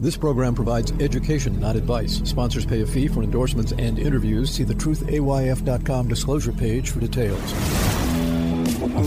This 0.00 0.16
program 0.16 0.54
provides 0.54 0.92
education, 1.00 1.58
not 1.58 1.74
advice. 1.74 2.20
Sponsors 2.24 2.64
pay 2.64 2.82
a 2.82 2.86
fee 2.86 3.08
for 3.08 3.22
endorsements 3.24 3.72
and 3.72 3.98
interviews. 3.98 4.50
See 4.50 4.62
the 4.62 4.74
truthayf.com 4.74 6.06
disclosure 6.06 6.52
page 6.52 6.90
for 6.90 7.00
details. 7.00 7.52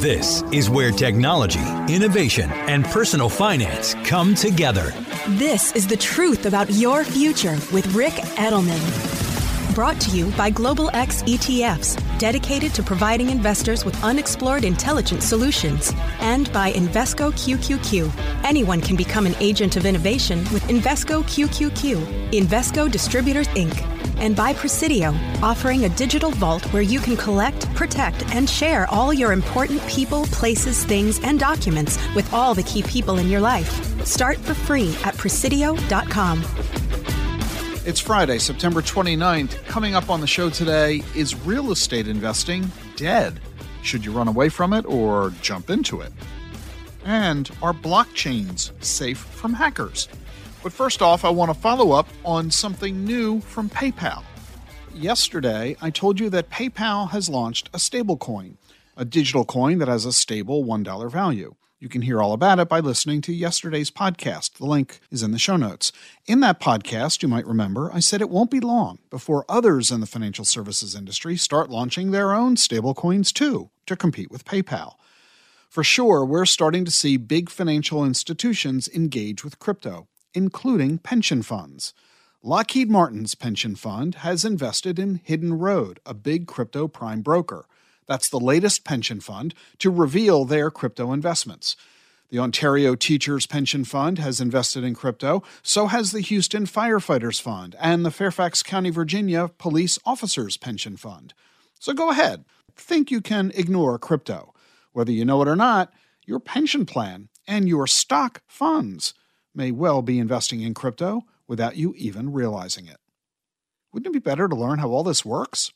This 0.02 0.44
is 0.52 0.70
where 0.70 0.92
technology, 0.92 1.62
innovation, 1.88 2.50
and 2.52 2.84
personal 2.84 3.30
finance 3.30 3.94
come 4.04 4.36
together. 4.36 4.94
This 5.30 5.74
is 5.76 5.88
the 5.88 5.98
truth 5.98 6.46
about 6.46 6.70
your 6.72 7.06
future 7.06 7.58
with 7.72 7.88
Ric 7.94 8.14
Edelman. 8.36 9.31
Brought 9.74 10.02
to 10.02 10.12
you 10.12 10.32
by 10.32 10.50
Global 10.50 10.90
X 10.94 11.24
ETFs, 11.24 11.98
dedicated 12.20 12.74
to 12.74 12.84
providing 12.84 13.30
investors 13.30 13.86
with 13.86 14.04
unexplored 14.04 14.66
intelligent 14.66 15.24
solutions. 15.24 15.94
And 16.20 16.52
by 16.52 16.74
Invesco 16.74 17.32
QQQ. 17.32 18.12
Anyone 18.44 18.82
can 18.82 18.98
become 18.98 19.26
an 19.26 19.36
agent 19.40 19.78
of 19.78 19.86
innovation 19.86 20.40
with 20.52 20.64
Invesco 20.64 21.24
QQQ, 21.24 22.32
Invesco 22.32 22.92
Distributors 22.92 23.48
Inc. 23.50 23.82
And 24.18 24.36
by 24.36 24.54
Prisidio, 24.54 25.16
offering 25.42 25.86
a 25.86 25.90
digital 25.90 26.32
vault 26.32 26.66
where 26.74 26.82
you 26.84 27.00
can 27.00 27.16
collect, 27.16 27.74
protect, 27.74 28.24
and 28.36 28.50
share 28.50 28.88
all 28.92 29.14
your 29.14 29.32
important 29.32 29.82
people, 29.88 30.26
places, 30.26 30.84
things, 30.84 31.22
and 31.24 31.40
documents 31.40 31.98
with 32.14 32.32
all 32.34 32.54
the 32.54 32.64
key 32.64 32.84
people 32.84 33.20
in 33.20 33.30
your 33.30 33.42
life. 33.42 34.06
Start 34.06 34.38
for 34.38 34.54
free 34.54 34.90
at 35.06 35.16
prisidio.com. 35.16 36.81
It's 37.84 38.00
Friday, 38.00 38.38
September 38.38 38.84
29th. 38.84 39.66
Coming 39.66 39.96
up 39.96 40.12
on 40.12 40.22
the 40.22 40.28
show 40.28 40.52
today 40.52 41.02
is 41.16 41.34
real 41.34 41.72
estate 41.72 42.08
investing 42.08 42.72
dead? 42.96 43.40
Should 43.82 44.06
you 44.06 44.12
run 44.12 44.28
away 44.28 44.50
from 44.50 44.72
it 44.72 44.86
or 44.86 45.32
jump 45.42 45.72
into 45.72 46.00
it? 46.02 46.14
And 47.06 47.50
are 47.60 47.74
blockchains 47.74 48.72
safe 48.84 49.18
from 49.18 49.56
hackers? 49.56 50.08
But 50.62 50.72
first 50.72 51.02
off, 51.02 51.26
I 51.26 51.32
want 51.32 51.52
to 51.52 51.60
follow 51.60 51.92
up 51.92 52.08
on 52.24 52.52
something 52.52 53.04
new 53.04 53.42
from 53.42 53.68
PayPal. 53.68 54.22
Yesterday, 54.94 55.76
I 55.82 55.90
told 55.90 56.20
you 56.20 56.30
that 56.30 56.52
PayPal 56.52 57.10
has 57.10 57.30
launched 57.30 57.70
a 57.74 57.78
stablecoin, 57.78 58.58
a 58.96 59.06
digital 59.06 59.44
coin 59.44 59.80
that 59.80 59.88
has 59.88 60.06
a 60.06 60.14
stable 60.14 60.64
$1 60.64 61.12
value. 61.12 61.56
You 61.82 61.90
can 61.90 62.04
hear 62.04 62.22
all 62.22 62.32
about 62.32 62.60
it 62.60 62.70
by 62.70 62.80
listening 62.80 63.22
to 63.22 63.34
yesterday's 63.34 63.90
podcast. 63.90 64.60
The 64.60 64.68
link 64.68 65.00
is 65.10 65.24
in 65.24 65.32
the 65.32 65.40
show 65.40 65.58
notes. 65.58 65.92
In 66.28 66.40
that 66.42 66.60
podcast, 66.60 67.24
you 67.24 67.28
might 67.28 67.48
remember, 67.48 67.92
I 67.92 68.00
said 68.00 68.22
it 68.22 68.30
won't 68.30 68.52
be 68.52 68.60
long 68.60 69.00
before 69.10 69.46
others 69.50 69.90
in 69.90 70.00
the 70.00 70.06
financial 70.06 70.46
services 70.46 70.94
industry 70.94 71.36
start 71.38 71.72
launching 71.72 72.12
their 72.12 72.36
own 72.36 72.56
stablecoins 72.56 73.34
too 73.34 73.72
to 73.88 73.96
compete 73.96 74.30
with 74.30 74.46
PayPal. 74.46 74.94
For 75.70 75.84
sure, 75.84 76.24
we're 76.24 76.46
starting 76.46 76.86
to 76.86 76.92
see 76.92 77.18
big 77.18 77.50
financial 77.50 78.06
institutions 78.06 78.88
engage 78.90 79.44
with 79.44 79.58
crypto, 79.58 80.08
including 80.36 81.00
pension 81.00 81.42
funds. 81.42 81.96
Lockheed 82.44 82.92
Martin's 82.92 83.34
pension 83.34 83.74
fund 83.74 84.16
has 84.16 84.46
invested 84.46 85.00
in 85.00 85.20
Hidden 85.24 85.58
Road, 85.58 86.00
a 86.06 86.14
big 86.14 86.46
crypto 86.46 86.88
prime 86.88 87.24
broker. 87.24 87.66
That's 88.12 88.28
the 88.28 88.42
latest 88.42 88.84
pension 88.84 89.22
fund 89.22 89.54
to 89.78 89.90
reveal 89.90 90.44
their 90.44 90.70
crypto 90.70 91.14
investments. 91.14 91.78
The 92.28 92.40
Ontario 92.40 92.94
Teachers 92.94 93.48
Pension 93.48 93.86
Fund 93.86 94.20
has 94.20 94.42
invested 94.42 94.84
in 94.84 94.96
crypto, 94.96 95.44
so 95.64 95.88
has 95.88 96.12
the 96.12 96.20
Houston 96.20 96.66
Firefighters 96.66 97.40
Fund 97.40 97.74
and 97.80 98.06
the 98.06 98.12
Fairfax 98.12 98.64
County, 98.64 98.90
Virginia 98.90 99.50
Police 99.58 99.98
Officers 100.06 100.58
Pension 100.58 100.98
Fund. 100.98 101.34
So 101.80 101.94
go 101.94 102.10
ahead, 102.10 102.44
think 102.76 103.12
you 103.12 103.22
can 103.22 103.54
ignore 103.56 103.98
crypto. 103.98 104.54
Whether 104.92 105.14
you 105.14 105.24
know 105.24 105.42
it 105.42 105.48
or 105.48 105.56
not, 105.56 105.94
your 106.26 106.42
pension 106.42 106.86
plan 106.86 107.30
and 107.48 107.70
your 107.70 107.88
stock 107.88 108.42
funds 108.46 109.14
may 109.56 109.72
well 109.72 110.02
be 110.02 110.20
investing 110.20 110.60
in 110.60 110.74
crypto 110.74 111.22
without 111.48 111.78
you 111.78 111.94
even 111.96 112.34
realizing 112.34 112.88
it. 112.88 112.98
Wouldn't 113.94 114.14
it 114.14 114.20
be 114.22 114.30
better 114.30 114.50
to 114.50 114.56
learn 114.58 114.80
how 114.80 114.90
all 114.90 115.06
this 115.06 115.24
works? 115.24 115.72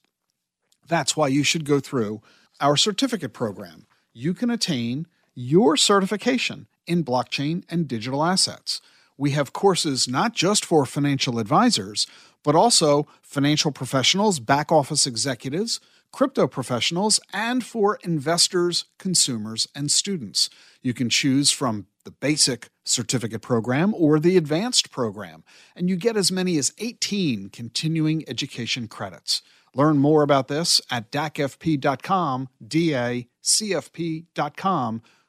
That's 0.87 1.17
why 1.17 1.27
you 1.27 1.43
should 1.43 1.65
go 1.65 1.79
through 1.79 2.21
our 2.59 2.77
certificate 2.77 3.33
program. 3.33 3.85
You 4.13 4.33
can 4.33 4.49
attain 4.49 5.07
your 5.33 5.75
certification 5.75 6.67
in 6.87 7.03
blockchain 7.03 7.63
and 7.69 7.87
digital 7.87 8.23
assets. 8.23 8.81
We 9.17 9.31
have 9.31 9.53
courses 9.53 10.07
not 10.07 10.33
just 10.33 10.65
for 10.65 10.85
financial 10.85 11.39
advisors, 11.39 12.07
but 12.43 12.55
also 12.55 13.07
financial 13.21 13.71
professionals, 13.71 14.39
back 14.39 14.71
office 14.71 15.07
executives, 15.07 15.79
crypto 16.11 16.47
professionals, 16.47 17.19
and 17.33 17.63
for 17.63 17.99
investors, 18.03 18.85
consumers, 18.97 19.67
and 19.75 19.91
students. 19.91 20.49
You 20.81 20.93
can 20.93 21.09
choose 21.09 21.51
from 21.51 21.87
the 22.05 22.11
basic 22.11 22.69
certificate 22.83 23.41
program 23.41 23.93
or 23.93 24.19
the 24.19 24.37
advanced 24.37 24.91
program, 24.91 25.43
and 25.75 25.89
you 25.89 25.95
get 25.95 26.15
as 26.15 26.31
many 26.31 26.57
as 26.57 26.71
18 26.77 27.49
continuing 27.49 28.23
education 28.29 28.87
credits. 28.87 29.41
Learn 29.75 29.97
more 29.97 30.23
about 30.23 30.47
this 30.47 30.81
at 30.89 31.11
dacfp.com, 31.11 32.47
D-A-C-F-P.com. 32.65 33.31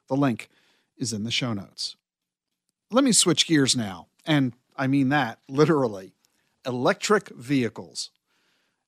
The 0.07 0.15
link 0.15 0.49
is 0.97 1.11
in 1.11 1.25
the 1.25 1.31
show 1.31 1.51
notes. 1.51 1.97
Let 2.89 3.03
me 3.03 3.11
switch 3.11 3.45
gears 3.45 3.75
now, 3.75 4.07
and 4.25 4.53
I 4.77 4.87
mean 4.87 5.09
that 5.09 5.39
literally. 5.49 6.13
Electric 6.65 7.27
vehicles. 7.35 8.09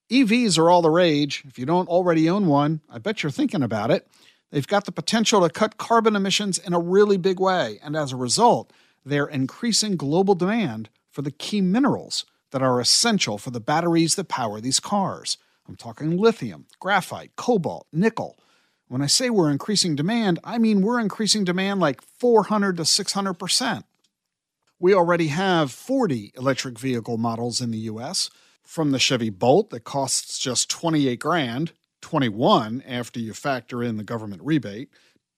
EVs 0.09 0.57
are 0.57 0.69
all 0.69 0.81
the 0.81 0.89
rage. 0.89 1.43
If 1.45 1.59
you 1.59 1.65
don't 1.65 1.89
already 1.89 2.29
own 2.29 2.47
one, 2.47 2.79
I 2.89 2.97
bet 2.97 3.21
you're 3.21 3.29
thinking 3.29 3.61
about 3.61 3.91
it. 3.91 4.07
They've 4.51 4.65
got 4.65 4.85
the 4.85 4.93
potential 4.93 5.41
to 5.41 5.49
cut 5.49 5.77
carbon 5.77 6.15
emissions 6.15 6.57
in 6.57 6.73
a 6.73 6.79
really 6.79 7.17
big 7.17 7.41
way, 7.41 7.79
and 7.83 7.97
as 7.97 8.13
a 8.13 8.15
result, 8.17 8.71
they're 9.05 9.27
increasing 9.27 9.97
global 9.97 10.35
demand 10.35 10.89
for 11.11 11.21
the 11.21 11.31
key 11.31 11.59
minerals 11.59 12.25
that 12.51 12.61
are 12.63 12.79
essential 12.79 13.37
for 13.37 13.51
the 13.51 13.59
batteries 13.59 14.15
that 14.15 14.29
power 14.29 14.61
these 14.61 14.79
cars. 14.79 15.37
I'm 15.69 15.75
talking 15.75 16.17
lithium, 16.17 16.65
graphite, 16.79 17.35
cobalt, 17.35 17.85
nickel. 17.93 18.39
When 18.87 19.03
I 19.03 19.05
say 19.05 19.29
we're 19.29 19.51
increasing 19.51 19.95
demand, 19.95 20.39
I 20.43 20.57
mean 20.57 20.81
we're 20.81 20.99
increasing 20.99 21.43
demand 21.43 21.79
like 21.79 22.01
400 22.01 22.77
to 22.77 22.83
600%. 22.83 23.83
We 24.79 24.95
already 24.95 25.27
have 25.27 25.71
40 25.71 26.31
electric 26.35 26.79
vehicle 26.79 27.19
models 27.19 27.61
in 27.61 27.69
the 27.69 27.81
US, 27.81 28.31
from 28.63 28.89
the 28.89 28.97
Chevy 28.97 29.29
Bolt 29.29 29.69
that 29.69 29.83
costs 29.83 30.39
just 30.39 30.71
28 30.71 31.19
grand, 31.19 31.73
21 32.01 32.81
after 32.87 33.19
you 33.19 33.35
factor 33.35 33.83
in 33.83 33.97
the 33.97 34.03
government 34.03 34.41
rebate, 34.43 34.89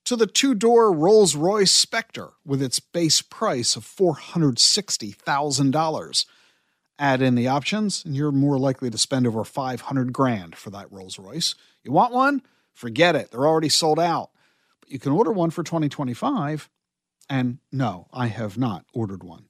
to 0.06 0.16
the 0.16 0.28
two-door 0.28 0.94
Rolls-Royce 0.94 1.74
Spectre 1.74 2.30
with 2.46 2.62
its 2.62 2.80
base 2.80 3.22
price 3.22 3.76
of 3.76 3.86
$460,000. 3.86 6.26
Add 7.02 7.24
in 7.24 7.34
the 7.34 7.48
options, 7.48 8.06
and 8.06 8.16
you're 8.16 8.32
more 8.32 8.60
likely 8.60 8.92
to 8.92 8.98
spend 8.98 9.26
over 9.26 9.44
500 9.44 10.14
grand 10.14 10.56
for 10.56 10.70
that 10.70 10.92
Rolls 10.92 11.18
Royce. 11.18 11.56
You 11.84 11.92
want 11.92 12.14
one? 12.14 12.44
Forget 12.74 13.16
it. 13.16 13.32
They're 13.32 13.48
already 13.48 13.70
sold 13.70 14.00
out. 14.00 14.30
But 14.80 14.92
you 14.92 15.00
can 15.00 15.12
order 15.12 15.32
one 15.32 15.50
for 15.50 15.64
2025. 15.64 16.70
And 17.28 17.58
no, 17.72 18.06
I 18.14 18.28
have 18.28 18.56
not 18.56 18.86
ordered 18.94 19.24
one. 19.24 19.46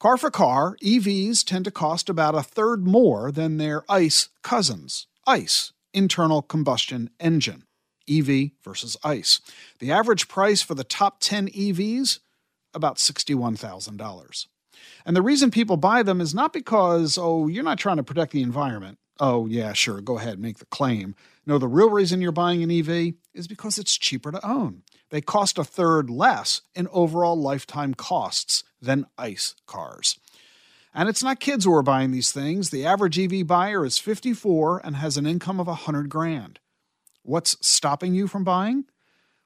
Car 0.00 0.16
for 0.16 0.30
car, 0.30 0.78
EVs 0.82 1.44
tend 1.44 1.66
to 1.66 1.70
cost 1.70 2.08
about 2.08 2.34
a 2.34 2.42
third 2.42 2.86
more 2.86 3.30
than 3.30 3.58
their 3.58 3.84
ICE 3.90 4.30
cousins. 4.42 5.06
ICE, 5.26 5.74
internal 5.92 6.40
combustion 6.40 7.10
engine. 7.20 7.64
EV 8.08 8.52
versus 8.62 8.96
ICE. 9.04 9.42
The 9.78 9.92
average 9.92 10.28
price 10.28 10.62
for 10.62 10.74
the 10.74 10.84
top 10.84 11.20
10 11.20 11.48
EVs, 11.48 12.20
about 12.72 12.96
$61,000. 12.96 14.46
And 15.06 15.14
the 15.14 15.22
reason 15.22 15.50
people 15.50 15.76
buy 15.76 16.02
them 16.02 16.20
is 16.20 16.34
not 16.34 16.52
because, 16.52 17.18
oh, 17.18 17.46
you're 17.46 17.62
not 17.62 17.78
trying 17.78 17.98
to 17.98 18.02
protect 18.02 18.32
the 18.32 18.42
environment. 18.42 18.98
Oh, 19.20 19.46
yeah, 19.46 19.72
sure, 19.72 20.00
go 20.00 20.18
ahead, 20.18 20.38
make 20.38 20.58
the 20.58 20.66
claim. 20.66 21.14
No, 21.46 21.58
the 21.58 21.68
real 21.68 21.90
reason 21.90 22.20
you're 22.20 22.32
buying 22.32 22.62
an 22.62 22.70
EV 22.70 23.14
is 23.32 23.46
because 23.46 23.78
it's 23.78 23.96
cheaper 23.96 24.32
to 24.32 24.44
own. 24.46 24.82
They 25.10 25.20
cost 25.20 25.58
a 25.58 25.64
third 25.64 26.10
less 26.10 26.62
in 26.74 26.88
overall 26.88 27.36
lifetime 27.36 27.94
costs 27.94 28.64
than 28.80 29.06
ICE 29.16 29.54
cars. 29.66 30.18
And 30.92 31.08
it's 31.08 31.22
not 31.22 31.40
kids 31.40 31.64
who 31.64 31.74
are 31.74 31.82
buying 31.82 32.10
these 32.10 32.32
things. 32.32 32.70
The 32.70 32.86
average 32.86 33.18
EV 33.18 33.46
buyer 33.46 33.84
is 33.84 33.98
54 33.98 34.80
and 34.84 34.96
has 34.96 35.16
an 35.16 35.26
income 35.26 35.60
of 35.60 35.66
100 35.66 36.08
grand. 36.08 36.60
What's 37.22 37.56
stopping 37.66 38.14
you 38.14 38.26
from 38.26 38.44
buying? 38.44 38.84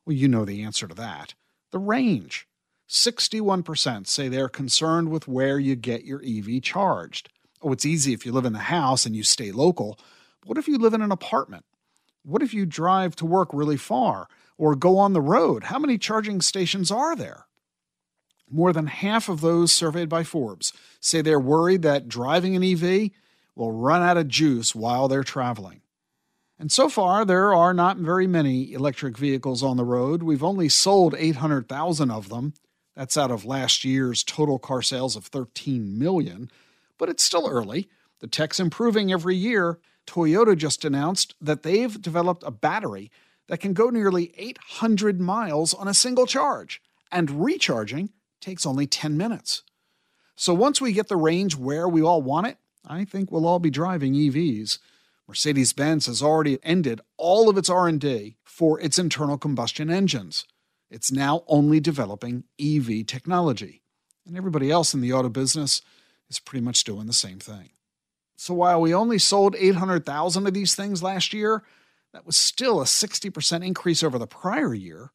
Well, 0.04 0.16
you 0.16 0.28
know 0.28 0.44
the 0.44 0.62
answer 0.62 0.86
to 0.88 0.94
that 0.94 1.34
the 1.70 1.78
range. 1.78 2.47
61% 2.88 4.06
say 4.06 4.28
they're 4.28 4.48
concerned 4.48 5.10
with 5.10 5.28
where 5.28 5.58
you 5.58 5.76
get 5.76 6.04
your 6.04 6.22
EV 6.24 6.62
charged. 6.62 7.28
Oh, 7.60 7.72
it's 7.72 7.84
easy 7.84 8.12
if 8.12 8.24
you 8.24 8.32
live 8.32 8.46
in 8.46 8.52
the 8.52 8.58
house 8.60 9.04
and 9.04 9.14
you 9.14 9.22
stay 9.22 9.52
local. 9.52 9.98
What 10.44 10.58
if 10.58 10.68
you 10.68 10.78
live 10.78 10.94
in 10.94 11.02
an 11.02 11.12
apartment? 11.12 11.64
What 12.22 12.42
if 12.42 12.54
you 12.54 12.66
drive 12.66 13.14
to 13.16 13.26
work 13.26 13.50
really 13.52 13.76
far 13.76 14.28
or 14.56 14.74
go 14.74 14.96
on 14.98 15.12
the 15.12 15.20
road? 15.20 15.64
How 15.64 15.78
many 15.78 15.98
charging 15.98 16.40
stations 16.40 16.90
are 16.90 17.14
there? 17.14 17.46
More 18.50 18.72
than 18.72 18.86
half 18.86 19.28
of 19.28 19.40
those 19.40 19.72
surveyed 19.72 20.08
by 20.08 20.24
Forbes 20.24 20.72
say 21.00 21.20
they're 21.20 21.38
worried 21.38 21.82
that 21.82 22.08
driving 22.08 22.56
an 22.56 22.64
EV 22.64 23.10
will 23.54 23.72
run 23.72 24.02
out 24.02 24.16
of 24.16 24.28
juice 24.28 24.74
while 24.74 25.08
they're 25.08 25.24
traveling. 25.24 25.82
And 26.58 26.72
so 26.72 26.88
far, 26.88 27.24
there 27.24 27.54
are 27.54 27.74
not 27.74 27.98
very 27.98 28.26
many 28.26 28.72
electric 28.72 29.16
vehicles 29.16 29.62
on 29.62 29.76
the 29.76 29.84
road. 29.84 30.22
We've 30.22 30.42
only 30.42 30.68
sold 30.68 31.14
800,000 31.16 32.10
of 32.10 32.30
them. 32.30 32.54
That's 32.98 33.16
out 33.16 33.30
of 33.30 33.44
last 33.44 33.84
year's 33.84 34.24
total 34.24 34.58
car 34.58 34.82
sales 34.82 35.14
of 35.14 35.24
13 35.26 35.96
million, 35.96 36.50
but 36.98 37.08
it's 37.08 37.22
still 37.22 37.48
early. 37.48 37.88
The 38.18 38.26
tech's 38.26 38.58
improving 38.58 39.12
every 39.12 39.36
year. 39.36 39.78
Toyota 40.04 40.56
just 40.56 40.84
announced 40.84 41.36
that 41.40 41.62
they've 41.62 42.02
developed 42.02 42.42
a 42.44 42.50
battery 42.50 43.12
that 43.46 43.60
can 43.60 43.72
go 43.72 43.88
nearly 43.88 44.34
800 44.36 45.20
miles 45.20 45.72
on 45.74 45.86
a 45.86 45.94
single 45.94 46.26
charge, 46.26 46.82
and 47.12 47.44
recharging 47.44 48.10
takes 48.40 48.66
only 48.66 48.88
10 48.88 49.16
minutes. 49.16 49.62
So 50.34 50.52
once 50.52 50.80
we 50.80 50.92
get 50.92 51.06
the 51.06 51.16
range 51.16 51.54
where 51.54 51.88
we 51.88 52.02
all 52.02 52.20
want 52.20 52.48
it, 52.48 52.58
I 52.84 53.04
think 53.04 53.30
we'll 53.30 53.46
all 53.46 53.60
be 53.60 53.70
driving 53.70 54.14
EVs. 54.14 54.80
Mercedes-Benz 55.28 56.06
has 56.06 56.20
already 56.20 56.58
ended 56.64 57.00
all 57.16 57.48
of 57.48 57.56
its 57.56 57.70
R&D 57.70 58.38
for 58.42 58.80
its 58.80 58.98
internal 58.98 59.38
combustion 59.38 59.88
engines. 59.88 60.46
It's 60.90 61.12
now 61.12 61.44
only 61.46 61.80
developing 61.80 62.44
EV 62.60 63.06
technology. 63.06 63.82
And 64.26 64.36
everybody 64.36 64.70
else 64.70 64.94
in 64.94 65.00
the 65.00 65.12
auto 65.12 65.28
business 65.28 65.82
is 66.28 66.38
pretty 66.38 66.64
much 66.64 66.84
doing 66.84 67.06
the 67.06 67.12
same 67.12 67.38
thing. 67.38 67.70
So 68.36 68.54
while 68.54 68.80
we 68.80 68.94
only 68.94 69.18
sold 69.18 69.56
800,000 69.58 70.46
of 70.46 70.54
these 70.54 70.74
things 70.74 71.02
last 71.02 71.32
year, 71.32 71.64
that 72.12 72.24
was 72.24 72.36
still 72.36 72.80
a 72.80 72.84
60% 72.84 73.66
increase 73.66 74.02
over 74.02 74.18
the 74.18 74.26
prior 74.26 74.72
year. 74.72 75.12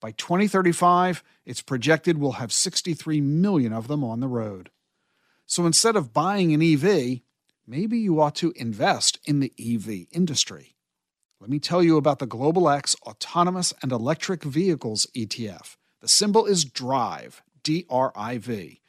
By 0.00 0.12
2035, 0.12 1.22
it's 1.44 1.60
projected 1.60 2.16
we'll 2.16 2.32
have 2.32 2.52
63 2.52 3.20
million 3.20 3.72
of 3.72 3.88
them 3.88 4.02
on 4.02 4.20
the 4.20 4.28
road. 4.28 4.70
So 5.46 5.66
instead 5.66 5.96
of 5.96 6.12
buying 6.12 6.54
an 6.54 6.62
EV, 6.62 7.20
maybe 7.66 7.98
you 7.98 8.20
ought 8.20 8.36
to 8.36 8.52
invest 8.56 9.18
in 9.24 9.40
the 9.40 9.52
EV 9.58 10.06
industry. 10.12 10.76
Let 11.40 11.48
me 11.48 11.58
tell 11.58 11.82
you 11.82 11.96
about 11.96 12.18
the 12.18 12.26
Global 12.26 12.68
X 12.68 12.94
Autonomous 13.06 13.72
and 13.82 13.92
Electric 13.92 14.42
Vehicles 14.42 15.06
ETF. 15.16 15.76
The 16.02 16.08
symbol 16.08 16.44
is 16.44 16.66
DRIV, 16.66 17.40
D 17.62 17.86
R 17.88 18.12
I 18.14 18.36
V. 18.36 18.82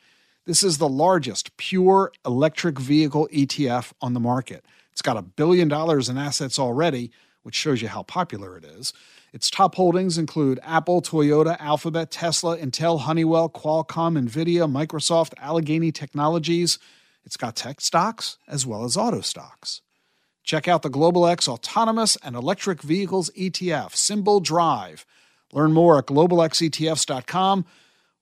This 0.46 0.62
is 0.62 0.78
the 0.78 0.90
largest 0.90 1.56
pure 1.56 2.12
electric 2.26 2.78
vehicle 2.78 3.30
ETF 3.32 3.94
on 4.02 4.14
the 4.14 4.20
market. 4.20 4.66
It's 4.92 5.02
got 5.02 5.16
a 5.16 5.22
billion 5.22 5.70
dollars 5.70 6.10
in 6.10 6.18
assets 6.18 6.60
already, 6.60 7.10
which 7.44 7.56
shows 7.56 7.82
you 7.82 7.88
how 7.88 8.04
popular 8.04 8.58
it 8.58 8.66
is. 8.66 8.92
Its 9.32 9.50
top 9.50 9.76
holdings 9.76 10.18
include 10.18 10.60
Apple, 10.62 11.02
Toyota, 11.02 11.56
Alphabet, 11.58 12.12
Tesla, 12.12 12.58
Intel, 12.58 13.00
Honeywell, 13.00 13.48
Qualcomm, 13.48 14.22
Nvidia, 14.28 14.70
Microsoft, 14.70 15.32
Allegheny 15.38 15.94
Technologies. 15.94 16.80
It's 17.24 17.38
got 17.38 17.56
tech 17.56 17.80
stocks 17.80 18.38
as 18.46 18.66
well 18.66 18.84
as 18.84 18.98
auto 18.98 19.22
stocks. 19.22 19.82
Check 20.44 20.68
out 20.68 20.82
the 20.82 20.90
Global 20.90 21.28
X 21.28 21.48
Autonomous 21.48 22.18
and 22.24 22.36
Electric 22.36 22.82
Vehicles 22.82 23.30
ETF, 23.32 23.96
symbol 23.96 24.42
DRIV. 24.42 25.06
Learn 25.54 25.74
more 25.74 26.00
at 26.00 26.06
globalxetfs.com 26.06 27.66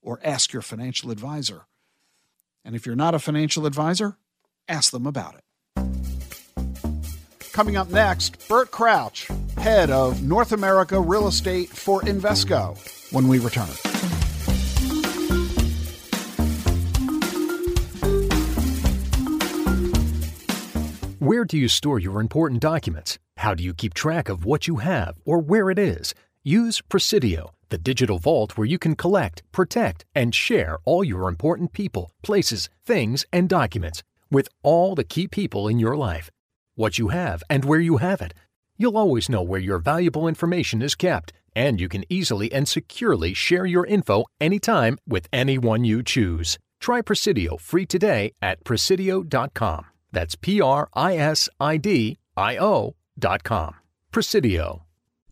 or 0.01 0.19
ask 0.23 0.53
your 0.53 0.61
financial 0.61 1.11
advisor. 1.11 1.65
And 2.65 2.75
if 2.75 2.85
you're 2.85 2.95
not 2.95 3.15
a 3.15 3.19
financial 3.19 3.65
advisor, 3.65 4.17
ask 4.67 4.91
them 4.91 5.07
about 5.07 5.35
it. 5.35 5.43
Coming 7.51 7.77
up 7.77 7.89
next, 7.89 8.47
Bert 8.47 8.71
Crouch, 8.71 9.27
head 9.57 9.89
of 9.89 10.23
North 10.23 10.51
America 10.51 10.99
Real 10.99 11.27
Estate 11.27 11.69
for 11.69 12.01
Invesco, 12.01 12.77
when 13.11 13.27
we 13.27 13.39
return. 13.39 13.67
Where 21.21 21.43
do 21.43 21.57
you 21.57 21.67
store 21.67 21.99
your 21.99 22.21
important 22.21 22.61
documents? 22.61 23.19
How 23.35 23.53
do 23.53 23.61
you 23.61 23.73
keep 23.73 23.93
track 23.93 24.29
of 24.29 24.45
what 24.45 24.67
you 24.67 24.77
have 24.77 25.15
or 25.25 25.39
where 25.39 25.69
it 25.69 25.77
is? 25.77 26.13
Use 26.45 26.81
Prisidio, 26.81 27.49
the 27.67 27.77
digital 27.77 28.19
vault 28.19 28.55
where 28.55 28.65
you 28.65 28.79
can 28.79 28.95
collect, 28.95 29.43
protect, 29.51 30.05
and 30.15 30.33
share 30.33 30.77
all 30.85 31.03
your 31.03 31.27
important 31.27 31.73
people, 31.73 32.13
places, 32.23 32.69
things, 32.85 33.25
and 33.33 33.49
documents 33.49 34.01
with 34.31 34.47
all 34.63 34.95
the 34.95 35.03
key 35.03 35.27
people 35.27 35.67
in 35.67 35.77
your 35.77 35.97
life 35.97 36.29
what 36.75 36.97
you 36.97 37.09
have, 37.09 37.43
and 37.49 37.65
where 37.65 37.81
you 37.81 37.97
have 37.97 38.21
it. 38.21 38.33
You'll 38.77 38.97
always 38.97 39.27
know 39.27 39.41
where 39.41 39.59
your 39.59 39.79
valuable 39.79 40.25
information 40.25 40.81
is 40.81 40.95
kept, 40.95 41.33
and 41.53 41.81
you 41.81 41.89
can 41.89 42.05
easily 42.07 42.49
and 42.53 42.65
securely 42.65 43.33
share 43.33 43.65
your 43.65 43.85
info 43.85 44.23
anytime 44.39 44.97
with 45.05 45.27
anyone 45.33 45.83
you 45.83 46.01
choose. 46.01 46.57
Try 46.79 47.01
Presidio 47.01 47.57
free 47.57 47.85
today 47.85 48.31
at 48.41 48.63
prisidio.com. 48.63 49.85
That's 50.11 50.35
P 50.35 50.61
R 50.61 50.89
I 50.93 51.17
S 51.17 51.49
I 51.59 51.77
D 51.77 52.17
I 52.35 52.57
O 52.57 52.95
dot 53.17 53.43
com. 53.43 53.75
Prisidio. 54.11 54.81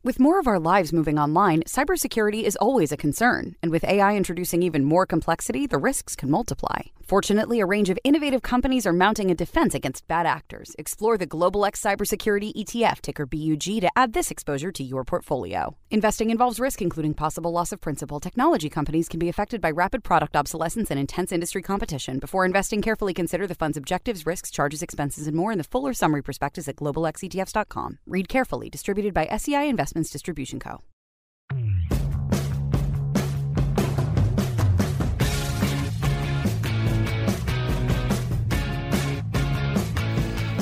With 0.03 0.19
more 0.19 0.39
of 0.39 0.47
our 0.47 0.59
lives 0.59 0.93
moving 0.93 1.19
online, 1.19 1.63
cybersecurity 1.63 2.43
is 2.43 2.55
always 2.57 2.91
a 2.91 2.97
concern, 2.97 3.55
and 3.61 3.71
with 3.71 3.83
AI 3.83 4.15
introducing 4.15 4.63
even 4.63 4.85
more 4.85 5.05
complexity, 5.05 5.67
the 5.67 5.77
risks 5.77 6.15
can 6.15 6.31
multiply. 6.31 6.81
Fortunately, 7.07 7.61
a 7.61 7.65
range 7.65 7.89
of 7.89 7.97
innovative 8.03 8.41
companies 8.41 8.85
are 8.85 8.91
mounting 8.91 9.31
a 9.31 9.35
defense 9.35 9.73
against 9.73 10.09
bad 10.09 10.25
actors. 10.25 10.75
Explore 10.77 11.17
the 11.17 11.25
Global 11.25 11.63
X 11.63 11.81
Cybersecurity 11.81 12.53
ETF, 12.53 12.99
ticker 12.99 13.25
BUG, 13.25 13.79
to 13.79 13.89
add 13.95 14.11
this 14.11 14.29
exposure 14.29 14.73
to 14.73 14.83
your 14.83 15.05
portfolio. 15.05 15.77
Investing 15.89 16.31
involves 16.31 16.59
risk, 16.59 16.81
including 16.81 17.13
possible 17.13 17.51
loss 17.53 17.71
of 17.71 17.79
principal. 17.79 18.19
Technology 18.19 18.69
companies 18.69 19.07
can 19.07 19.19
be 19.19 19.29
affected 19.29 19.61
by 19.61 19.71
rapid 19.71 20.03
product 20.03 20.35
obsolescence 20.35 20.91
and 20.91 20.99
intense 20.99 21.31
industry 21.31 21.61
competition. 21.61 22.19
Before 22.19 22.43
investing, 22.45 22.81
carefully 22.81 23.13
consider 23.13 23.47
the 23.47 23.55
fund's 23.55 23.77
objectives, 23.77 24.25
risks, 24.25 24.51
charges, 24.51 24.81
expenses, 24.81 25.27
and 25.27 25.37
more 25.37 25.53
in 25.53 25.59
the 25.59 25.63
fuller 25.63 25.93
summary 25.93 26.21
prospectus 26.21 26.67
at 26.67 26.75
globalxetfs.com. 26.75 27.99
Read 28.05 28.27
carefully. 28.27 28.69
Distributed 28.69 29.13
by 29.13 29.27
SEI 29.27 29.69
Investments 29.69 30.09
Distribution 30.09 30.59
Co. 30.59 30.81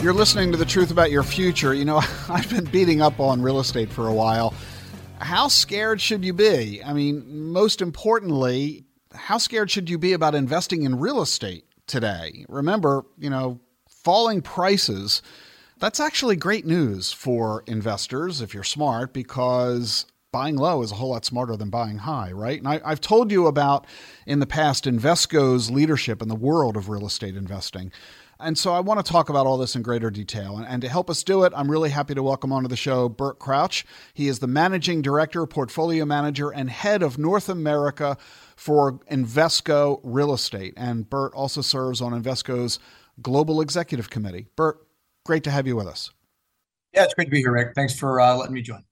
You're 0.06 0.14
listening 0.14 0.52
to 0.52 0.58
The 0.60 0.66
Truth 0.66 0.92
About 0.92 1.10
Your 1.10 1.24
Future. 1.24 1.74
You 1.74 1.84
know, 1.84 1.98
I've 2.30 2.48
been 2.48 2.66
beating 2.66 3.02
up 3.02 3.20
on 3.20 3.42
real 3.42 3.60
estate 3.60 3.92
for 3.92 4.08
a 4.08 4.14
while. 4.14 4.54
How 5.18 5.48
scared 5.48 6.00
should 6.00 6.24
you 6.24 6.32
be? 6.32 6.84
I 6.84 6.94
mean, 6.94 7.52
most 7.52 7.82
importantly, 7.82 8.86
how 9.16 9.40
scared 9.40 9.72
should 9.72 9.90
you 9.90 9.98
be 9.98 10.14
about 10.14 10.36
investing 10.36 10.84
in 10.84 11.00
real 11.00 11.24
estate 11.24 11.66
today? 11.88 12.46
Remember, 12.50 13.04
you 13.18 13.32
know, 13.32 13.60
falling 13.90 14.44
prices, 14.44 15.24
that's 15.80 16.00
actually 16.00 16.36
great 16.36 16.68
news 16.68 17.12
for 17.12 17.64
investors 17.66 18.42
if 18.42 18.54
you're 18.54 18.64
smart 18.64 19.12
because 19.12 20.06
buying 20.32 20.58
low 20.58 20.84
is 20.84 20.92
a 20.92 20.96
whole 20.96 21.12
lot 21.12 21.26
smarter 21.26 21.56
than 21.56 21.70
buying 21.70 21.98
high, 21.98 22.32
right? 22.32 22.60
And 22.60 22.68
I, 22.68 22.90
have 22.90 23.02
told 23.02 23.32
you 23.32 23.48
about 23.48 23.88
in 24.28 24.40
the 24.40 24.46
past 24.46 24.84
Invesco's 24.84 25.72
leadership 25.72 26.22
in 26.22 26.28
the 26.28 26.36
world 26.36 26.78
of 26.78 26.90
real 26.90 27.08
estate 27.08 27.36
investing. 27.38 27.92
And 28.46 28.56
so 28.56 28.74
I 28.74 28.80
want 28.80 29.04
to 29.04 29.12
talk 29.12 29.30
about 29.30 29.48
all 29.48 29.58
this 29.58 29.76
in 29.76 29.82
greater 29.82 30.12
detail. 30.12 30.58
And, 30.58 30.68
and, 30.68 30.80
to 30.84 30.88
help 30.88 31.10
us 31.10 31.24
do 31.24 31.44
it, 31.46 31.54
I'm 31.56 31.70
really 31.70 31.90
happy 31.90 32.14
to 32.14 32.22
welcome 32.22 32.52
onto 32.54 32.68
the 32.68 32.78
show 32.78 33.10
Bert 33.10 33.40
Crouch. 33.40 33.84
He 34.14 34.28
is 34.28 34.38
the 34.38 34.46
managing 34.46 35.02
director, 35.02 35.48
portfolio 35.48 36.06
manager, 36.06 36.52
and 36.52 36.70
head 36.70 37.02
of 37.02 37.18
North 37.18 37.50
America 37.50 38.18
for 38.56 39.00
Invesco 39.12 40.00
Real 40.04 40.32
Estate. 40.32 40.76
And 40.78 41.10
Bert 41.10 41.34
also 41.34 41.62
serves 41.62 42.02
on 42.02 42.12
Invesco's 42.12 42.78
Global 43.20 43.62
Executive 43.62 44.12
Committee. 44.12 44.46
Bert, 44.56 44.78
great 45.26 45.44
to 45.46 45.52
have 45.52 45.66
you 45.66 45.76
with 45.76 45.88
us. 45.88 46.12
Yeah, 46.94 47.04
it's 47.04 47.16
great 47.16 47.26
to 47.26 47.32
be 47.32 47.40
here, 47.40 47.52
Ric. 47.52 47.74
Thanks 47.74 47.98
for 47.98 48.22
uh, 48.22 48.36
letting 48.36 48.54
me 48.54 48.62
join. 48.62 48.84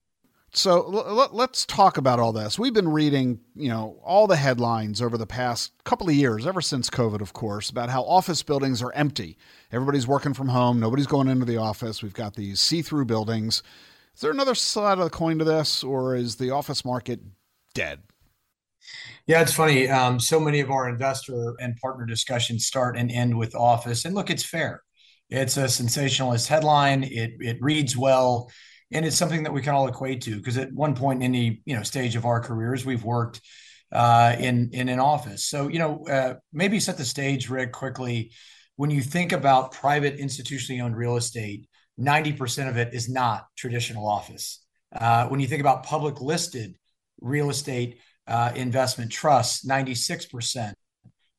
So 0.56 0.84
l- 0.94 1.30
let's 1.32 1.66
talk 1.66 1.98
about 1.98 2.20
all 2.20 2.32
this. 2.32 2.58
We've 2.58 2.72
been 2.72 2.88
reading, 2.88 3.40
you 3.56 3.68
know, 3.68 3.98
all 4.04 4.28
the 4.28 4.36
headlines 4.36 5.02
over 5.02 5.18
the 5.18 5.26
past 5.26 5.72
couple 5.82 6.08
of 6.08 6.14
years, 6.14 6.46
ever 6.46 6.60
since 6.60 6.88
COVID, 6.88 7.20
of 7.20 7.32
course, 7.32 7.70
about 7.70 7.90
how 7.90 8.04
office 8.04 8.42
buildings 8.42 8.80
are 8.80 8.92
empty. 8.92 9.36
Everybody's 9.72 10.06
working 10.06 10.32
from 10.32 10.48
home. 10.48 10.78
Nobody's 10.78 11.08
going 11.08 11.26
into 11.26 11.44
the 11.44 11.56
office. 11.56 12.02
We've 12.02 12.14
got 12.14 12.36
these 12.36 12.60
see-through 12.60 13.06
buildings. 13.06 13.64
Is 14.14 14.20
there 14.20 14.30
another 14.30 14.54
side 14.54 14.98
of 14.98 15.04
the 15.04 15.10
coin 15.10 15.38
to 15.40 15.44
this, 15.44 15.82
or 15.82 16.14
is 16.14 16.36
the 16.36 16.52
office 16.52 16.84
market 16.84 17.20
dead? 17.74 18.02
Yeah, 19.26 19.40
it's 19.40 19.54
funny. 19.54 19.88
Um, 19.88 20.20
so 20.20 20.38
many 20.38 20.60
of 20.60 20.70
our 20.70 20.88
investor 20.88 21.54
and 21.58 21.76
partner 21.76 22.06
discussions 22.06 22.66
start 22.66 22.96
and 22.96 23.10
end 23.10 23.36
with 23.36 23.56
office. 23.56 24.04
And 24.04 24.14
look, 24.14 24.30
it's 24.30 24.44
fair. 24.44 24.82
It's 25.30 25.56
a 25.56 25.68
sensationalist 25.68 26.48
headline. 26.48 27.02
It 27.02 27.32
it 27.40 27.56
reads 27.60 27.96
well 27.96 28.52
and 28.94 29.04
it's 29.04 29.16
something 29.16 29.42
that 29.42 29.52
we 29.52 29.60
can 29.60 29.74
all 29.74 29.88
equate 29.88 30.22
to 30.22 30.36
because 30.36 30.56
at 30.56 30.72
one 30.72 30.94
point 30.94 31.22
in 31.22 31.24
any 31.24 31.60
you 31.64 31.76
know 31.76 31.82
stage 31.82 32.16
of 32.16 32.24
our 32.24 32.40
careers 32.40 32.86
we've 32.86 33.04
worked 33.04 33.40
uh, 33.92 34.34
in 34.38 34.70
in 34.72 34.88
an 34.88 35.00
office. 35.00 35.44
So 35.44 35.68
you 35.68 35.78
know 35.78 36.06
uh, 36.06 36.34
maybe 36.52 36.80
set 36.80 36.96
the 36.96 37.04
stage 37.04 37.50
rick 37.50 37.72
quickly. 37.72 38.32
When 38.76 38.90
you 38.90 39.02
think 39.02 39.32
about 39.32 39.72
private 39.72 40.18
institutionally 40.18 40.82
owned 40.82 40.96
real 40.96 41.16
estate 41.16 41.68
90% 42.00 42.68
of 42.68 42.76
it 42.76 42.92
is 42.92 43.08
not 43.08 43.46
traditional 43.56 44.08
office. 44.08 44.64
Uh, 44.94 45.28
when 45.28 45.40
you 45.40 45.46
think 45.46 45.60
about 45.60 45.84
public 45.84 46.20
listed 46.20 46.76
real 47.20 47.50
estate 47.50 47.98
uh, 48.26 48.52
investment 48.54 49.12
trusts 49.12 49.66
96% 49.66 50.72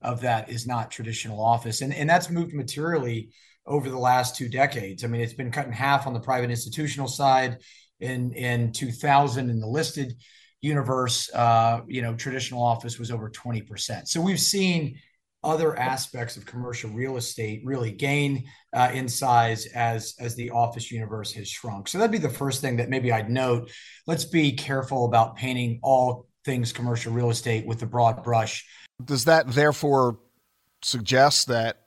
of 0.01 0.21
that 0.21 0.50
is 0.50 0.67
not 0.67 0.91
traditional 0.91 1.41
office. 1.41 1.81
And, 1.81 1.93
and 1.93 2.09
that's 2.09 2.29
moved 2.29 2.53
materially 2.53 3.31
over 3.65 3.89
the 3.89 3.98
last 3.98 4.36
two 4.36 4.48
decades. 4.50 5.03
I 5.03 5.07
mean, 5.07 5.22
it's 5.22 5.34
been 5.34 5.51
cut 5.51 5.65
in 5.65 5.72
half 5.72 6.07
on 6.07 6.13
the 6.13 6.19
private 6.19 6.50
institutional 6.50 7.07
side 7.07 7.57
in 8.00 8.34
in 8.34 8.72
2000 8.72 9.50
in 9.50 9.60
the 9.60 9.67
listed 9.67 10.15
universe, 10.62 11.29
uh, 11.34 11.81
you 11.88 12.01
know, 12.01 12.15
traditional 12.15 12.63
office 12.63 12.98
was 12.98 13.12
over 13.12 13.29
20%. 13.29 14.07
So 14.07 14.19
we've 14.19 14.39
seen 14.39 15.00
other 15.43 15.77
aspects 15.77 16.38
of 16.38 16.45
commercial 16.45 16.89
real 16.89 17.17
estate 17.17 17.62
really 17.63 17.91
gain 17.91 18.45
uh, 18.74 18.89
in 18.91 19.07
size 19.07 19.67
as 19.67 20.15
as 20.19 20.36
the 20.36 20.50
office 20.50 20.91
universe 20.91 21.31
has 21.34 21.48
shrunk. 21.48 21.88
So 21.88 22.00
that'd 22.00 22.12
be 22.12 22.17
the 22.17 22.29
first 22.29 22.62
thing 22.62 22.77
that 22.77 22.89
maybe 22.89 23.12
I'd 23.12 23.29
note. 23.29 23.72
Let's 24.07 24.25
be 24.25 24.53
careful 24.53 25.05
about 25.05 25.36
painting 25.36 25.79
all 25.84 26.27
things 26.43 26.74
commercial 26.74 27.13
real 27.13 27.29
estate 27.29 27.65
with 27.67 27.81
a 27.84 27.86
broad 27.86 28.24
brush. 28.24 28.65
Does 29.03 29.25
that 29.25 29.51
therefore 29.51 30.17
suggest 30.81 31.48
that 31.48 31.85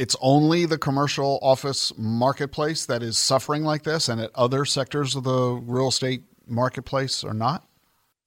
it's 0.00 0.16
only 0.22 0.64
the 0.64 0.78
commercial 0.78 1.38
office 1.42 1.92
marketplace 1.98 2.86
that 2.86 3.02
is 3.02 3.18
suffering 3.18 3.64
like 3.64 3.82
this 3.82 4.08
and 4.08 4.18
that 4.18 4.30
other 4.34 4.64
sectors 4.64 5.14
of 5.14 5.24
the 5.24 5.60
real 5.62 5.88
estate 5.88 6.22
marketplace 6.46 7.22
are 7.22 7.34
not? 7.34 7.66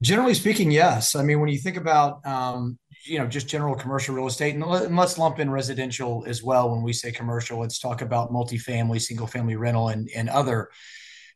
Generally 0.04 0.36
speaking, 0.36 0.70
yes. 0.70 1.16
I 1.16 1.24
mean, 1.24 1.40
when 1.40 1.50
you 1.50 1.58
think 1.58 1.78
about 1.78 2.24
um, 2.28 2.78
you 3.06 3.18
know 3.18 3.26
just 3.26 3.48
general 3.48 3.74
commercial 3.74 4.14
real 4.14 4.28
estate, 4.28 4.54
and, 4.54 4.64
let, 4.64 4.92
us 4.92 5.18
lump 5.18 5.40
in 5.40 5.50
residential 5.50 6.24
as 6.28 6.44
well. 6.44 6.70
When 6.70 6.84
we 6.84 6.94
say 6.94 7.12
commercial, 7.12 7.60
let's 7.60 7.80
talk 7.80 8.02
about 8.02 8.32
multifamily, 8.32 9.02
single 9.02 9.28
family 9.28 9.56
rental, 9.56 9.88
and 9.90 10.10
and 10.16 10.30
other. 10.30 10.70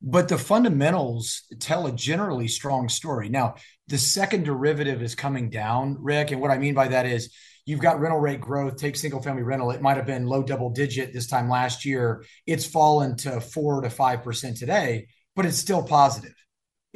But 0.04 0.28
the 0.28 0.38
fundamentals 0.38 1.48
tell 1.60 1.88
a 1.88 1.92
generally 1.92 2.48
strong 2.48 2.90
story. 2.90 3.30
Now, 3.30 3.56
the 3.88 3.98
second 3.98 4.44
derivative 4.44 5.02
is 5.02 5.16
coming 5.16 5.50
down, 5.50 5.98
Ric, 6.00 6.30
and 6.30 6.40
what 6.40 6.52
I 6.52 6.60
mean 6.60 6.76
by 6.76 6.90
that 6.90 7.08
is 7.08 7.34
you've 7.68 7.80
got 7.80 8.00
rental 8.00 8.20
rate 8.20 8.42
growth. 8.42 8.78
Take 8.78 8.96
single 8.96 9.22
family 9.22 9.44
rental; 9.44 9.70
it 9.70 9.82
might 9.84 9.98
have 9.98 10.08
been 10.08 10.26
low 10.26 10.42
double 10.42 10.72
digit 10.72 11.14
this 11.14 11.28
time 11.28 11.48
last 11.48 11.86
year. 11.86 12.26
It's 12.48 12.66
fallen 12.66 13.16
to 13.18 13.40
four 13.40 13.82
to 13.82 13.92
five 13.92 14.24
percent 14.24 14.58
today, 14.58 15.10
but 15.36 15.46
it's 15.46 15.60
still 15.60 15.84
positive 15.84 16.34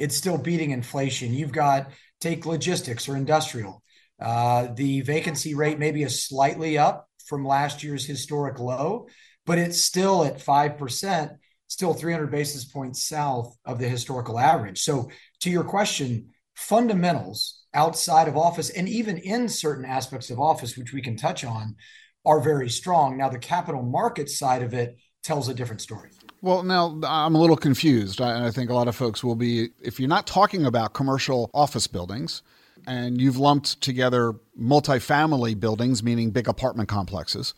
it's 0.02 0.16
still 0.16 0.36
beating 0.36 0.72
inflation. 0.72 1.32
You've 1.32 1.52
got 1.52 1.92
take 2.20 2.44
logistics 2.44 3.08
or 3.08 3.16
industrial. 3.16 3.84
Uh, 4.20 4.68
the 4.74 5.00
vacancy 5.02 5.54
rate 5.54 5.78
maybe 5.78 6.02
is 6.02 6.26
slightly 6.26 6.76
up 6.76 7.08
from 7.26 7.46
last 7.46 7.84
year's 7.84 8.04
historic 8.04 8.58
low, 8.58 9.06
but 9.46 9.58
it's 9.58 9.84
still 9.84 10.24
at 10.24 10.38
5%, 10.38 11.36
still 11.68 11.94
300 11.94 12.30
basis 12.32 12.64
points 12.64 13.04
south 13.04 13.56
of 13.64 13.78
the 13.78 13.88
historical 13.88 14.40
average. 14.40 14.80
So, 14.80 15.08
to 15.40 15.50
your 15.50 15.62
question, 15.62 16.30
fundamentals 16.56 17.61
outside 17.74 18.28
of 18.28 18.36
office 18.36 18.70
and 18.70 18.88
even 18.88 19.18
in 19.18 19.48
certain 19.48 19.84
aspects 19.84 20.30
of 20.30 20.38
office, 20.38 20.76
which 20.76 20.92
we 20.92 21.02
can 21.02 21.16
touch 21.16 21.44
on, 21.44 21.76
are 22.24 22.40
very 22.40 22.68
strong. 22.68 23.16
Now, 23.16 23.28
the 23.28 23.38
capital 23.38 23.82
market 23.82 24.28
side 24.28 24.62
of 24.62 24.74
it 24.74 24.96
tells 25.22 25.48
a 25.48 25.54
different 25.54 25.80
story. 25.80 26.10
Well, 26.40 26.62
now 26.62 27.00
I'm 27.04 27.34
a 27.34 27.40
little 27.40 27.56
confused. 27.56 28.20
I, 28.20 28.46
I 28.46 28.50
think 28.50 28.70
a 28.70 28.74
lot 28.74 28.88
of 28.88 28.96
folks 28.96 29.22
will 29.22 29.36
be, 29.36 29.70
if 29.80 30.00
you're 30.00 30.08
not 30.08 30.26
talking 30.26 30.66
about 30.66 30.92
commercial 30.92 31.50
office 31.54 31.86
buildings, 31.86 32.42
and 32.86 33.20
you've 33.20 33.36
lumped 33.36 33.80
together 33.80 34.34
multifamily 34.60 35.58
buildings, 35.58 36.02
meaning 36.02 36.30
big 36.30 36.48
apartment 36.48 36.88
complexes. 36.88 37.54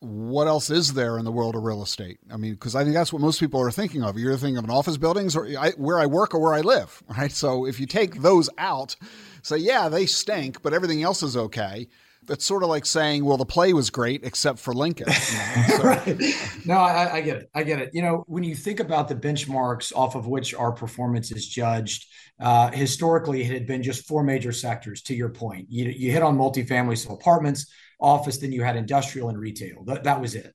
What 0.00 0.48
else 0.48 0.68
is 0.68 0.94
there 0.94 1.18
in 1.18 1.24
the 1.24 1.30
world 1.30 1.54
of 1.54 1.62
real 1.62 1.82
estate? 1.82 2.18
I 2.30 2.36
mean, 2.36 2.54
because 2.54 2.74
I 2.74 2.82
think 2.82 2.94
that's 2.94 3.12
what 3.12 3.22
most 3.22 3.38
people 3.38 3.60
are 3.60 3.70
thinking 3.70 4.02
of. 4.02 4.18
You're 4.18 4.36
thinking 4.36 4.56
of 4.56 4.64
an 4.64 4.70
office 4.70 4.96
buildings 4.96 5.36
or 5.36 5.46
I, 5.56 5.70
where 5.76 5.98
I 5.98 6.06
work 6.06 6.34
or 6.34 6.40
where 6.40 6.54
I 6.54 6.60
live, 6.60 7.02
right? 7.16 7.30
So 7.30 7.66
if 7.66 7.78
you 7.78 7.86
take 7.86 8.22
those 8.22 8.50
out, 8.58 8.96
say, 9.42 9.58
yeah, 9.58 9.88
they 9.88 10.06
stink, 10.06 10.62
but 10.62 10.72
everything 10.72 11.02
else 11.02 11.22
is 11.22 11.36
okay 11.36 11.88
that's 12.24 12.44
sort 12.44 12.62
of 12.62 12.68
like 12.68 12.86
saying, 12.86 13.24
well, 13.24 13.36
the 13.36 13.44
play 13.44 13.72
was 13.72 13.90
great 13.90 14.24
except 14.24 14.58
for 14.58 14.72
Lincoln. 14.72 15.08
You 15.08 15.38
know? 15.38 15.64
so. 15.76 15.82
right. 15.82 16.34
No, 16.64 16.74
I, 16.74 17.14
I, 17.14 17.20
get 17.20 17.36
it. 17.38 17.50
I 17.54 17.62
get 17.64 17.80
it. 17.80 17.90
You 17.92 18.02
know, 18.02 18.24
when 18.28 18.44
you 18.44 18.54
think 18.54 18.80
about 18.80 19.08
the 19.08 19.16
benchmarks 19.16 19.92
off 19.94 20.14
of 20.14 20.26
which 20.26 20.54
our 20.54 20.72
performance 20.72 21.32
is 21.32 21.46
judged, 21.46 22.06
uh, 22.40 22.70
historically, 22.70 23.42
it 23.42 23.50
had 23.50 23.66
been 23.66 23.82
just 23.82 24.06
four 24.06 24.22
major 24.22 24.52
sectors. 24.52 25.02
To 25.02 25.14
your 25.14 25.30
point, 25.30 25.66
you, 25.68 25.86
you 25.86 26.12
hit 26.12 26.22
on 26.22 26.38
multifamily, 26.38 26.96
so 26.96 27.12
apartments, 27.12 27.66
office, 28.00 28.38
then 28.38 28.52
you 28.52 28.62
had 28.62 28.76
industrial 28.76 29.28
and 29.28 29.38
retail. 29.38 29.84
That, 29.84 30.04
that 30.04 30.20
was 30.20 30.34
it. 30.34 30.54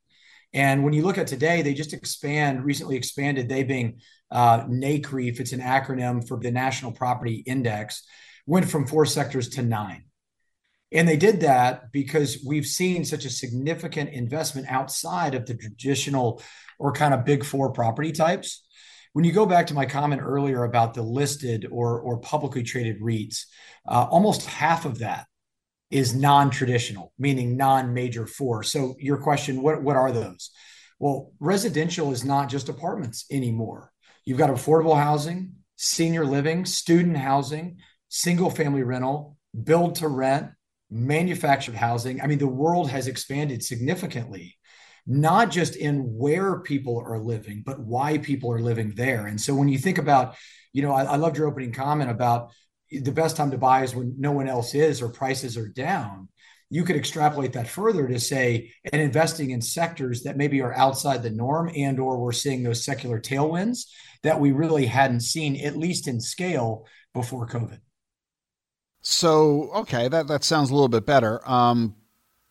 And 0.53 0.83
when 0.83 0.93
you 0.93 1.03
look 1.03 1.17
at 1.17 1.27
today, 1.27 1.61
they 1.61 1.73
just 1.73 1.93
expand, 1.93 2.63
recently 2.63 2.95
expanded, 2.95 3.49
they 3.49 3.63
being 3.63 3.99
uh, 4.31 4.61
NCREIF, 4.61 5.39
it's 5.41 5.51
an 5.51 5.59
acronym 5.59 6.25
for 6.25 6.39
the 6.39 6.51
National 6.51 6.93
Property 6.93 7.43
Index, 7.45 8.03
went 8.47 8.67
from 8.67 8.87
four 8.87 9.05
sectors 9.05 9.49
to 9.49 9.61
nine. 9.61 10.05
And 10.91 11.07
they 11.07 11.17
did 11.17 11.41
that 11.41 11.91
because 11.91 12.43
we've 12.47 12.65
seen 12.65 13.05
such 13.05 13.25
a 13.25 13.29
significant 13.29 14.09
investment 14.11 14.67
outside 14.69 15.35
of 15.35 15.45
the 15.45 15.55
traditional 15.55 16.41
or 16.79 16.93
kind 16.93 17.13
of 17.13 17.25
big 17.25 17.43
four 17.43 17.71
property 17.71 18.11
types. 18.11 18.65
When 19.13 19.25
you 19.25 19.33
go 19.33 19.45
back 19.45 19.67
to 19.67 19.73
my 19.73 19.85
comment 19.85 20.21
earlier 20.23 20.63
about 20.63 20.93
the 20.93 21.01
listed 21.01 21.67
or, 21.69 21.99
or 21.99 22.19
publicly 22.19 22.63
traded 22.63 23.01
REITs, 23.01 23.45
uh, 23.87 24.07
almost 24.09 24.45
half 24.45 24.85
of 24.85 24.99
that 24.99 25.25
is 25.89 26.15
non-traditional, 26.15 27.13
meaning 27.17 27.57
non-major 27.57 28.27
four. 28.27 28.63
So 28.63 28.95
your 28.99 29.17
question, 29.17 29.61
what, 29.61 29.81
what 29.81 29.95
are 29.95 30.11
those? 30.11 30.51
Well, 30.99 31.31
residential 31.39 32.11
is 32.11 32.23
not 32.23 32.49
just 32.49 32.69
apartments 32.69 33.25
anymore. 33.31 33.91
You've 34.25 34.37
got 34.37 34.49
affordable 34.49 34.97
housing, 34.97 35.53
senior 35.75 36.25
living, 36.25 36.65
student 36.65 37.17
housing, 37.17 37.77
single 38.09 38.49
family 38.49 38.83
rental, 38.83 39.37
build 39.63 39.95
to 39.95 40.07
rent, 40.07 40.51
manufactured 40.89 41.75
housing. 41.75 42.21
I 42.21 42.27
mean, 42.27 42.37
the 42.37 42.47
world 42.47 42.89
has 42.89 43.07
expanded 43.07 43.63
significantly, 43.63 44.57
not 45.05 45.51
just 45.51 45.75
in 45.75 46.17
where 46.17 46.59
people 46.59 47.03
are 47.05 47.19
living, 47.19 47.63
but 47.65 47.79
why 47.79 48.17
people 48.17 48.51
are 48.51 48.61
living 48.61 48.93
there. 48.95 49.27
And 49.27 49.39
so 49.39 49.53
when 49.55 49.67
you 49.67 49.77
think 49.77 49.97
about, 49.97 50.35
you 50.73 50.81
know, 50.81 50.93
I, 50.93 51.03
I 51.03 51.15
loved 51.17 51.37
your 51.37 51.47
opening 51.47 51.73
comment 51.73 52.09
about 52.09 52.51
the 52.91 53.11
best 53.11 53.35
time 53.35 53.51
to 53.51 53.57
buy 53.57 53.83
is 53.83 53.95
when 53.95 54.15
no 54.17 54.31
one 54.31 54.47
else 54.47 54.73
is 54.73 55.01
or 55.01 55.09
prices 55.09 55.57
are 55.57 55.67
down. 55.67 56.29
You 56.69 56.83
could 56.83 56.97
extrapolate 56.97 57.53
that 57.53 57.69
further 57.69 58.07
to 58.07 58.19
say, 58.19 58.73
and 58.91 59.01
investing 59.01 59.51
in 59.51 59.61
sectors 59.61 60.23
that 60.23 60.35
maybe 60.35 60.61
are 60.61 60.73
outside 60.73 61.23
the 61.23 61.29
norm 61.29 61.71
and 61.75 61.99
or 61.99 62.17
we're 62.17 62.33
seeing 62.33 62.63
those 62.63 62.83
secular 62.83 63.21
tailwinds 63.21 63.85
that 64.23 64.39
we 64.39 64.51
really 64.51 64.85
hadn't 64.85 65.21
seen, 65.21 65.55
at 65.65 65.77
least 65.77 66.07
in 66.07 66.19
scale, 66.19 66.85
before 67.13 67.47
COVID. 67.47 67.79
So, 69.09 69.71
okay, 69.73 70.09
that, 70.09 70.27
that 70.27 70.43
sounds 70.43 70.69
a 70.69 70.73
little 70.73 70.89
bit 70.89 71.05
better. 71.05 71.39
Um, 71.49 71.95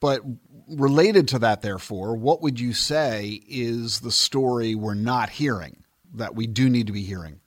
but 0.00 0.22
related 0.66 1.28
to 1.28 1.38
that, 1.40 1.60
therefore, 1.60 2.16
what 2.16 2.40
would 2.40 2.58
you 2.58 2.72
say 2.72 3.42
is 3.46 4.00
the 4.00 4.10
story 4.10 4.74
we're 4.74 4.94
not 4.94 5.28
hearing 5.28 5.84
that 6.14 6.34
we 6.34 6.46
do 6.46 6.70
need 6.70 6.86
to 6.86 6.94
be 6.94 7.02
hearing? 7.02 7.40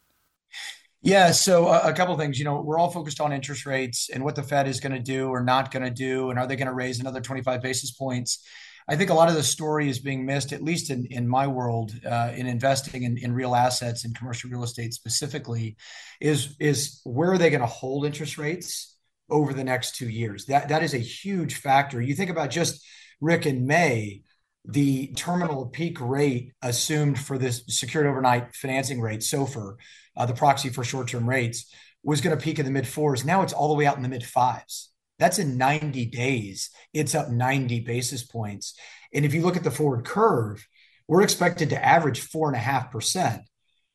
Yeah, 1.01 1.31
so 1.31 1.69
a, 1.69 1.89
a 1.89 1.93
couple 1.93 2.15
things. 2.19 2.37
You 2.37 2.45
know, 2.45 2.61
we're 2.61 2.77
all 2.77 2.91
focused 2.91 3.19
on 3.19 3.33
interest 3.33 3.65
rates 3.65 4.11
and 4.13 4.23
what 4.23 4.35
the 4.35 4.43
Fed 4.43 4.67
is 4.67 4.79
going 4.79 4.93
to 4.93 4.99
do 4.99 5.29
or 5.29 5.41
not 5.41 5.71
going 5.71 5.83
to 5.83 5.89
do, 5.89 6.29
and 6.29 6.37
are 6.37 6.45
they 6.45 6.55
going 6.55 6.67
to 6.67 6.73
raise 6.73 6.99
another 6.99 7.19
25 7.19 7.63
basis 7.63 7.89
points? 7.89 8.45
I 8.87 8.95
think 8.95 9.09
a 9.09 9.15
lot 9.15 9.27
of 9.27 9.33
the 9.33 9.43
story 9.43 9.89
is 9.89 9.97
being 9.97 10.23
missed, 10.23 10.53
at 10.53 10.61
least 10.61 10.91
in, 10.91 11.07
in 11.07 11.27
my 11.27 11.47
world, 11.47 11.93
uh, 12.05 12.31
in 12.35 12.45
investing 12.45 13.03
in, 13.03 13.17
in 13.17 13.33
real 13.33 13.55
assets 13.55 14.05
and 14.05 14.15
commercial 14.15 14.51
real 14.51 14.63
estate 14.63 14.93
specifically, 14.93 15.77
is 16.21 16.55
is 16.59 17.01
where 17.05 17.31
are 17.31 17.39
they 17.39 17.49
going 17.49 17.61
to 17.61 17.65
hold 17.65 18.05
interest 18.05 18.37
rates? 18.37 18.97
Over 19.29 19.53
the 19.53 19.63
next 19.63 19.95
two 19.95 20.09
years. 20.09 20.45
That 20.45 20.69
that 20.69 20.83
is 20.83 20.93
a 20.93 21.00
huge 21.00 21.55
factor. 21.55 22.01
You 22.01 22.15
think 22.15 22.29
about 22.29 22.50
just 22.50 22.86
Ric 23.21 23.45
and 23.45 23.65
May, 23.65 24.21
the 24.65 25.07
terminal 25.15 25.67
peak 25.67 26.00
rate 26.00 26.53
assumed 26.62 27.19
for 27.19 27.38
this 27.38 27.63
secured 27.67 28.07
overnight 28.07 28.55
financing 28.55 29.01
rate, 29.01 29.21
SOFR, 29.21 29.75
uh, 30.15 30.25
the 30.25 30.33
proxy 30.33 30.69
for 30.69 30.83
short-term 30.83 31.27
rates, 31.27 31.71
was 32.03 32.21
going 32.21 32.38
to 32.38 32.43
peak 32.43 32.59
in 32.59 32.65
the 32.65 32.71
mid 32.71 32.88
fours. 32.88 33.25
Now 33.25 33.41
it's 33.41 33.53
all 33.53 33.69
the 33.69 33.74
way 33.74 33.86
out 33.86 33.98
in 33.98 34.03
the 34.03 34.09
mid 34.09 34.24
fives. 34.24 34.91
That's 35.17 35.39
in 35.39 35.57
90 35.57 36.05
days. 36.05 36.69
It's 36.93 37.13
up 37.13 37.29
90 37.29 37.81
basis 37.81 38.24
points. 38.24 38.74
And 39.13 39.25
if 39.25 39.33
you 39.33 39.41
look 39.41 39.57
at 39.57 39.63
the 39.63 39.71
forward 39.71 40.05
curve, 40.05 40.65
we're 41.07 41.24
expected 41.24 41.71
to 41.71 41.86
average 41.86 42.21
four 42.21 42.48
and 42.48 42.55
a 42.55 42.59
half 42.59 42.91
percent. 42.91 43.41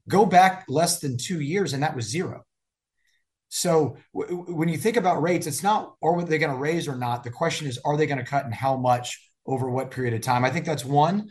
Go 0.08 0.26
back 0.26 0.66
less 0.68 1.00
than 1.00 1.16
two 1.16 1.40
years, 1.40 1.72
and 1.72 1.82
that 1.82 1.96
was 1.96 2.10
zero. 2.10 2.44
So 3.54 3.96
w- 4.12 4.52
when 4.52 4.68
you 4.68 4.76
think 4.76 4.96
about 4.96 5.22
rates, 5.22 5.46
it's 5.46 5.62
not 5.62 5.94
or 6.00 6.18
are 6.18 6.24
they 6.24 6.38
going 6.38 6.50
to 6.50 6.58
raise 6.58 6.88
or 6.88 6.96
not. 6.96 7.22
The 7.22 7.30
question 7.30 7.68
is, 7.68 7.78
are 7.84 7.96
they 7.96 8.06
going 8.06 8.18
to 8.18 8.24
cut 8.24 8.44
and 8.44 8.52
how 8.52 8.76
much 8.76 9.30
over 9.46 9.70
what 9.70 9.92
period 9.92 10.12
of 10.12 10.22
time? 10.22 10.44
I 10.44 10.50
think 10.50 10.66
that's 10.66 10.84
one. 10.84 11.28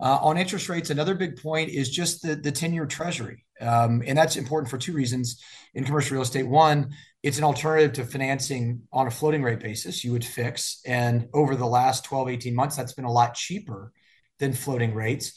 Uh, 0.00 0.18
on 0.20 0.36
interest 0.36 0.68
rates, 0.68 0.90
another 0.90 1.14
big 1.14 1.40
point 1.40 1.70
is 1.70 1.88
just 1.88 2.22
the 2.22 2.34
the 2.34 2.50
ten 2.50 2.72
year 2.72 2.86
Treasury, 2.86 3.44
um, 3.60 4.02
and 4.04 4.18
that's 4.18 4.36
important 4.36 4.68
for 4.68 4.78
two 4.78 4.94
reasons 4.94 5.40
in 5.74 5.84
commercial 5.84 6.14
real 6.14 6.22
estate. 6.22 6.48
One, 6.48 6.90
it's 7.22 7.38
an 7.38 7.44
alternative 7.44 7.92
to 7.92 8.04
financing 8.04 8.82
on 8.92 9.06
a 9.06 9.10
floating 9.10 9.42
rate 9.42 9.60
basis. 9.60 10.02
You 10.02 10.10
would 10.12 10.24
fix, 10.24 10.80
and 10.86 11.28
over 11.34 11.54
the 11.54 11.66
last 11.66 12.04
12, 12.04 12.30
18 12.30 12.54
months, 12.54 12.76
that's 12.76 12.94
been 12.94 13.04
a 13.04 13.12
lot 13.12 13.34
cheaper 13.34 13.92
than 14.40 14.54
floating 14.54 14.94
rates. 14.94 15.34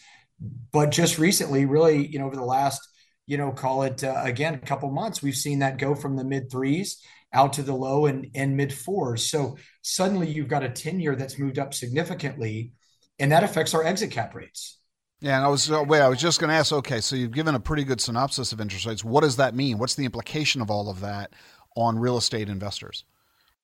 But 0.71 0.91
just 0.91 1.19
recently, 1.19 1.65
really, 1.65 2.07
you 2.07 2.17
know, 2.17 2.25
over 2.25 2.37
the 2.37 2.43
last 2.43 2.81
you 3.25 3.37
know, 3.37 3.51
call 3.51 3.83
it 3.83 4.03
uh, 4.03 4.21
again 4.23 4.55
a 4.55 4.59
couple 4.59 4.91
months, 4.91 5.21
we've 5.21 5.35
seen 5.35 5.59
that 5.59 5.77
go 5.77 5.95
from 5.95 6.15
the 6.15 6.23
mid 6.23 6.51
threes 6.51 7.01
out 7.33 7.53
to 7.53 7.63
the 7.63 7.73
low 7.73 8.05
and, 8.05 8.29
and 8.35 8.55
mid 8.55 8.73
fours. 8.73 9.29
So 9.29 9.57
suddenly 9.81 10.29
you've 10.29 10.47
got 10.47 10.63
a 10.63 10.69
10 10.69 10.99
year 10.99 11.15
that's 11.15 11.39
moved 11.39 11.59
up 11.59 11.73
significantly, 11.73 12.71
and 13.19 13.31
that 13.31 13.43
affects 13.43 13.73
our 13.73 13.83
exit 13.83 14.11
cap 14.11 14.35
rates. 14.35 14.79
Yeah, 15.19 15.37
and 15.37 15.45
I 15.45 15.47
was 15.47 15.71
uh, 15.71 15.83
wait. 15.87 16.01
I 16.01 16.09
was 16.09 16.19
just 16.19 16.41
going 16.41 16.49
to 16.49 16.55
ask. 16.55 16.73
Okay, 16.73 16.99
so 16.99 17.15
you've 17.15 17.31
given 17.31 17.55
a 17.55 17.59
pretty 17.59 17.85
good 17.85 18.01
synopsis 18.01 18.51
of 18.51 18.59
interest 18.59 18.85
rates. 18.85 19.05
What 19.05 19.21
does 19.21 19.37
that 19.37 19.55
mean? 19.55 19.77
What's 19.77 19.95
the 19.95 20.03
implication 20.03 20.61
of 20.61 20.69
all 20.69 20.89
of 20.89 20.99
that 20.99 21.31
on 21.77 21.97
real 21.97 22.17
estate 22.17 22.49
investors? 22.49 23.05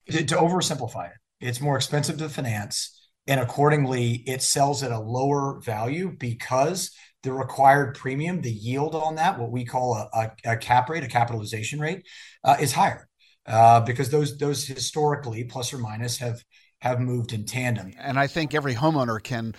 To, 0.09 0.23
to 0.23 0.35
oversimplify 0.35 1.07
it, 1.07 1.17
it's 1.41 1.59
more 1.59 1.75
expensive 1.75 2.17
to 2.19 2.29
finance, 2.29 3.09
and 3.27 3.41
accordingly, 3.41 4.23
it 4.25 4.41
sells 4.41 4.83
at 4.83 4.93
a 4.93 4.99
lower 4.99 5.59
value 5.59 6.15
because 6.17 6.91
the 7.23 7.33
required 7.33 7.95
premium, 7.95 8.41
the 8.41 8.51
yield 8.51 8.95
on 8.95 9.15
that, 9.15 9.37
what 9.39 9.51
we 9.51 9.65
call 9.65 9.95
a, 9.95 10.09
a, 10.45 10.53
a 10.53 10.57
cap 10.57 10.89
rate, 10.89 11.03
a 11.03 11.07
capitalization 11.07 11.79
rate, 11.79 12.05
uh, 12.43 12.57
is 12.59 12.71
higher 12.73 13.07
uh, 13.45 13.81
because 13.81 14.09
those 14.09 14.37
those 14.37 14.65
historically 14.65 15.43
plus 15.43 15.73
or 15.73 15.77
minus 15.77 16.17
have 16.17 16.43
have 16.81 16.99
moved 16.99 17.33
in 17.33 17.45
tandem. 17.45 17.93
And 17.99 18.17
I 18.17 18.27
think 18.27 18.53
every 18.53 18.75
homeowner 18.75 19.21
can 19.21 19.53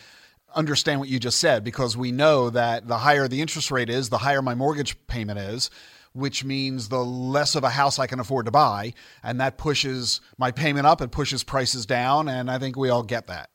understand 0.55 1.01
what 1.01 1.09
you 1.09 1.21
just 1.21 1.39
said 1.39 1.63
because 1.63 1.97
we 1.97 2.11
know 2.11 2.51
that 2.51 2.89
the 2.89 2.99
higher 2.99 3.29
the 3.29 3.41
interest 3.41 3.71
rate 3.71 3.91
is, 3.91 4.09
the 4.09 4.19
higher 4.19 4.43
my 4.43 4.55
mortgage 4.55 4.97
payment 5.07 5.39
is 5.39 5.71
which 6.13 6.45
means 6.45 6.89
the 6.89 7.05
less 7.05 7.55
of 7.55 7.65
a 7.65 7.71
house 7.71 7.99
I 7.99 8.07
can 8.07 8.21
afford 8.21 8.47
to 8.47 8.51
buy. 8.51 8.95
And 9.23 9.41
that 9.41 9.59
pushes 9.59 10.21
my 10.39 10.51
payment 10.51 10.87
up, 10.87 11.01
it 11.01 11.11
pushes 11.11 11.45
prices 11.45 11.87
down. 11.87 12.29
And 12.29 12.51
I 12.51 12.59
think 12.59 12.77
we 12.77 12.89
all 12.89 13.03
get 13.03 13.29
that. 13.29 13.51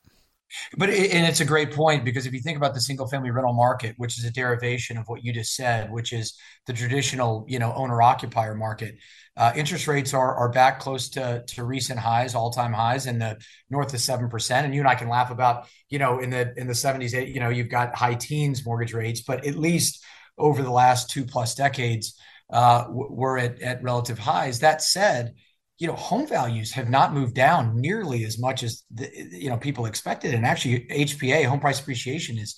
But 0.78 0.90
it, 0.90 1.12
and 1.14 1.26
it's 1.26 1.40
a 1.40 1.46
great 1.46 1.72
point 1.72 2.06
because 2.06 2.26
if 2.26 2.34
you 2.34 2.40
think 2.40 2.58
about 2.58 2.74
the 2.74 2.82
single 2.82 3.08
family 3.08 3.32
rental 3.32 3.54
market, 3.54 3.96
which 3.98 4.18
is 4.18 4.26
a 4.26 4.32
derivation 4.32 4.98
of 4.98 5.08
what 5.08 5.24
you 5.24 5.34
just 5.34 5.56
said, 5.56 5.92
which 5.92 6.14
is 6.14 6.38
the 6.66 6.74
traditional, 6.74 7.46
you 7.48 7.60
know, 7.60 7.74
owner 7.74 8.02
occupier 8.02 8.56
market, 8.56 8.96
uh, 9.38 9.52
interest 9.56 9.88
rates 9.88 10.14
are 10.14 10.36
are 10.36 10.50
back 10.50 10.80
close 10.80 11.10
to 11.10 11.44
to 11.48 11.64
recent 11.64 12.00
highs, 12.00 12.36
all 12.36 12.52
time 12.52 12.74
highs 12.74 13.06
in 13.06 13.20
the 13.20 13.38
north 13.70 13.94
of 13.94 14.00
seven 14.00 14.30
percent. 14.30 14.66
And 14.66 14.74
you 14.74 14.82
and 14.82 14.88
I 14.88 14.96
can 14.96 15.10
laugh 15.10 15.32
about, 15.32 15.68
you 15.90 16.00
know, 16.00 16.20
in 16.20 16.30
the 16.30 16.54
in 16.58 16.68
the 16.68 16.76
seventies, 16.76 17.14
you 17.14 17.40
know, 17.40 17.50
you've 17.50 17.70
got 17.70 17.96
high 17.96 18.16
teens 18.16 18.66
mortgage 18.66 18.94
rates, 18.94 19.22
but 19.22 19.46
at 19.46 19.56
least 19.56 20.04
over 20.38 20.62
the 20.62 20.72
last 20.72 21.10
two 21.10 21.26
plus 21.26 21.56
decades, 21.56 22.20
uh, 22.52 22.86
were 22.90 23.38
at, 23.38 23.62
at 23.62 23.84
relative 23.84 24.20
highs. 24.20 24.60
That 24.60 24.82
said, 24.82 25.34
you 25.78 25.88
know, 25.88 25.94
home 25.94 26.28
values 26.28 26.72
have 26.74 26.90
not 26.90 27.14
moved 27.14 27.36
down 27.36 27.80
nearly 27.80 28.24
as 28.24 28.40
much 28.40 28.64
as 28.64 28.84
the, 28.94 29.10
you 29.32 29.50
know 29.50 29.58
people 29.58 29.86
expected, 29.86 30.34
and 30.34 30.46
actually, 30.46 30.88
HPA 30.90 31.46
home 31.46 31.60
price 31.60 31.80
appreciation 31.80 32.38
is 32.38 32.56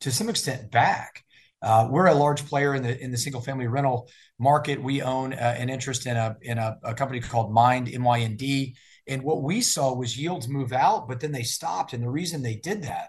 to 0.00 0.10
some 0.10 0.28
extent 0.28 0.70
back. 0.70 1.24
Uh, 1.60 1.88
we're 1.90 2.06
a 2.06 2.14
large 2.14 2.46
player 2.46 2.74
in 2.74 2.82
the 2.82 3.02
in 3.02 3.10
the 3.10 3.16
single 3.16 3.40
family 3.40 3.66
rental 3.66 4.08
market. 4.38 4.82
We 4.82 5.02
own 5.02 5.32
uh, 5.32 5.56
an 5.58 5.70
interest 5.70 6.06
in 6.06 6.16
a 6.16 6.36
in 6.42 6.58
a, 6.58 6.76
a 6.84 6.94
company 6.94 7.20
called 7.20 7.52
Mynd 7.52 7.92
M 7.92 8.04
Y 8.04 8.20
N 8.20 8.36
D, 8.36 8.76
and 9.06 9.22
what 9.22 9.42
we 9.42 9.62
saw 9.62 9.94
was 9.94 10.18
yields 10.18 10.46
move 10.46 10.72
out, 10.72 11.08
but 11.08 11.20
then 11.20 11.32
they 11.32 11.42
stopped, 11.44 11.94
and 11.94 12.02
the 12.02 12.10
reason 12.10 12.42
they 12.42 12.56
did 12.56 12.82
that 12.82 13.08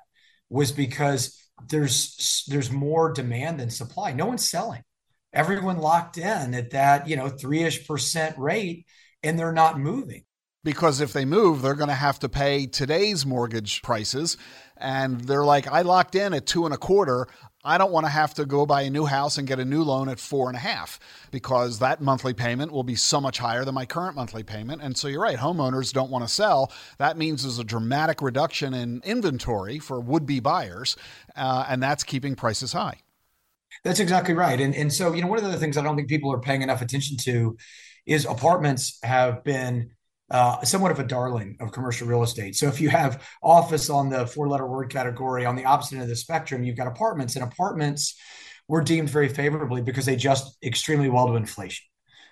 was 0.50 0.72
because 0.72 1.38
there's 1.68 2.46
there's 2.48 2.72
more 2.72 3.12
demand 3.12 3.60
than 3.60 3.70
supply. 3.70 4.14
No 4.14 4.26
one's 4.26 4.50
selling 4.50 4.84
everyone 5.34 5.78
locked 5.78 6.18
in 6.18 6.54
at 6.54 6.72
that, 6.72 7.08
you 7.08 7.16
know, 7.16 7.30
three 7.30 7.64
ish 7.64 7.88
percent 7.88 8.38
rate 8.38 8.86
and 9.24 9.38
they're 9.38 9.52
not 9.52 9.80
moving. 9.80 10.24
Because 10.64 11.00
if 11.00 11.14
they 11.14 11.24
move, 11.24 11.62
they're 11.62 11.74
going 11.74 11.90
to 11.90 11.96
have 11.96 12.20
to 12.20 12.30
pay 12.30 12.66
today's 12.66 13.26
mortgage 13.26 13.82
prices. 13.82 14.36
And 14.76 15.22
they're 15.22 15.46
like, 15.46 15.68
I 15.68 15.84
locked 15.84 16.16
in 16.16 16.34
at 16.34 16.46
two 16.46 16.66
and 16.66 16.74
a 16.74 16.78
quarter. 16.78 17.28
I 17.64 17.78
don't 17.78 17.92
want 17.92 18.06
to 18.06 18.10
have 18.10 18.34
to 18.36 18.46
go 18.46 18.66
buy 18.66 18.84
a 18.84 18.90
new 18.90 19.06
house 19.06 19.38
and 19.38 19.48
get 19.48 19.60
a 19.60 19.66
new 19.66 19.84
loan 19.84 20.08
at 20.10 20.20
four 20.20 20.48
and 20.48 20.56
a 20.56 20.60
half 20.60 21.00
because 21.32 21.80
that 21.80 22.02
monthly 22.02 22.34
payment 22.34 22.72
will 22.72 22.84
be 22.84 22.96
so 22.96 23.20
much 23.20 23.38
higher 23.38 23.66
than 23.66 23.76
my 23.76 23.86
current 23.86 24.16
monthly 24.16 24.44
payment. 24.44 24.82
And 24.82 24.98
so 24.98 25.08
you're 25.08 25.22
right, 25.22 25.38
homeowners 25.38 25.92
don't 25.92 26.10
want 26.10 26.26
to 26.26 26.34
sell. 26.34 26.72
That 26.98 27.18
means 27.18 27.44
there's 27.44 27.60
a 27.60 27.64
dramatic 27.64 28.22
reduction 28.22 28.74
in 28.74 29.02
inventory 29.04 29.80
for 29.80 30.00
would 30.00 30.26
be 30.26 30.40
buyers, 30.40 30.96
uh, 31.36 31.66
and 31.70 31.84
that's 31.84 32.04
keeping 32.04 32.36
prices 32.36 32.74
high. 32.74 33.00
That's 33.84 34.00
exactly 34.00 34.34
right. 34.34 34.60
And 34.60 34.74
and 34.74 34.92
so, 34.92 35.14
you 35.14 35.22
know, 35.22 35.28
one 35.28 35.38
of 35.38 35.50
the 35.50 35.58
things 35.58 35.78
I 35.78 35.84
don't 35.84 35.96
think 35.96 36.10
people 36.10 36.34
are 36.34 36.40
paying 36.40 36.62
enough 36.62 36.82
attention 36.82 37.18
to 37.18 37.58
is 38.10 38.26
apartments 38.26 38.98
have 39.04 39.44
been 39.44 39.92
uh, 40.32 40.64
somewhat 40.64 40.92
of 40.92 41.00
a 41.00 41.04
darling 41.04 41.56
of 41.60 41.72
commercial 41.72 42.08
real 42.08 42.24
estate. 42.24 42.56
So 42.56 42.68
if 42.68 42.82
you 42.82 42.90
have 42.90 43.24
office 43.42 43.90
on 43.90 44.10
the 44.10 44.26
four 44.26 44.48
letter 44.48 44.68
word 44.68 44.90
category, 44.92 45.46
on 45.46 45.56
the 45.56 45.66
opposite 45.66 45.94
end 45.96 46.04
of 46.04 46.10
the 46.10 46.16
spectrum, 46.16 46.64
you've 46.64 46.76
got 46.76 46.88
apartments, 46.88 47.36
and 47.36 47.44
apartments 47.44 48.20
were 48.68 48.82
deemed 48.82 49.10
very 49.10 49.30
favorably 49.30 49.82
because 49.82 50.06
they 50.06 50.16
just 50.16 50.58
extremely 50.64 51.08
well 51.08 51.28
to 51.28 51.36
inflation. 51.36 51.86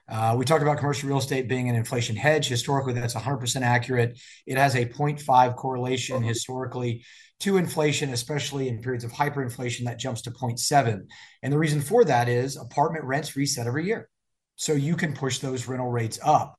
Uh, 0.10 0.36
we 0.38 0.46
talked 0.46 0.64
about 0.64 0.80
commercial 0.80 1.10
real 1.10 1.18
estate 1.20 1.48
being 1.48 1.70
an 1.70 1.76
inflation 1.76 2.16
hedge. 2.16 2.48
Historically, 2.48 2.94
that's 2.94 3.14
100% 3.14 3.62
accurate. 3.62 4.20
It 4.48 4.58
has 4.58 4.76
a 4.76 4.86
0.5 4.86 5.56
correlation 5.56 6.24
historically 6.24 7.04
to 7.42 7.58
inflation, 7.58 8.12
especially 8.14 8.68
in 8.68 8.82
periods 8.82 9.04
of 9.04 9.12
hyperinflation, 9.12 9.86
that 9.86 10.00
jumps 10.00 10.22
to 10.24 10.32
0.7. 10.32 11.04
And 11.44 11.54
the 11.54 11.58
reason 11.58 11.82
for 11.82 12.04
that 12.06 12.30
is 12.30 12.56
apartment 12.56 13.06
rents 13.06 13.36
reset 13.36 13.68
every 13.68 13.86
year. 13.86 14.10
So 14.58 14.74
you 14.74 14.96
can 14.96 15.14
push 15.14 15.40
those 15.40 15.68
rental 15.68 15.90
rates 15.90 16.20
up. 16.22 16.58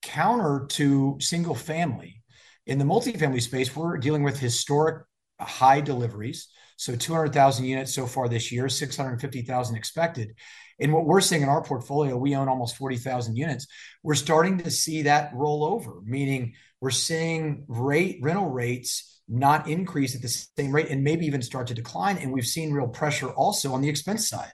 Counter 0.00 0.66
to 0.70 1.18
single 1.20 1.54
family. 1.54 2.22
In 2.66 2.78
the 2.78 2.84
multifamily 2.84 3.42
space, 3.42 3.74
we're 3.76 3.98
dealing 3.98 4.22
with 4.22 4.38
historic 4.38 5.04
high 5.40 5.80
deliveries. 5.80 6.48
So 6.76 6.96
200,000 6.96 7.64
units 7.64 7.94
so 7.94 8.06
far 8.06 8.28
this 8.28 8.50
year, 8.50 8.68
650,000 8.68 9.76
expected. 9.76 10.34
And 10.80 10.92
what 10.92 11.04
we're 11.04 11.20
seeing 11.20 11.42
in 11.42 11.48
our 11.48 11.62
portfolio, 11.62 12.16
we 12.16 12.34
own 12.34 12.48
almost 12.48 12.76
40,000 12.76 13.36
units. 13.36 13.66
We're 14.02 14.14
starting 14.14 14.58
to 14.58 14.70
see 14.70 15.02
that 15.02 15.32
roll 15.34 15.64
over, 15.64 16.00
meaning 16.04 16.54
we're 16.80 16.90
seeing 16.90 17.64
rate 17.68 18.18
rental 18.22 18.48
rates 18.48 19.20
not 19.28 19.68
increase 19.68 20.14
at 20.14 20.22
the 20.22 20.28
same 20.28 20.74
rate 20.74 20.88
and 20.90 21.04
maybe 21.04 21.26
even 21.26 21.42
start 21.42 21.68
to 21.68 21.74
decline. 21.74 22.18
And 22.18 22.32
we've 22.32 22.46
seen 22.46 22.72
real 22.72 22.88
pressure 22.88 23.30
also 23.30 23.72
on 23.72 23.80
the 23.80 23.88
expense 23.88 24.28
side, 24.28 24.52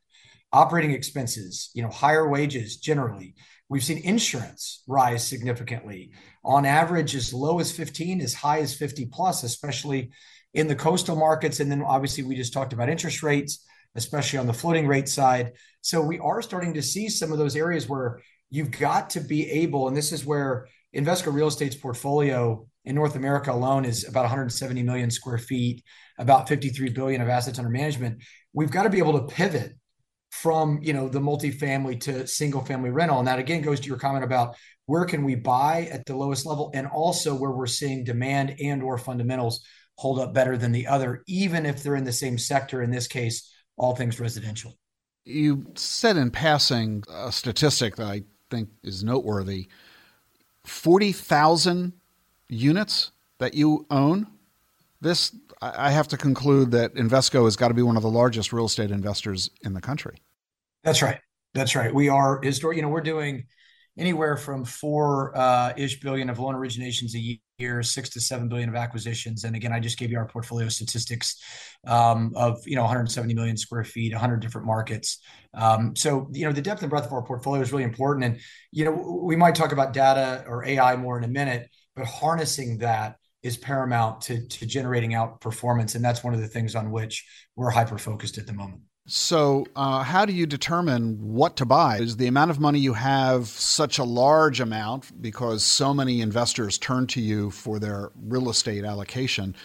operating 0.52 0.92
expenses, 0.92 1.70
you 1.74 1.82
know, 1.82 1.90
higher 1.90 2.28
wages 2.28 2.76
generally. 2.76 3.34
We've 3.68 3.84
seen 3.84 3.98
insurance 3.98 4.82
rise 4.86 5.26
significantly 5.26 6.12
on 6.44 6.64
average 6.64 7.14
as 7.14 7.34
low 7.34 7.58
as 7.60 7.70
15, 7.70 8.20
as 8.22 8.32
high 8.32 8.60
as 8.60 8.74
50 8.74 9.06
plus, 9.06 9.42
especially 9.42 10.10
in 10.54 10.66
the 10.66 10.74
coastal 10.74 11.16
markets. 11.16 11.60
And 11.60 11.70
then 11.70 11.82
obviously 11.82 12.24
we 12.24 12.34
just 12.34 12.54
talked 12.54 12.72
about 12.72 12.88
interest 12.88 13.22
rates, 13.22 13.64
especially 13.94 14.38
on 14.38 14.46
the 14.46 14.54
floating 14.54 14.86
rate 14.86 15.08
side. 15.08 15.52
So 15.82 16.00
we 16.00 16.18
are 16.18 16.40
starting 16.40 16.74
to 16.74 16.82
see 16.82 17.08
some 17.08 17.30
of 17.30 17.38
those 17.38 17.56
areas 17.56 17.88
where 17.88 18.22
you've 18.50 18.70
got 18.70 19.10
to 19.10 19.20
be 19.20 19.50
able, 19.50 19.88
and 19.88 19.96
this 19.96 20.12
is 20.12 20.24
where 20.24 20.66
Invesco 20.96 21.32
Real 21.32 21.48
Estate's 21.48 21.76
portfolio 21.76 22.66
in 22.86 22.94
North 22.94 23.16
America 23.16 23.52
alone 23.52 23.84
is 23.84 24.08
about 24.08 24.22
170 24.22 24.82
million 24.82 25.10
square 25.10 25.36
feet, 25.36 25.84
about 26.18 26.48
53 26.48 26.88
billion 26.90 27.20
of 27.20 27.28
assets 27.28 27.58
under 27.58 27.70
management. 27.70 28.22
We've 28.54 28.70
got 28.70 28.84
to 28.84 28.90
be 28.90 28.98
able 28.98 29.20
to 29.20 29.34
pivot 29.34 29.76
from 30.42 30.80
you 30.82 30.92
know 30.92 31.08
the 31.08 31.20
multifamily 31.20 32.00
to 32.00 32.26
single 32.26 32.64
family 32.64 32.90
rental, 32.90 33.18
and 33.18 33.28
that 33.28 33.38
again 33.38 33.62
goes 33.62 33.80
to 33.80 33.88
your 33.88 33.98
comment 33.98 34.24
about 34.24 34.56
where 34.86 35.04
can 35.04 35.24
we 35.24 35.34
buy 35.34 35.88
at 35.92 36.06
the 36.06 36.16
lowest 36.16 36.46
level, 36.46 36.70
and 36.74 36.86
also 36.86 37.34
where 37.34 37.50
we're 37.50 37.66
seeing 37.66 38.04
demand 38.04 38.56
and 38.60 38.82
or 38.82 38.98
fundamentals 38.98 39.60
hold 39.96 40.18
up 40.18 40.32
better 40.32 40.56
than 40.56 40.72
the 40.72 40.86
other, 40.86 41.24
even 41.26 41.66
if 41.66 41.82
they're 41.82 41.96
in 41.96 42.04
the 42.04 42.12
same 42.12 42.38
sector. 42.38 42.82
In 42.82 42.90
this 42.90 43.08
case, 43.08 43.52
all 43.76 43.94
things 43.94 44.20
residential. 44.20 44.78
You 45.24 45.72
said 45.74 46.16
in 46.16 46.30
passing 46.30 47.04
a 47.12 47.30
statistic 47.30 47.96
that 47.96 48.06
I 48.06 48.22
think 48.50 48.70
is 48.82 49.04
noteworthy. 49.04 49.68
40,000 50.64 51.92
units 52.48 53.12
that 53.38 53.54
you 53.54 53.86
own, 53.90 54.26
this 55.00 55.34
I 55.60 55.90
have 55.90 56.08
to 56.08 56.16
conclude 56.16 56.70
that 56.70 56.94
Invesco 56.94 57.44
has 57.44 57.56
got 57.56 57.68
to 57.68 57.74
be 57.74 57.82
one 57.82 57.96
of 57.96 58.02
the 58.02 58.10
largest 58.10 58.52
real 58.52 58.66
estate 58.66 58.90
investors 58.90 59.50
in 59.62 59.74
the 59.74 59.80
country. 59.80 60.18
That's 60.84 61.02
right. 61.02 61.18
That's 61.54 61.74
right. 61.74 61.92
We 61.92 62.08
are 62.08 62.40
historic. 62.42 62.76
You 62.76 62.82
know, 62.82 62.88
we're 62.88 63.00
doing 63.00 63.46
anywhere 63.96 64.36
from 64.36 64.64
four 64.64 65.36
uh, 65.36 65.72
ish 65.76 66.00
billion 66.00 66.30
of 66.30 66.38
loan 66.38 66.54
originations 66.54 67.14
a 67.14 67.40
year, 67.58 67.82
six 67.82 68.10
to 68.10 68.20
seven 68.20 68.48
billion 68.48 68.68
of 68.68 68.76
acquisitions. 68.76 69.44
And 69.44 69.56
again, 69.56 69.72
I 69.72 69.80
just 69.80 69.98
gave 69.98 70.10
you 70.10 70.18
our 70.18 70.26
portfolio 70.28 70.68
statistics 70.68 71.42
um, 71.86 72.32
of 72.36 72.58
you 72.66 72.76
know 72.76 72.82
170 72.82 73.34
million 73.34 73.56
square 73.56 73.84
feet, 73.84 74.12
100 74.12 74.40
different 74.40 74.66
markets. 74.66 75.18
Um, 75.54 75.96
so 75.96 76.28
you 76.32 76.46
know 76.46 76.52
the 76.52 76.62
depth 76.62 76.82
and 76.82 76.90
breadth 76.90 77.06
of 77.06 77.12
our 77.12 77.22
portfolio 77.22 77.62
is 77.62 77.72
really 77.72 77.84
important. 77.84 78.24
And 78.24 78.40
you 78.70 78.84
know 78.84 79.22
we 79.24 79.36
might 79.36 79.54
talk 79.54 79.72
about 79.72 79.92
data 79.92 80.44
or 80.46 80.64
AI 80.64 80.96
more 80.96 81.18
in 81.18 81.24
a 81.24 81.28
minute 81.28 81.68
but 81.98 82.06
harnessing 82.06 82.78
that 82.78 83.16
is 83.42 83.56
paramount 83.56 84.20
to, 84.22 84.46
to 84.46 84.66
generating 84.66 85.14
out 85.14 85.40
performance. 85.40 85.96
And 85.96 86.04
that's 86.04 86.22
one 86.22 86.32
of 86.32 86.40
the 86.40 86.46
things 86.46 86.76
on 86.76 86.92
which 86.92 87.26
we're 87.56 87.70
hyper 87.70 87.98
focused 87.98 88.38
at 88.38 88.46
the 88.46 88.52
moment. 88.52 88.82
So, 89.10 89.64
uh, 89.74 90.02
how 90.02 90.26
do 90.26 90.34
you 90.34 90.44
determine 90.44 91.16
what 91.32 91.56
to 91.56 91.64
buy? 91.64 91.96
Is 91.96 92.18
the 92.18 92.26
amount 92.26 92.50
of 92.50 92.60
money 92.60 92.78
you 92.78 92.92
have 92.92 93.48
such 93.48 93.98
a 93.98 94.04
large 94.04 94.60
amount 94.60 95.22
because 95.22 95.64
so 95.64 95.94
many 95.94 96.20
investors 96.20 96.76
turn 96.76 97.06
to 97.08 97.20
you 97.22 97.50
for 97.50 97.78
their 97.78 98.10
real 98.22 98.50
estate 98.50 98.84
allocation 98.84 99.56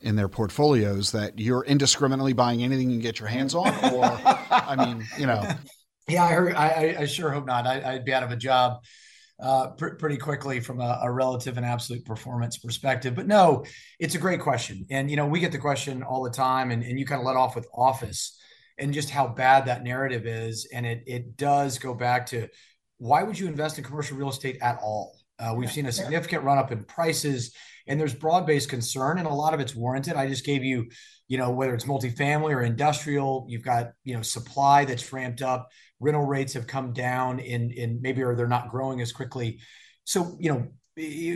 in 0.00 0.16
their 0.16 0.28
portfolios 0.28 1.12
that 1.12 1.38
you're 1.38 1.64
indiscriminately 1.64 2.34
buying 2.34 2.62
anything 2.62 2.90
you 2.90 2.96
can 2.96 3.02
get 3.02 3.18
your 3.18 3.28
hands 3.28 3.54
on? 3.54 3.68
Or, 3.90 4.04
I 4.04 4.76
mean, 4.76 5.06
you 5.18 5.24
know. 5.24 5.48
Yeah, 6.06 6.24
I, 6.24 6.32
heard, 6.32 6.54
I, 6.54 6.96
I 6.98 7.06
sure 7.06 7.30
hope 7.30 7.46
not. 7.46 7.66
I, 7.66 7.94
would 7.94 8.04
be 8.04 8.12
out 8.12 8.22
of 8.22 8.32
a 8.32 8.36
job 8.36 8.82
uh, 9.42 9.68
pr- 9.68 9.94
pretty 9.94 10.18
quickly 10.18 10.60
from 10.60 10.78
a, 10.78 11.00
a, 11.04 11.10
relative 11.10 11.56
and 11.56 11.64
absolute 11.64 12.04
performance 12.04 12.58
perspective. 12.58 13.14
But 13.14 13.26
no, 13.26 13.64
it's 13.98 14.14
a 14.14 14.18
great 14.18 14.40
question. 14.40 14.84
And, 14.90 15.10
you 15.10 15.16
know, 15.16 15.26
we 15.26 15.40
get 15.40 15.52
the 15.52 15.58
question 15.58 16.02
all 16.02 16.22
the 16.22 16.30
time, 16.30 16.70
and, 16.70 16.82
and 16.82 16.98
you 16.98 17.06
kind 17.06 17.20
of 17.20 17.26
let 17.26 17.36
off 17.36 17.56
with 17.56 17.66
office 17.74 18.36
and 18.80 18.92
just 18.92 19.10
how 19.10 19.28
bad 19.28 19.66
that 19.66 19.84
narrative 19.84 20.26
is. 20.26 20.66
And 20.72 20.84
it, 20.86 21.04
it 21.06 21.36
does 21.36 21.78
go 21.78 21.94
back 21.94 22.26
to 22.26 22.48
why 22.98 23.22
would 23.22 23.38
you 23.38 23.46
invest 23.46 23.78
in 23.78 23.84
commercial 23.84 24.16
real 24.16 24.30
estate 24.30 24.58
at 24.60 24.78
all? 24.82 25.16
Uh, 25.38 25.54
we've 25.56 25.72
seen 25.72 25.86
a 25.86 25.92
significant 25.92 26.44
run 26.44 26.58
up 26.58 26.70
in 26.70 26.84
prices, 26.84 27.54
and 27.86 27.98
there's 27.98 28.14
broad 28.14 28.46
based 28.46 28.68
concern, 28.68 29.18
and 29.18 29.26
a 29.26 29.32
lot 29.32 29.54
of 29.54 29.60
it's 29.60 29.74
warranted. 29.74 30.14
I 30.14 30.26
just 30.26 30.44
gave 30.44 30.62
you, 30.62 30.88
you 31.28 31.38
know, 31.38 31.50
whether 31.50 31.74
it's 31.74 31.86
multifamily 31.86 32.54
or 32.54 32.62
industrial, 32.62 33.46
you've 33.48 33.64
got 33.64 33.92
you 34.04 34.14
know 34.14 34.22
supply 34.22 34.84
that's 34.84 35.12
ramped 35.12 35.40
up 35.40 35.70
rental 36.00 36.24
rates 36.24 36.54
have 36.54 36.66
come 36.66 36.92
down 36.92 37.38
in 37.38 37.70
in 37.70 38.00
maybe 38.02 38.22
or 38.22 38.34
they're 38.34 38.48
not 38.48 38.70
growing 38.70 39.00
as 39.00 39.12
quickly. 39.12 39.60
So 40.04 40.36
you 40.40 40.52
know 40.52 40.68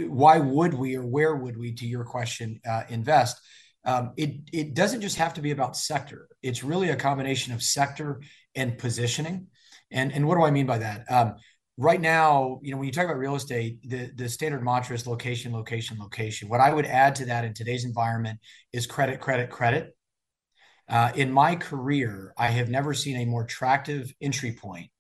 why 0.09 0.39
would 0.39 0.75
we 0.75 0.97
or 0.97 1.07
where 1.07 1.37
would 1.37 1.57
we, 1.57 1.73
to 1.75 1.87
your 1.87 2.05
question, 2.05 2.61
uh, 2.69 2.83
invest? 2.89 3.41
Um, 3.85 4.13
it 4.17 4.41
it 4.53 4.75
doesn't 4.75 5.03
just 5.03 5.17
have 5.17 5.35
to 5.35 5.43
be 5.43 5.51
about 5.51 5.77
sector. 5.77 6.29
It's 6.43 6.65
really 6.65 6.91
a 6.91 6.97
combination 6.97 7.53
of 7.53 7.63
sector 7.63 8.23
and 8.55 8.79
positioning. 8.79 9.49
And 9.91 10.13
and 10.13 10.27
what 10.27 10.37
do 10.37 10.45
I 10.45 10.51
mean 10.51 10.67
by 10.67 10.79
that? 10.79 11.05
Um, 11.11 11.37
right 11.77 12.01
now, 12.01 12.61
you 12.63 12.71
know, 12.71 12.79
when 12.79 12.87
you 12.87 12.93
talk 12.93 13.05
about 13.05 13.19
real 13.19 13.35
estate, 13.35 13.89
the 13.89 14.11
the 14.15 14.29
standard 14.29 14.65
mantra 14.65 14.95
is 14.95 15.07
location, 15.07 15.53
location, 15.53 15.99
location. 15.99 16.49
What 16.49 16.61
I 16.61 16.73
would 16.73 16.87
add 16.87 17.15
to 17.17 17.27
that 17.27 17.45
in 17.45 17.53
today's 17.55 17.85
environment 17.85 18.41
is 18.73 18.87
credit, 18.87 19.21
credit, 19.21 19.51
credit. 19.51 19.97
Uh, 20.89 21.13
in 21.15 21.33
my 21.33 21.57
career, 21.57 22.35
I 22.37 22.49
have 22.49 22.69
never 22.69 22.93
seen 22.93 23.17
a 23.17 23.25
more 23.25 23.45
attractive 23.45 24.13
entry 24.21 24.53
point 24.53 24.91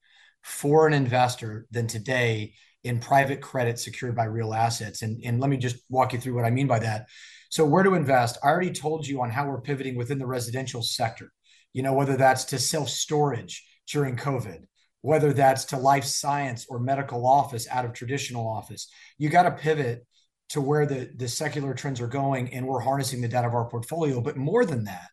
for 0.42 0.87
an 0.87 0.94
investor 0.94 1.66
than 1.70 1.87
today 1.87 2.55
in 2.85 3.01
private 3.01 3.40
credit 3.40 3.79
secured 3.79 4.14
by 4.14 4.25
real 4.25 4.55
assets. 4.55 5.03
And, 5.03 5.23
and 5.25 5.40
let 5.40 5.51
me 5.51 5.57
just 5.57 5.77
walk 5.88 6.12
you 6.12 6.20
through 6.20 6.35
what 6.35 6.44
I 6.44 6.51
mean 6.51 6.66
by 6.66 6.79
that. 6.81 7.07
So, 7.55 7.64
where 7.64 7.85
to 7.85 7.95
invest? 7.95 8.37
I 8.43 8.49
already 8.49 8.73
told 8.73 9.07
you 9.07 9.23
on 9.23 9.31
how 9.31 9.47
we're 9.47 9.61
pivoting 9.61 9.95
within 9.95 10.19
the 10.19 10.27
residential 10.27 10.83
sector, 10.83 11.31
you 11.73 11.85
know, 11.85 11.93
whether 11.93 12.17
that's 12.17 12.43
to 12.47 12.59
self 12.59 12.88
storage 12.88 13.64
during 13.87 14.17
COVID, 14.17 14.64
whether 15.03 15.33
that's 15.33 15.67
to 15.67 15.77
life 15.77 16.03
science 16.03 16.67
or 16.69 16.81
medical 16.81 17.25
office 17.25 17.69
out 17.71 17.85
of 17.85 17.93
traditional 17.93 18.45
office. 18.45 18.90
You 19.19 19.29
got 19.29 19.45
to 19.45 19.53
pivot 19.53 20.05
to 20.49 20.61
where 20.61 20.85
the, 20.85 21.12
the 21.14 21.29
secular 21.29 21.75
trends 21.75 22.01
are 22.01 22.09
going, 22.09 22.53
and 22.53 22.67
we're 22.67 22.81
harnessing 22.81 23.21
the 23.21 23.29
data 23.29 23.47
of 23.47 23.55
our 23.55 23.69
portfolio. 23.69 24.21
But 24.21 24.37
more 24.37 24.64
than 24.64 24.83
that, 24.87 25.07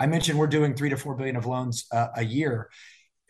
I 0.00 0.06
mentioned 0.06 0.38
we're 0.38 0.46
doing 0.46 0.72
three 0.72 0.88
to 0.88 0.96
four 0.96 1.16
billion 1.16 1.36
of 1.36 1.44
loans 1.44 1.84
uh, 1.92 2.08
a 2.16 2.24
year. 2.24 2.70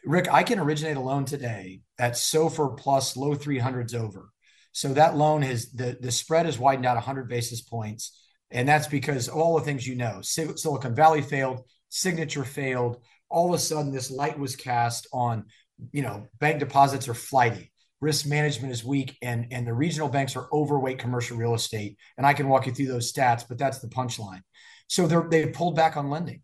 Ric, 0.05 0.33
I 0.33 0.45
can 0.45 0.61
originate 0.61 0.97
a 0.97 1.01
loan 1.01 1.25
today 1.25 1.81
at 1.99 2.13
SOFR 2.13 2.79
plus 2.79 3.17
low 3.17 3.35
300s 3.35 3.97
over. 3.97 4.29
So 4.73 4.93
that 4.95 5.17
loan 5.17 5.43
has 5.43 5.71
the, 5.71 5.97
the 6.01 6.11
spread 6.11 6.47
has 6.47 6.59
widened 6.59 6.87
out 6.87 6.97
100 6.97 7.29
basis 7.29 7.61
points. 7.61 8.19
And 8.51 8.69
that's 8.69 8.87
because 8.87 9.29
all 9.29 9.59
the 9.59 9.65
things 9.65 9.87
you 9.87 9.95
know 9.95 10.21
Silicon 10.23 10.95
Valley 10.95 11.23
failed, 11.23 11.63
Signature 11.89 12.45
failed. 12.45 13.03
All 13.29 13.49
of 13.49 13.55
a 13.55 13.59
sudden, 13.59 13.93
this 13.93 14.11
light 14.11 14.39
was 14.39 14.57
cast 14.57 15.07
on, 15.13 15.47
you 15.91 16.03
know, 16.03 16.27
bank 16.39 16.59
deposits 16.59 17.09
are 17.09 17.15
flighty, 17.15 17.73
risk 18.01 18.27
management 18.27 18.73
is 18.73 18.85
weak, 18.85 19.17
and, 19.23 19.47
and 19.51 19.67
the 19.67 19.73
regional 19.73 20.09
banks 20.09 20.37
are 20.37 20.49
overweight 20.53 20.99
commercial 20.99 21.37
real 21.37 21.55
estate. 21.55 21.97
And 22.19 22.27
I 22.27 22.35
can 22.35 22.49
walk 22.49 22.67
you 22.67 22.73
through 22.73 22.89
those 22.89 23.13
stats, 23.13 23.45
but 23.49 23.59
that's 23.59 23.79
the 23.81 23.89
punchline. 23.89 24.43
So 24.89 25.07
they're, 25.07 25.27
they've 25.31 25.53
pulled 25.53 25.77
back 25.77 25.97
on 25.97 26.11
lending. 26.11 26.43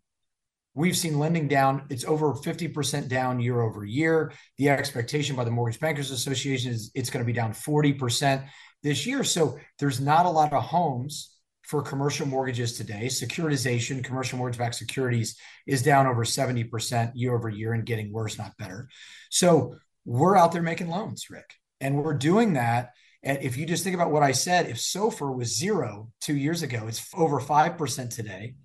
We've 0.73 0.97
seen 0.97 1.19
lending 1.19 1.47
down. 1.47 1.83
It's 1.89 2.05
over 2.05 2.33
50% 2.33 3.07
down 3.07 3.39
year 3.39 3.61
over 3.61 3.83
year. 3.83 4.31
The 4.57 4.69
expectation 4.69 5.35
by 5.35 5.43
the 5.43 5.51
Mortgage 5.51 5.79
Bankers 5.79 6.11
Association 6.11 6.71
is 6.71 6.91
it's 6.93 7.09
going 7.09 7.23
to 7.23 7.27
be 7.27 7.33
down 7.33 7.53
40% 7.53 8.45
this 8.83 9.05
year. 9.05 9.23
So 9.23 9.57
there's 9.79 9.99
not 9.99 10.25
a 10.25 10.29
lot 10.29 10.53
of 10.53 10.63
homes 10.63 11.35
for 11.63 11.81
commercial 11.81 12.25
mortgages 12.25 12.77
today. 12.77 13.05
Securitization, 13.05 14.03
commercial 14.03 14.37
mortgage 14.37 14.57
backed 14.57 14.75
securities 14.75 15.37
is 15.67 15.83
down 15.83 16.07
over 16.07 16.23
70% 16.23 17.11
year 17.13 17.35
over 17.35 17.49
year 17.49 17.73
and 17.73 17.85
getting 17.85 18.11
worse, 18.11 18.37
not 18.37 18.57
better. 18.57 18.89
So 19.29 19.75
we're 20.05 20.35
out 20.35 20.51
there 20.51 20.63
making 20.63 20.89
loans, 20.89 21.29
Ric. 21.29 21.53
And 21.81 21.95
we're 21.95 22.15
doing 22.15 22.53
that. 22.53 22.93
And 23.21 23.37
if 23.41 23.57
you 23.57 23.65
just 23.65 23.83
think 23.83 23.95
about 23.95 24.11
what 24.11 24.23
I 24.23 24.31
said, 24.31 24.67
if 24.67 24.77
SOFR 24.77 25.35
was 25.35 25.55
zero 25.55 26.09
two 26.21 26.35
years 26.35 26.63
ago, 26.63 26.85
it's 26.87 27.07
over 27.13 27.39
5% 27.39 28.09
today. 28.15 28.55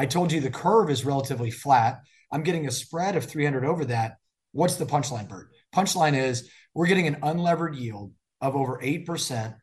I 0.00 0.06
told 0.06 0.32
you 0.32 0.40
the 0.40 0.48
curve 0.48 0.88
is 0.88 1.04
relatively 1.04 1.50
flat. 1.50 2.00
I'm 2.32 2.42
getting 2.42 2.66
a 2.66 2.70
spread 2.70 3.16
of 3.16 3.26
300 3.26 3.66
over 3.66 3.84
that. 3.84 4.16
What's 4.52 4.76
the 4.76 4.86
punchline, 4.86 5.28
Bert? 5.28 5.50
Punchline 5.74 6.16
is 6.16 6.48
we're 6.72 6.86
getting 6.86 7.06
an 7.06 7.16
unlevered 7.16 7.78
yield 7.78 8.14
of 8.40 8.56
over 8.56 8.80
8%, 8.82 9.54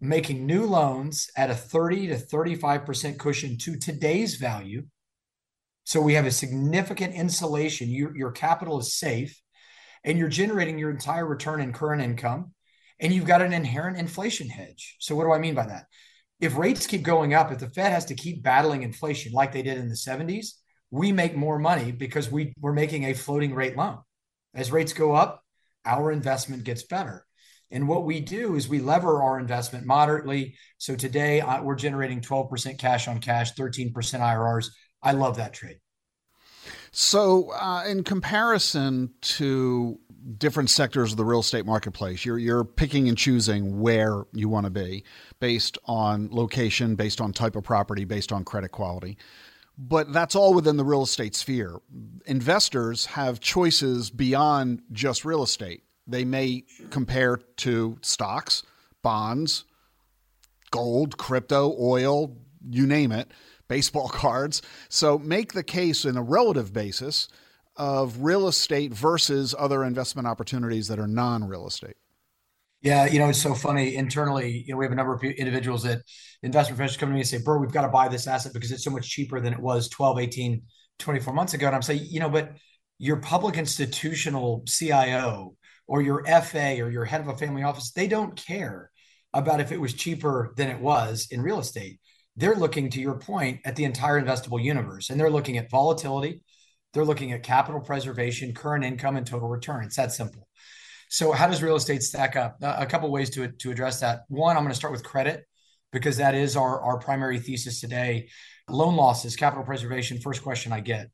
making 0.00 0.46
new 0.46 0.66
loans 0.66 1.30
at 1.36 1.48
a 1.48 1.54
30 1.54 2.08
to 2.08 2.16
35% 2.16 3.20
cushion 3.20 3.56
to 3.58 3.78
today's 3.78 4.34
value. 4.34 4.82
So 5.84 6.00
we 6.00 6.14
have 6.14 6.26
a 6.26 6.32
significant 6.32 7.14
insulation. 7.14 7.88
Your, 7.88 8.16
your 8.16 8.32
capital 8.32 8.80
is 8.80 8.98
safe 8.98 9.40
and 10.02 10.18
you're 10.18 10.28
generating 10.28 10.76
your 10.76 10.90
entire 10.90 11.24
return 11.24 11.60
in 11.60 11.72
current 11.72 12.02
income 12.02 12.50
and 12.98 13.12
you've 13.12 13.26
got 13.26 13.42
an 13.42 13.52
inherent 13.52 13.96
inflation 13.96 14.48
hedge. 14.48 14.96
So 14.98 15.14
what 15.14 15.22
do 15.22 15.30
I 15.30 15.38
mean 15.38 15.54
by 15.54 15.66
that? 15.66 15.84
If 16.40 16.56
rates 16.56 16.86
keep 16.86 17.02
going 17.02 17.34
up, 17.34 17.50
if 17.50 17.58
the 17.58 17.70
Fed 17.70 17.92
has 17.92 18.04
to 18.06 18.14
keep 18.14 18.42
battling 18.42 18.82
inflation 18.82 19.32
like 19.32 19.52
they 19.52 19.62
did 19.62 19.78
in 19.78 19.88
the 19.88 19.94
70s, 19.94 20.52
we 20.90 21.12
make 21.12 21.36
more 21.36 21.58
money 21.58 21.92
because 21.92 22.30
we, 22.30 22.52
we're 22.60 22.72
making 22.72 23.04
a 23.04 23.14
floating 23.14 23.54
rate 23.54 23.76
loan. 23.76 23.98
As 24.54 24.70
rates 24.70 24.92
go 24.92 25.14
up, 25.14 25.42
our 25.84 26.12
investment 26.12 26.64
gets 26.64 26.82
better. 26.82 27.24
And 27.70 27.88
what 27.88 28.04
we 28.04 28.20
do 28.20 28.54
is 28.54 28.68
we 28.68 28.78
lever 28.78 29.22
our 29.22 29.38
investment 29.40 29.86
moderately. 29.86 30.56
So 30.78 30.94
today 30.94 31.40
uh, 31.40 31.62
we're 31.62 31.74
generating 31.74 32.20
12% 32.20 32.78
cash 32.78 33.08
on 33.08 33.18
cash, 33.18 33.54
13% 33.54 33.92
IRRs. 33.92 34.68
I 35.02 35.12
love 35.12 35.36
that 35.36 35.52
trade. 35.52 35.78
So, 36.90 37.50
uh, 37.50 37.84
in 37.86 38.04
comparison 38.04 39.10
to 39.20 40.00
different 40.38 40.70
sectors 40.70 41.12
of 41.12 41.16
the 41.16 41.24
real 41.24 41.40
estate 41.40 41.66
marketplace. 41.66 42.24
You're 42.24 42.38
you're 42.38 42.64
picking 42.64 43.08
and 43.08 43.16
choosing 43.16 43.80
where 43.80 44.24
you 44.32 44.48
want 44.48 44.64
to 44.64 44.70
be 44.70 45.04
based 45.40 45.78
on 45.84 46.28
location, 46.30 46.96
based 46.96 47.20
on 47.20 47.32
type 47.32 47.56
of 47.56 47.64
property, 47.64 48.04
based 48.04 48.32
on 48.32 48.44
credit 48.44 48.72
quality. 48.72 49.16
But 49.78 50.12
that's 50.12 50.34
all 50.34 50.54
within 50.54 50.78
the 50.78 50.84
real 50.84 51.02
estate 51.02 51.34
sphere. 51.34 51.76
Investors 52.24 53.06
have 53.06 53.40
choices 53.40 54.10
beyond 54.10 54.82
just 54.90 55.24
real 55.24 55.42
estate. 55.42 55.82
They 56.06 56.24
may 56.24 56.64
compare 56.90 57.36
to 57.58 57.98
stocks, 58.00 58.62
bonds, 59.02 59.64
gold, 60.70 61.18
crypto, 61.18 61.76
oil, 61.78 62.36
you 62.68 62.86
name 62.86 63.12
it, 63.12 63.30
baseball 63.68 64.08
cards. 64.12 64.62
So 64.88 65.18
make 65.18 65.52
the 65.52 65.64
case 65.64 66.04
in 66.04 66.16
a 66.16 66.22
relative 66.22 66.72
basis 66.72 67.28
of 67.76 68.22
real 68.22 68.48
estate 68.48 68.92
versus 68.92 69.54
other 69.58 69.84
investment 69.84 70.26
opportunities 70.26 70.88
that 70.88 70.98
are 70.98 71.06
non-real 71.06 71.66
estate? 71.66 71.96
Yeah, 72.82 73.06
you 73.06 73.18
know, 73.18 73.28
it's 73.28 73.42
so 73.42 73.54
funny. 73.54 73.96
Internally, 73.96 74.64
you 74.66 74.72
know, 74.72 74.78
we 74.78 74.84
have 74.84 74.92
a 74.92 74.96
number 74.96 75.14
of 75.14 75.22
individuals 75.24 75.82
that 75.84 76.02
investment 76.42 76.76
professionals 76.76 76.98
come 76.98 77.08
to 77.08 77.14
me 77.14 77.20
and 77.20 77.28
say, 77.28 77.38
Bert, 77.38 77.60
we've 77.60 77.72
got 77.72 77.82
to 77.82 77.88
buy 77.88 78.08
this 78.08 78.26
asset 78.26 78.52
because 78.52 78.70
it's 78.70 78.84
so 78.84 78.90
much 78.90 79.08
cheaper 79.08 79.40
than 79.40 79.52
it 79.52 79.58
was 79.58 79.88
12, 79.88 80.18
18, 80.20 80.62
24 80.98 81.34
months 81.34 81.54
ago. 81.54 81.66
And 81.66 81.74
I'm 81.74 81.82
saying, 81.82 82.06
you 82.08 82.20
know, 82.20 82.28
but 82.28 82.52
your 82.98 83.16
public 83.16 83.56
institutional 83.56 84.62
CIO 84.66 85.56
or 85.86 86.02
your 86.02 86.24
FA 86.24 86.80
or 86.80 86.90
your 86.90 87.04
head 87.04 87.20
of 87.20 87.28
a 87.28 87.36
family 87.36 87.62
office, 87.62 87.92
they 87.92 88.08
don't 88.08 88.36
care 88.36 88.90
about 89.32 89.60
if 89.60 89.72
it 89.72 89.80
was 89.80 89.94
cheaper 89.94 90.54
than 90.56 90.68
it 90.68 90.80
was 90.80 91.28
in 91.30 91.42
real 91.42 91.58
estate. 91.58 92.00
They're 92.36 92.54
looking, 92.54 92.90
to 92.90 93.00
your 93.00 93.18
point, 93.18 93.60
at 93.64 93.76
the 93.76 93.84
entire 93.84 94.20
investable 94.20 94.62
universe 94.62 95.10
and 95.10 95.18
they're 95.18 95.30
looking 95.30 95.58
at 95.58 95.70
volatility 95.70 96.42
they're 96.96 97.04
looking 97.04 97.32
at 97.32 97.42
capital 97.42 97.78
preservation, 97.78 98.54
current 98.54 98.82
income, 98.82 99.18
and 99.18 99.26
total 99.26 99.48
return. 99.48 99.84
It's 99.84 99.96
that 99.96 100.12
simple. 100.12 100.48
So, 101.10 101.30
how 101.30 101.46
does 101.46 101.62
real 101.62 101.76
estate 101.76 102.02
stack 102.02 102.36
up? 102.36 102.56
Uh, 102.62 102.74
a 102.78 102.86
couple 102.86 103.10
ways 103.10 103.28
to 103.30 103.48
to 103.48 103.70
address 103.70 104.00
that. 104.00 104.20
One, 104.28 104.56
I'm 104.56 104.62
going 104.62 104.72
to 104.72 104.76
start 104.76 104.94
with 104.94 105.04
credit 105.04 105.44
because 105.92 106.16
that 106.16 106.34
is 106.34 106.56
our 106.56 106.80
our 106.80 106.98
primary 106.98 107.38
thesis 107.38 107.82
today. 107.82 108.30
Loan 108.70 108.96
losses, 108.96 109.36
capital 109.36 109.62
preservation. 109.62 110.18
First 110.18 110.42
question 110.42 110.72
I 110.72 110.80
get. 110.80 111.10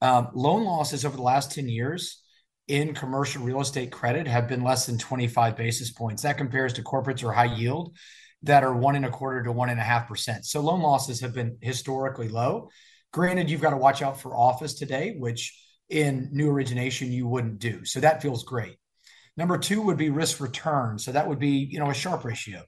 Um, 0.00 0.28
loan 0.32 0.64
losses 0.64 1.04
over 1.04 1.16
the 1.16 1.22
last 1.24 1.50
10 1.50 1.68
years 1.68 2.22
in 2.68 2.94
commercial 2.94 3.42
real 3.42 3.60
estate 3.60 3.90
credit 3.90 4.28
have 4.28 4.46
been 4.46 4.62
less 4.62 4.86
than 4.86 4.96
25 4.96 5.56
basis 5.56 5.90
points. 5.90 6.22
That 6.22 6.38
compares 6.38 6.72
to 6.74 6.82
corporates 6.82 7.24
or 7.24 7.32
high 7.32 7.52
yield 7.56 7.96
that 8.44 8.62
are 8.62 8.76
one 8.76 8.94
and 8.94 9.06
a 9.06 9.10
quarter 9.10 9.42
to 9.42 9.50
one 9.50 9.70
and 9.70 9.80
a 9.80 9.82
half 9.82 10.06
percent. 10.06 10.46
So 10.46 10.60
loan 10.60 10.82
losses 10.82 11.20
have 11.20 11.34
been 11.34 11.58
historically 11.60 12.28
low. 12.28 12.70
Granted, 13.16 13.48
you've 13.48 13.62
got 13.62 13.70
to 13.70 13.78
watch 13.78 14.02
out 14.02 14.20
for 14.20 14.36
office 14.36 14.74
today, 14.74 15.14
which 15.18 15.58
in 15.88 16.28
new 16.32 16.50
origination 16.50 17.10
you 17.10 17.26
wouldn't 17.26 17.58
do. 17.58 17.82
So 17.86 18.00
that 18.00 18.20
feels 18.20 18.44
great. 18.44 18.76
Number 19.38 19.56
two 19.56 19.80
would 19.80 19.96
be 19.96 20.10
risk 20.10 20.38
return. 20.38 20.98
So 20.98 21.12
that 21.12 21.26
would 21.26 21.38
be, 21.38 21.66
you 21.70 21.78
know, 21.78 21.88
a 21.88 21.94
Sharpe 21.94 22.26
ratio. 22.26 22.62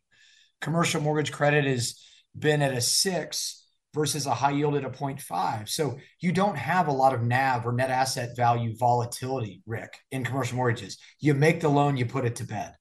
Commercial 0.63 1.03
mortgage 1.03 1.33
credit 1.33 1.67
has 1.67 2.03
been 2.35 2.63
at 2.63 2.73
a 2.73 2.81
six 2.81 3.67
versus 3.95 4.25
a 4.25 4.33
high 4.33 4.53
yield 4.53 4.75
at 4.75 4.87
a 4.87 4.89
0.5. 4.89 5.69
So 5.69 5.99
you 6.19 6.33
don't 6.33 6.57
have 6.57 6.89
a 6.89 6.93
lot 6.93 7.13
of 7.13 7.23
NAV 7.23 7.67
or 7.67 7.73
net 7.73 7.91
asset 7.91 8.35
value 8.35 8.75
volatility, 8.75 9.61
Ric, 9.67 9.99
in 10.11 10.25
commercial 10.25 10.57
mortgages. 10.57 10.97
You 11.21 11.35
make 11.35 11.61
the 11.61 11.69
loan, 11.69 11.99
you 11.99 12.07
put 12.07 12.25
it 12.25 12.37
to 12.37 12.45
bed. 12.45 12.73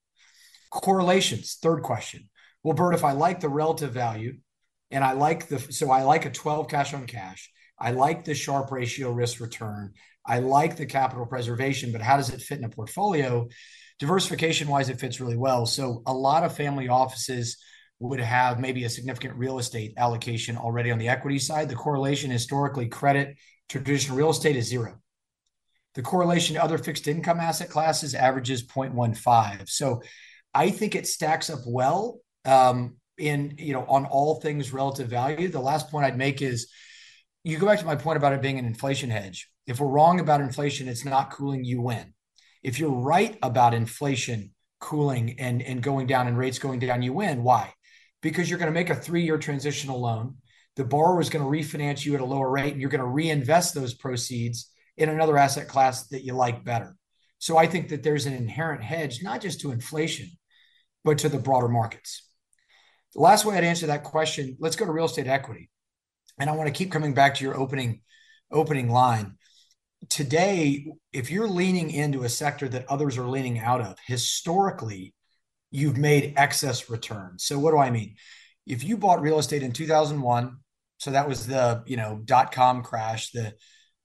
Correlations, 0.72 1.58
third 1.62 1.84
question. 1.84 2.30
Well, 2.64 2.76
Bert, 2.76 2.96
if 2.96 3.04
I 3.04 3.12
like 3.12 3.42
the 3.42 3.50
relative 3.50 3.92
value 3.92 4.38
and 4.90 5.04
I 5.04 5.12
like 5.12 5.50
the, 5.50 5.60
so 5.60 5.92
I 5.92 6.04
like 6.04 6.24
a 6.24 6.32
12 6.32 6.70
cash 6.70 6.94
on 6.94 7.06
cash, 7.08 7.52
I 7.80 7.92
like 7.92 8.26
the 8.26 8.34
Sharpe 8.34 8.72
ratio 8.72 9.12
risk 9.12 9.40
return, 9.40 9.94
I 10.26 10.40
like 10.40 10.76
the 10.76 10.86
capital 10.86 11.26
preservation, 11.26 11.92
but 11.92 12.02
how 12.02 12.18
does 12.18 12.30
it 12.30 12.42
fit 12.42 12.58
in 12.58 12.66
a 12.66 12.70
portfolio? 12.70 13.48
Diversification 14.00 14.68
wise, 14.68 14.90
it 14.90 15.00
fits 15.00 15.22
really 15.22 15.38
well. 15.38 15.66
So 15.66 16.04
a 16.06 16.14
lot 16.14 16.44
of 16.44 16.56
family 16.56 16.90
offices 16.90 17.58
would 18.00 18.20
have 18.20 18.60
maybe 18.60 18.84
a 18.84 18.90
significant 18.90 19.36
real 19.36 19.58
estate 19.58 19.94
allocation 19.98 20.58
already 20.58 20.92
on 20.92 21.00
the 21.00 21.08
equity 21.10 21.40
side. 21.40 21.70
The 21.70 21.76
correlation 21.76 22.30
historically, 22.30 22.90
credit, 22.90 23.38
to 23.70 23.80
traditional 23.80 24.18
real 24.18 24.30
estate 24.30 24.56
is 24.56 24.68
zero. 24.68 25.00
The 25.96 26.04
correlation 26.04 26.56
to 26.56 26.64
other 26.64 26.78
fixed 26.78 27.08
income 27.08 27.40
asset 27.40 27.70
classes 27.70 28.14
averages 28.14 28.68
0.15. 28.68 29.68
So 29.68 30.04
I 30.54 30.70
think 30.70 30.94
it 30.94 31.08
stacks 31.08 31.50
up 31.50 31.60
well 31.66 32.20
um, 32.46 32.98
in 33.18 33.56
you 33.58 33.74
know 33.74 33.84
on 33.86 34.06
all 34.06 34.40
things 34.40 34.72
relative 34.72 35.08
value. 35.08 35.48
The 35.48 35.60
last 35.60 35.90
point 35.90 36.06
I'd 36.06 36.18
make 36.18 36.42
is 36.42 36.72
you 37.48 37.58
go 37.58 37.66
back 37.66 37.80
to 37.80 37.86
my 37.86 37.96
point 37.96 38.18
about 38.18 38.34
it 38.34 38.42
being 38.42 38.60
an 38.60 38.66
inflation 38.66 39.10
hedge. 39.10 39.50
If 39.66 39.80
we're 39.80 39.88
wrong 39.88 40.20
about 40.20 40.42
inflation, 40.42 40.90
it's 40.90 41.06
not 41.06 41.32
cooling, 41.32 41.64
you 41.64 41.82
win. 41.82 42.14
If 42.62 42.78
you're 42.78 42.92
right 42.92 43.38
about 43.42 43.74
inflation 43.74 44.54
cooling 44.82 45.40
and, 45.40 45.62
and 45.62 45.82
going 45.82 46.08
down 46.08 46.28
and 46.28 46.38
rates 46.38 46.60
going 46.60 46.80
down, 46.80 47.02
you 47.02 47.14
win. 47.14 47.44
Why? 47.44 47.74
Because 48.22 48.50
you're 48.50 48.60
going 48.60 48.72
to 48.72 48.78
make 48.78 48.90
a 48.90 48.96
three 48.96 49.24
year 49.24 49.38
transitional 49.38 50.02
loan. 50.02 50.36
The 50.76 50.84
borrower 50.84 51.22
is 51.22 51.30
going 51.30 51.46
to 51.46 51.50
refinance 51.50 52.06
you 52.06 52.16
at 52.16 52.22
a 52.22 52.26
lower 52.26 52.50
rate, 52.50 52.74
and 52.74 52.82
you're 52.82 52.90
going 52.90 53.00
to 53.00 53.08
reinvest 53.08 53.74
those 53.74 53.94
proceeds 53.94 54.70
in 54.98 55.08
another 55.08 55.38
asset 55.38 55.70
class 55.70 56.08
that 56.08 56.26
you 56.26 56.34
like 56.34 56.66
better. 56.66 56.98
So 57.40 57.56
I 57.56 57.66
think 57.66 57.90
that 57.90 58.04
there's 58.04 58.26
an 58.26 58.34
inherent 58.34 58.84
hedge, 58.84 59.24
not 59.24 59.42
just 59.42 59.62
to 59.62 59.72
inflation, 59.72 60.30
but 61.06 61.20
to 61.20 61.30
the 61.30 61.40
broader 61.40 61.70
markets. 61.70 62.28
The 63.14 63.22
last 63.22 63.46
way 63.46 63.56
I'd 63.56 63.64
answer 63.64 63.88
that 63.88 64.04
question, 64.04 64.58
let's 64.60 64.76
go 64.76 64.86
to 64.86 64.92
real 64.92 65.06
estate 65.06 65.28
equity. 65.28 65.70
And 66.40 66.50
I 66.50 66.54
want 66.54 66.68
to 66.68 66.74
keep 66.74 66.92
coming 66.92 67.14
back 67.14 67.36
to 67.36 67.44
your 67.44 67.58
opening 67.58 68.02
opening 68.52 68.90
line. 68.90 69.38
Today, 70.10 70.86
if 71.12 71.32
you're 71.32 71.48
leaning 71.48 71.90
into 71.92 72.24
a 72.24 72.30
sector 72.30 72.70
that 72.70 72.86
others 72.88 73.18
are 73.18 73.28
leaning 73.28 73.60
out 73.60 73.82
of, 73.82 73.98
historically, 74.06 75.14
you've 75.72 75.98
made 75.98 76.34
excess 76.38 76.90
returns. 76.90 77.44
So 77.46 77.60
what 77.60 77.72
do 77.72 77.78
I 77.78 77.90
mean? 77.90 78.16
If 78.66 78.84
you 78.84 78.98
bought 78.98 79.22
real 79.22 79.40
estate 79.40 79.64
in 79.64 79.74
2001, 79.74 80.58
so 81.00 81.12
that 81.12 81.28
was 81.28 81.48
the, 81.48 81.84
you 81.88 81.98
know, 81.98 82.22
dot 82.24 82.52
com 82.52 82.84
crash, 82.84 83.32
the 83.32 83.54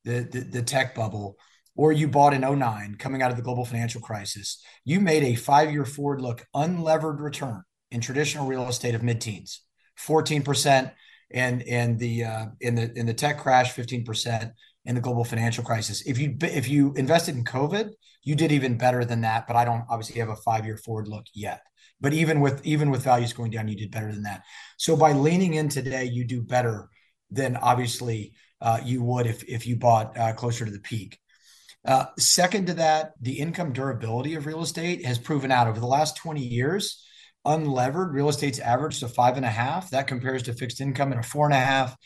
the 0.04 0.28
the, 0.30 0.40
the 0.40 0.62
tech 0.62 0.94
bubble, 0.94 1.36
or 1.76 1.92
you 1.92 2.08
bought 2.08 2.34
in 2.34 2.40
09 2.40 2.96
coming 2.98 3.22
out 3.22 3.30
of 3.30 3.36
the 3.36 3.42
global 3.42 3.64
financial 3.64 4.00
crisis, 4.00 4.62
you 4.84 5.00
made 5.00 5.22
a 5.22 5.40
5-year 5.40 5.84
forward 5.84 6.20
look 6.20 6.44
unlevered 6.54 7.20
return 7.20 7.62
in 7.90 8.00
traditional 8.00 8.46
real 8.46 8.68
estate 8.68 8.94
of 8.94 9.02
mid-teens. 9.02 9.60
14% 9.98 10.92
and 11.34 11.62
and 11.62 11.98
the 11.98 12.24
uh, 12.24 12.46
in 12.60 12.74
the 12.74 12.92
in 12.98 13.06
the 13.06 13.14
tech 13.14 13.38
crash 13.38 13.74
15% 13.74 14.52
in 14.84 14.94
the 14.94 15.00
global 15.00 15.24
financial 15.24 15.64
crisis. 15.64 16.02
If 16.06 16.18
you 16.18 16.36
if 16.40 16.68
you 16.68 16.92
invested 16.94 17.36
in 17.36 17.44
COVID, 17.44 17.90
you 18.22 18.34
did 18.34 18.52
even 18.52 18.76
better 18.76 19.04
than 19.04 19.20
that. 19.22 19.46
But 19.46 19.56
I 19.56 19.64
don't 19.64 19.84
obviously 19.88 20.20
have 20.20 20.28
a 20.28 20.36
five 20.36 20.64
year 20.64 20.76
forward 20.76 21.08
look 21.08 21.26
yet. 21.34 21.62
But 22.00 22.12
even 22.12 22.40
with 22.40 22.64
even 22.64 22.90
with 22.90 23.04
values 23.04 23.32
going 23.32 23.50
down, 23.50 23.68
you 23.68 23.76
did 23.76 23.90
better 23.90 24.12
than 24.12 24.24
that. 24.24 24.42
So 24.76 24.96
by 24.96 25.12
leaning 25.12 25.54
in 25.54 25.68
today, 25.68 26.04
you 26.04 26.24
do 26.24 26.42
better 26.42 26.88
than 27.30 27.56
obviously 27.56 28.34
uh, 28.60 28.80
you 28.84 29.02
would 29.02 29.26
if 29.26 29.44
if 29.44 29.66
you 29.66 29.76
bought 29.76 30.16
uh, 30.18 30.32
closer 30.32 30.64
to 30.64 30.70
the 30.70 30.80
peak. 30.80 31.18
Uh, 31.84 32.06
second 32.18 32.66
to 32.68 32.74
that, 32.74 33.12
the 33.20 33.38
income 33.38 33.72
durability 33.72 34.34
of 34.34 34.46
real 34.46 34.62
estate 34.62 35.04
has 35.04 35.18
proven 35.18 35.50
out 35.50 35.66
over 35.66 35.80
the 35.80 35.86
last 35.86 36.16
20 36.16 36.40
years 36.40 37.04
unlevered 37.46 38.12
real 38.12 38.28
estate's 38.28 38.58
average 38.58 39.00
to 39.00 39.08
five 39.08 39.36
and 39.36 39.46
a 39.46 39.50
half. 39.50 39.90
That 39.90 40.06
compares 40.06 40.42
to 40.44 40.52
fixed 40.52 40.80
income 40.80 41.12
at 41.12 41.18
a 41.18 41.22
four 41.22 41.46
and 41.46 41.54
a 41.54 41.58
half, 41.58 41.96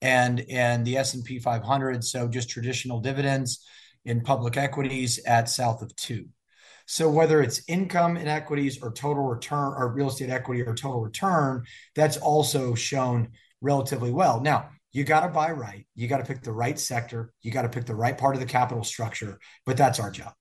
and 0.00 0.44
and 0.50 0.86
the 0.86 0.96
S 0.98 1.14
and 1.14 1.24
P 1.24 1.38
500. 1.38 2.04
So 2.04 2.28
just 2.28 2.50
traditional 2.50 3.00
dividends 3.00 3.64
in 4.04 4.20
public 4.20 4.56
equities 4.56 5.18
at 5.26 5.48
south 5.48 5.82
of 5.82 5.94
two. 5.96 6.26
So 6.86 7.08
whether 7.08 7.40
it's 7.40 7.62
income 7.68 8.16
in 8.16 8.26
equities 8.26 8.82
or 8.82 8.92
total 8.92 9.22
return 9.24 9.72
or 9.76 9.92
real 9.92 10.08
estate 10.08 10.30
equity 10.30 10.62
or 10.62 10.74
total 10.74 11.00
return, 11.00 11.64
that's 11.94 12.16
also 12.16 12.74
shown 12.74 13.30
relatively 13.60 14.10
well. 14.10 14.40
Now, 14.40 14.70
you 14.92 15.04
got 15.04 15.20
to 15.20 15.28
buy 15.28 15.52
right. 15.52 15.86
You 15.94 16.08
got 16.08 16.18
to 16.18 16.24
pick 16.24 16.42
the 16.42 16.52
right 16.52 16.78
sector. 16.78 17.32
You 17.42 17.50
got 17.50 17.62
to 17.62 17.68
pick 17.68 17.86
the 17.86 17.94
right 17.94 18.18
part 18.18 18.34
of 18.34 18.40
the 18.40 18.46
capital 18.46 18.84
structure, 18.84 19.38
but 19.64 19.76
that's 19.76 20.00
our 20.00 20.10
job. 20.10 20.34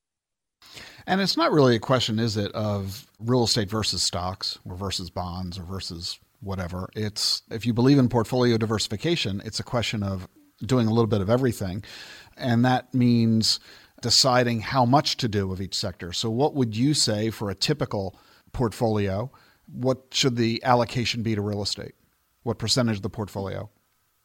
And 1.08 1.22
it's 1.22 1.38
not 1.38 1.52
really 1.52 1.76
a 1.76 1.80
question, 1.80 2.20
is 2.20 2.38
it, 2.38 2.52
of 2.54 3.08
real 3.20 3.44
estate 3.44 3.70
versus 3.70 4.04
stocks 4.04 4.60
or 4.66 4.76
versus 4.76 5.10
bonds 5.10 5.58
or 5.58 5.64
versus 5.64 6.20
whatever. 6.42 6.90
It's 6.96 7.44
if 7.52 7.66
you 7.66 7.74
believe 7.74 7.98
in 7.98 8.10
portfolio 8.10 8.58
diversification, 8.58 9.42
it's 9.46 9.60
a 9.60 9.64
question 9.64 10.04
of 10.04 10.28
doing 10.66 10.88
a 10.88 10.92
little 10.92 11.08
bit 11.08 11.22
of 11.22 11.30
everything. 11.30 11.84
And 12.38 12.66
that 12.66 12.94
means 12.94 13.60
deciding 14.02 14.62
how 14.62 14.86
much 14.86 15.18
to 15.18 15.28
do 15.28 15.52
of 15.52 15.62
each 15.62 15.76
sector. 15.76 16.12
So, 16.12 16.30
what 16.30 16.56
would 16.56 16.76
you 16.76 16.94
say 16.94 17.30
for 17.30 17.50
a 17.50 17.56
typical 17.56 18.20
portfolio? 18.52 19.32
What 19.72 20.08
should 20.12 20.36
the 20.36 20.64
allocation 20.64 21.24
be 21.24 21.36
to 21.36 21.42
real 21.42 21.62
estate? 21.62 21.94
What 22.44 22.58
percentage 22.58 22.98
of 22.98 23.04
the 23.04 23.10
portfolio? 23.10 23.70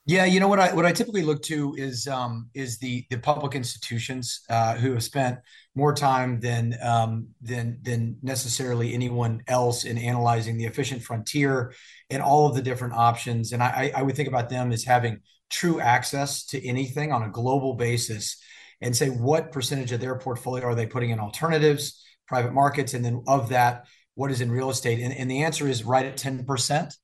Yeah, 0.08 0.24
you 0.24 0.38
know 0.38 0.46
what 0.46 0.60
I 0.60 0.72
what 0.72 0.86
I 0.86 0.92
typically 0.92 1.22
look 1.22 1.42
to 1.42 1.74
is 1.76 2.06
um, 2.06 2.48
is 2.54 2.78
the 2.78 3.04
the 3.10 3.18
public 3.18 3.56
institutions 3.56 4.42
uh, 4.48 4.76
who 4.76 4.92
have 4.92 5.02
spent 5.02 5.40
more 5.74 5.92
time 5.92 6.38
than 6.38 6.76
um, 6.80 7.26
than 7.42 7.80
than 7.82 8.16
necessarily 8.22 8.94
anyone 8.94 9.42
else 9.48 9.82
in 9.82 9.98
analyzing 9.98 10.58
the 10.58 10.64
efficient 10.66 11.02
frontier 11.02 11.74
and 12.08 12.22
all 12.22 12.46
of 12.46 12.54
the 12.54 12.62
different 12.62 12.94
options. 12.94 13.52
And 13.52 13.60
I, 13.60 13.90
I 13.96 14.02
would 14.02 14.14
think 14.14 14.28
about 14.28 14.48
them 14.48 14.70
as 14.70 14.84
having 14.84 15.22
true 15.50 15.80
access 15.80 16.46
to 16.46 16.64
anything 16.64 17.10
on 17.10 17.24
a 17.24 17.28
global 17.28 17.74
basis, 17.74 18.40
and 18.80 18.96
say 18.96 19.08
what 19.08 19.50
percentage 19.50 19.90
of 19.90 20.00
their 20.00 20.16
portfolio 20.16 20.66
are 20.66 20.76
they 20.76 20.86
putting 20.86 21.10
in 21.10 21.18
alternatives, 21.18 22.00
private 22.28 22.52
markets, 22.52 22.94
and 22.94 23.04
then 23.04 23.24
of 23.26 23.48
that, 23.48 23.86
what 24.14 24.30
is 24.30 24.40
in 24.40 24.52
real 24.52 24.70
estate? 24.70 25.00
And, 25.00 25.12
and 25.12 25.28
the 25.28 25.42
answer 25.42 25.66
is 25.66 25.82
right 25.82 26.06
at 26.06 26.16
ten 26.16 26.44
percent. 26.44 26.94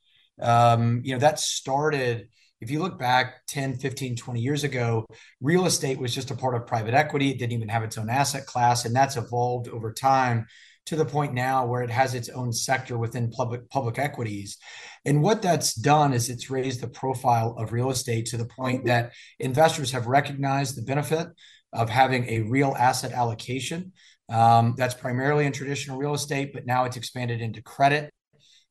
Um, 0.41 1.01
you 1.03 1.15
know 1.15 1.19
that 1.19 1.41
started 1.41 2.29
if 2.63 2.71
you 2.71 2.79
look 2.79 2.97
back 2.97 3.45
10, 3.49 3.79
15, 3.79 4.15
20 4.15 4.41
years 4.41 4.63
ago, 4.63 5.05
real 5.41 5.67
estate 5.67 5.99
was 5.99 6.15
just 6.15 6.31
a 6.31 6.37
part 6.37 6.55
of 6.55 6.65
private 6.65 6.95
equity. 6.95 7.31
It 7.31 7.39
didn't 7.41 7.55
even 7.55 7.69
have 7.69 7.83
its 7.83 7.99
own 7.99 8.09
asset 8.09 8.47
class. 8.47 8.85
And 8.85 8.95
that's 8.95 9.17
evolved 9.17 9.69
over 9.69 9.93
time 9.93 10.47
to 10.87 10.95
the 10.95 11.05
point 11.05 11.35
now 11.35 11.67
where 11.67 11.83
it 11.83 11.91
has 11.91 12.15
its 12.15 12.29
own 12.29 12.53
sector 12.53 12.97
within 12.97 13.33
public 13.33 13.69
public 13.69 13.99
equities. 13.99 14.59
And 15.05 15.23
what 15.23 15.43
that's 15.43 15.75
done 15.75 16.13
is 16.13 16.31
it's 16.31 16.51
raised 16.51 16.81
the 16.81 16.89
profile 16.89 17.57
of 17.59 17.73
real 17.73 17.91
estate 17.91 18.27
to 18.27 18.37
the 18.37 18.47
point 18.47 18.85
that 18.85 19.11
investors 19.41 19.91
have 19.91 20.07
recognized 20.07 20.77
the 20.77 20.83
benefit 20.83 21.27
of 21.73 21.91
having 21.91 22.29
a 22.29 22.43
real 22.43 22.77
asset 22.79 23.11
allocation. 23.11 23.93
Um, 24.29 24.75
that's 24.79 24.95
primarily 24.95 25.47
in 25.47 25.53
traditional 25.53 25.99
real 25.99 26.15
estate, 26.15 26.53
but 26.53 26.65
now 26.65 26.85
it's 26.85 26.97
expanded 26.97 27.41
into 27.41 27.61
credit. 27.61 28.11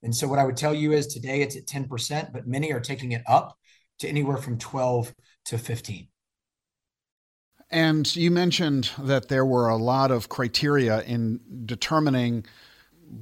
And 0.01 0.15
so, 0.15 0.29
what 0.29 0.39
I 0.39 0.45
would 0.45 0.57
tell 0.57 0.73
you 0.73 0.93
is 0.93 1.07
today 1.07 1.41
it's 1.41 1.57
at 1.57 1.67
10%, 1.67 2.31
but 2.31 2.47
many 2.47 2.71
are 2.71 2.79
taking 2.79 3.11
it 3.11 3.21
up 3.27 3.57
to 4.01 4.07
anywhere 4.07 4.37
from 4.37 4.57
12 4.57 5.13
to 5.45 5.57
15. 5.57 6.07
And 7.69 8.15
you 8.15 8.31
mentioned 8.31 8.91
that 8.99 9.29
there 9.29 9.45
were 9.45 9.69
a 9.69 9.77
lot 9.77 10.11
of 10.11 10.27
criteria 10.27 11.01
in 11.03 11.39
determining 11.65 12.45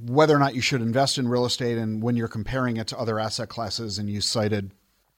whether 0.06 0.34
or 0.34 0.38
not 0.38 0.54
you 0.54 0.60
should 0.60 0.82
invest 0.82 1.18
in 1.18 1.28
real 1.28 1.44
estate 1.44 1.78
and 1.78 2.02
when 2.02 2.16
you're 2.16 2.28
comparing 2.28 2.76
it 2.76 2.88
to 2.88 2.98
other 2.98 3.20
asset 3.20 3.48
classes. 3.48 3.98
And 3.98 4.10
you 4.10 4.20
cited 4.20 4.72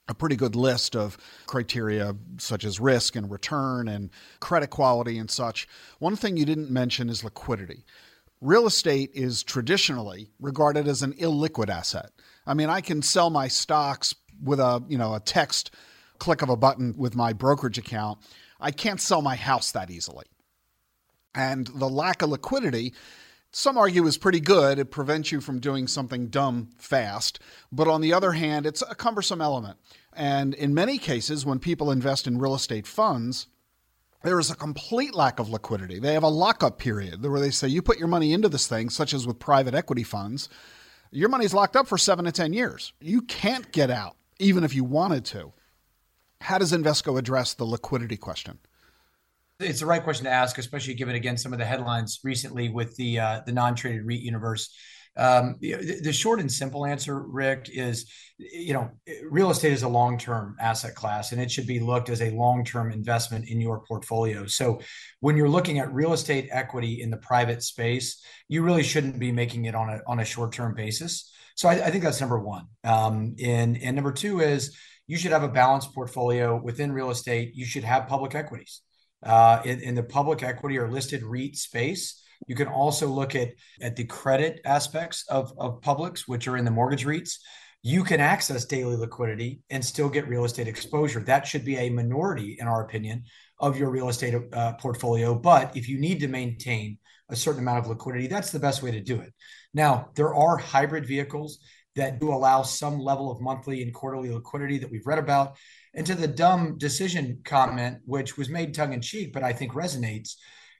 a 0.07 0.13
pretty 0.13 0.35
good 0.35 0.55
list 0.55 0.95
of 0.95 1.17
criteria 1.47 2.15
such 2.37 2.63
as 2.63 2.79
risk 2.79 3.15
and 3.15 3.31
return 3.31 3.87
and 3.87 4.09
credit 4.39 4.69
quality 4.69 5.17
and 5.17 5.31
such. 5.31 5.67
One 5.99 6.15
thing 6.15 6.37
you 6.37 6.45
didn't 6.45 6.69
mention 6.69 7.09
is 7.09 7.23
liquidity. 7.23 7.85
Real 8.41 8.67
estate 8.67 9.11
is 9.13 9.41
traditionally 9.41 10.29
regarded 10.39 10.87
as 10.87 11.01
an 11.01 11.13
illiquid 11.13 11.69
asset. 11.69 12.11
I 12.45 12.53
mean, 12.53 12.69
I 12.69 12.81
can 12.81 13.01
sell 13.01 13.29
my 13.29 13.47
stocks 13.47 14.13
with 14.43 14.59
a 14.59 14.83
you 14.87 14.97
know 14.97 15.15
a 15.15 15.19
text 15.19 15.71
click 16.19 16.41
of 16.41 16.49
a 16.49 16.57
button 16.57 16.95
with 16.97 17.15
my 17.15 17.33
brokerage 17.33 17.77
account, 17.77 18.19
I 18.59 18.71
can't 18.71 19.01
sell 19.01 19.21
my 19.21 19.35
house 19.35 19.71
that 19.71 19.91
easily. 19.91 20.25
And 21.35 21.67
the 21.67 21.89
lack 21.89 22.21
of 22.21 22.29
liquidity, 22.29 22.93
some 23.51 23.77
argue 23.77 24.05
is 24.05 24.17
pretty 24.17 24.39
good. 24.39 24.79
It 24.79 24.91
prevents 24.91 25.31
you 25.31 25.41
from 25.41 25.59
doing 25.59 25.87
something 25.87 26.27
dumb 26.27 26.69
fast. 26.77 27.39
But 27.71 27.87
on 27.87 28.01
the 28.01 28.13
other 28.13 28.33
hand, 28.33 28.65
it's 28.65 28.81
a 28.83 28.95
cumbersome 28.95 29.41
element. 29.41 29.79
And 30.13 30.53
in 30.53 30.73
many 30.73 30.97
cases, 30.97 31.45
when 31.45 31.59
people 31.59 31.91
invest 31.91 32.27
in 32.27 32.39
real 32.39 32.55
estate 32.55 32.85
funds, 32.85 33.47
there 34.23 34.39
is 34.39 34.49
a 34.49 34.55
complete 34.55 35.13
lack 35.13 35.39
of 35.39 35.49
liquidity. 35.49 35.99
They 35.99 36.13
have 36.13 36.23
a 36.23 36.29
lockup 36.29 36.77
period 36.77 37.25
where 37.25 37.39
they 37.39 37.51
say 37.51 37.67
you 37.67 37.81
put 37.81 37.99
your 37.99 38.07
money 38.07 38.31
into 38.31 38.47
this 38.47 38.67
thing, 38.67 38.89
such 38.89 39.13
as 39.13 39.27
with 39.27 39.39
private 39.39 39.73
equity 39.73 40.03
funds, 40.03 40.47
your 41.11 41.29
money's 41.29 41.53
locked 41.53 41.75
up 41.75 41.87
for 41.87 41.97
seven 41.97 42.25
to 42.25 42.31
10 42.31 42.53
years. 42.53 42.93
You 43.01 43.21
can't 43.21 43.71
get 43.71 43.91
out 43.91 44.15
even 44.43 44.63
if 44.63 44.75
you 44.75 44.83
wanted 44.83 45.25
to. 45.25 45.53
How 46.41 46.57
does 46.57 46.71
Invesco 46.73 47.17
address 47.17 47.53
the 47.53 47.63
liquidity 47.65 48.17
question? 48.17 48.59
It's 49.59 49.79
the 49.79 49.85
right 49.85 50.03
question 50.03 50.25
to 50.25 50.31
ask, 50.31 50.57
especially 50.57 50.93
given 50.95 51.15
again 51.15 51.37
some 51.37 51.53
of 51.53 51.59
the 51.59 51.65
headlines 51.65 52.19
recently 52.23 52.69
with 52.69 52.95
the 52.97 53.19
uh, 53.19 53.41
the 53.45 53.53
non-traded 53.53 54.05
REIT 54.05 54.21
universe 54.21 54.69
Um, 55.15 55.57
the, 55.59 56.01
the, 56.01 56.11
short 56.11 56.39
and 56.39 56.51
simple 56.51 56.87
answer, 56.87 57.21
Ric, 57.21 57.69
is 57.71 58.11
you 58.39 58.73
know, 58.73 58.89
real 59.29 59.51
estate 59.51 59.71
is 59.71 59.83
a 59.83 59.87
long 59.87 60.17
term 60.17 60.55
asset 60.59 60.95
class 60.95 61.31
and 61.31 61.39
it 61.39 61.51
should 61.51 61.67
be 61.67 61.79
looked 61.79 62.09
as 62.09 62.21
a 62.21 62.31
long 62.31 62.65
term 62.65 62.91
investment 62.91 63.47
in 63.47 63.61
your 63.61 63.81
portfolio. 63.87 64.47
So 64.47 64.81
when 65.19 65.37
you're 65.37 65.49
looking 65.49 65.77
at 65.79 65.93
real 65.93 66.13
estate 66.13 66.49
equity 66.51 67.01
in 67.01 67.11
the 67.11 67.17
private 67.17 67.61
space, 67.61 68.23
you 68.49 68.63
really 68.63 68.83
shouldn't 68.83 69.19
be 69.19 69.31
making 69.31 69.65
it 69.65 69.75
on 69.75 69.89
a, 69.89 70.01
on 70.07 70.19
a 70.19 70.25
short 70.25 70.51
term 70.51 70.73
basis. 70.73 71.31
So 71.55 71.69
I, 71.69 71.73
I, 71.73 71.91
think 71.91 72.03
that's 72.03 72.19
number 72.19 72.39
one. 72.39 72.65
Um, 72.83 73.35
and, 73.43 73.77
and 73.81 73.95
number 73.95 74.11
two 74.11 74.39
is 74.39 74.75
you 75.07 75.17
should 75.17 75.31
have 75.31 75.43
a 75.43 75.49
balanced 75.49 75.93
portfolio 75.93 76.59
within 76.61 76.91
real 76.91 77.11
estate. 77.11 77.51
You 77.53 77.65
should 77.65 77.83
have 77.83 78.07
public 78.07 78.35
equities. 78.35 78.81
Uh, 79.21 79.61
in, 79.63 79.79
in 79.81 79.95
the 79.95 80.03
public 80.03 80.43
equity 80.43 80.77
or 80.77 80.89
listed 80.89 81.23
REIT 81.23 81.55
space, 81.55 82.21
you 82.47 82.55
can 82.55 82.67
also 82.67 83.07
look 83.07 83.35
at, 83.35 83.49
at 83.81 83.95
the 83.95 84.03
credit 84.05 84.59
aspects 84.65 85.25
of, 85.29 85.53
of 85.57 85.81
publics, 85.81 86.27
which 86.27 86.47
are 86.47 86.57
in 86.57 86.65
the 86.65 86.71
mortgage 86.71 87.05
REITs. 87.05 87.37
You 87.83 88.03
can 88.03 88.19
access 88.19 88.65
daily 88.65 88.95
liquidity 88.95 89.61
and 89.69 89.83
still 89.83 90.09
get 90.09 90.27
real 90.27 90.45
estate 90.45 90.67
exposure. 90.67 91.19
That 91.21 91.45
should 91.45 91.65
be 91.65 91.77
a 91.77 91.89
minority, 91.89 92.57
in 92.59 92.67
our 92.67 92.83
opinion, 92.83 93.25
of 93.59 93.77
your 93.77 93.89
real 93.89 94.09
estate 94.09 94.35
uh, 94.53 94.73
portfolio. 94.73 95.35
But 95.35 95.75
if 95.75 95.89
you 95.89 95.99
need 95.99 96.19
to 96.21 96.27
maintain 96.27 96.97
a 97.29 97.35
certain 97.35 97.61
amount 97.61 97.79
of 97.79 97.87
liquidity, 97.87 98.27
that's 98.27 98.51
the 98.51 98.59
best 98.59 98.83
way 98.83 98.91
to 98.91 99.01
do 99.01 99.19
it. 99.19 99.33
Now, 99.73 100.09
there 100.15 100.33
are 100.33 100.57
hybrid 100.57 101.05
vehicles 101.05 101.59
that 101.95 102.19
do 102.19 102.33
allow 102.33 102.63
some 102.63 102.99
level 102.99 103.31
of 103.31 103.41
monthly 103.41 103.81
and 103.81 103.93
quarterly 103.93 104.31
liquidity 104.31 104.79
that 104.79 104.91
we've 104.91 105.05
read 105.05 105.19
about. 105.19 105.57
And 105.93 106.05
to 106.07 106.15
the 106.15 106.27
dumb 106.27 106.77
decision 106.77 107.41
comment, 107.43 107.99
which 108.05 108.37
was 108.37 108.49
made 108.49 108.73
tongue 108.73 108.93
in 108.93 109.01
cheek, 109.01 109.31
but 109.31 109.43
I 109.43 109.53
think 109.53 109.73
resonates, 109.73 110.35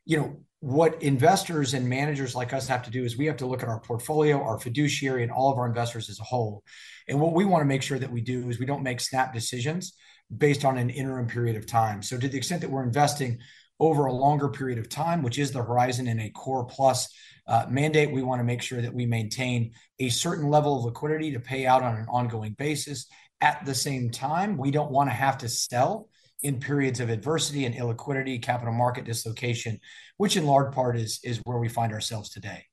you 0.05 0.17
know, 0.17 0.41
what 0.59 1.03
investors 1.03 1.73
and 1.73 1.87
managers 1.87 2.35
like 2.35 2.53
us 2.53 2.67
have 2.67 2.83
to 2.83 2.89
do 2.89 3.03
is 3.03 3.17
we 3.17 3.25
have 3.25 3.37
to 3.37 3.45
look 3.45 3.61
at 3.61 3.69
our 3.69 3.81
portfolio, 3.81 4.41
our 4.41 4.57
fiduciary, 4.57 5.21
and 5.21 5.31
all 5.31 5.51
of 5.51 5.57
our 5.57 5.67
investors 5.67 6.09
as 6.09 6.19
a 6.19 6.23
whole. 6.23 6.63
And 7.07 7.19
what 7.19 7.33
we 7.33 7.45
want 7.45 7.61
to 7.61 7.65
make 7.65 7.83
sure 7.83 7.99
that 7.99 8.11
we 8.11 8.21
do 8.21 8.49
is 8.49 8.59
we 8.59 8.65
don't 8.65 8.81
make 8.81 9.01
snap 9.01 9.33
decisions 9.33 9.93
based 10.35 10.63
on 10.63 10.77
an 10.77 10.89
interim 10.89 11.27
period 11.27 11.57
of 11.57 11.67
time. 11.67 12.01
So, 12.01 12.17
to 12.17 12.27
the 12.29 12.37
extent 12.37 12.61
that 12.61 12.71
we're 12.71 12.83
investing 12.83 13.39
over 13.79 14.05
a 14.05 14.13
longer 14.13 14.49
period 14.49 14.79
of 14.79 14.89
time, 14.89 15.23
which 15.23 15.39
is 15.39 15.51
the 15.51 15.63
horizon 15.63 16.07
in 16.07 16.19
a 16.19 16.29
core 16.29 16.65
plus 16.65 17.09
uh, 17.47 17.65
mandate, 17.69 18.11
we 18.11 18.23
want 18.23 18.39
to 18.39 18.43
make 18.43 18.61
sure 18.61 18.81
that 18.81 18.93
we 18.93 19.05
maintain 19.05 19.71
a 19.99 20.09
certain 20.09 20.49
level 20.49 20.77
of 20.77 20.85
liquidity 20.85 21.31
to 21.31 21.39
pay 21.39 21.65
out 21.65 21.83
on 21.83 21.95
an 21.95 22.05
ongoing 22.09 22.53
basis. 22.53 23.07
At 23.41 23.65
the 23.65 23.75
same 23.75 24.09
time, 24.09 24.57
we 24.57 24.71
don't 24.71 24.91
want 24.91 25.09
to 25.09 25.13
have 25.13 25.37
to 25.39 25.49
sell 25.49 26.07
in 26.43 26.59
periods 26.59 26.99
of 26.99 27.09
adversity 27.09 27.65
and 27.65 27.75
illiquidity, 27.75 28.41
capital 28.41 28.73
market 28.73 29.05
dislocation, 29.05 29.79
which 30.17 30.37
in 30.37 30.45
large 30.45 30.73
part 30.73 30.97
is, 30.97 31.19
is 31.23 31.41
where 31.45 31.57
we 31.57 31.69
find 31.69 31.91
ourselves 31.93 32.29
today. 32.29 32.65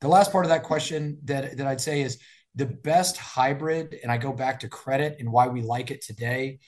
The 0.00 0.08
last 0.08 0.32
part 0.32 0.44
of 0.44 0.50
that 0.50 0.64
question 0.64 1.18
that, 1.24 1.56
that 1.56 1.66
I'd 1.66 1.80
say 1.80 2.02
is 2.02 2.18
the 2.54 2.66
best 2.66 3.16
hybrid, 3.16 3.96
and 4.02 4.10
I 4.10 4.18
go 4.18 4.32
back 4.32 4.60
to 4.60 4.68
credit 4.68 5.16
and 5.18 5.30
why 5.30 5.46
we 5.48 5.62
like 5.62 5.90
it 5.90 6.02
today. 6.02 6.58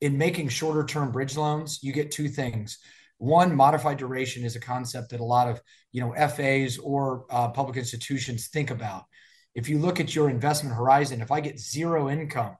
In 0.00 0.16
making 0.18 0.48
shorter 0.48 0.84
term 0.84 1.12
bridge 1.12 1.36
loans, 1.36 1.80
you 1.82 1.92
get 1.92 2.10
two 2.10 2.28
things. 2.28 2.78
One, 3.20 3.54
modified 3.54 3.98
duration 3.98 4.44
is 4.44 4.56
a 4.56 4.60
concept 4.60 5.10
that 5.10 5.20
a 5.20 5.24
lot 5.24 5.46
of 5.46 5.60
you 5.92 6.00
know 6.00 6.14
FAs 6.14 6.78
or 6.78 7.26
uh, 7.28 7.50
public 7.50 7.76
institutions 7.76 8.48
think 8.48 8.70
about. 8.70 9.04
If 9.54 9.68
you 9.68 9.78
look 9.78 10.00
at 10.00 10.14
your 10.14 10.30
investment 10.30 10.74
horizon, 10.74 11.20
if 11.20 11.30
I 11.30 11.40
get 11.40 11.60
zero 11.60 12.08
income 12.08 12.56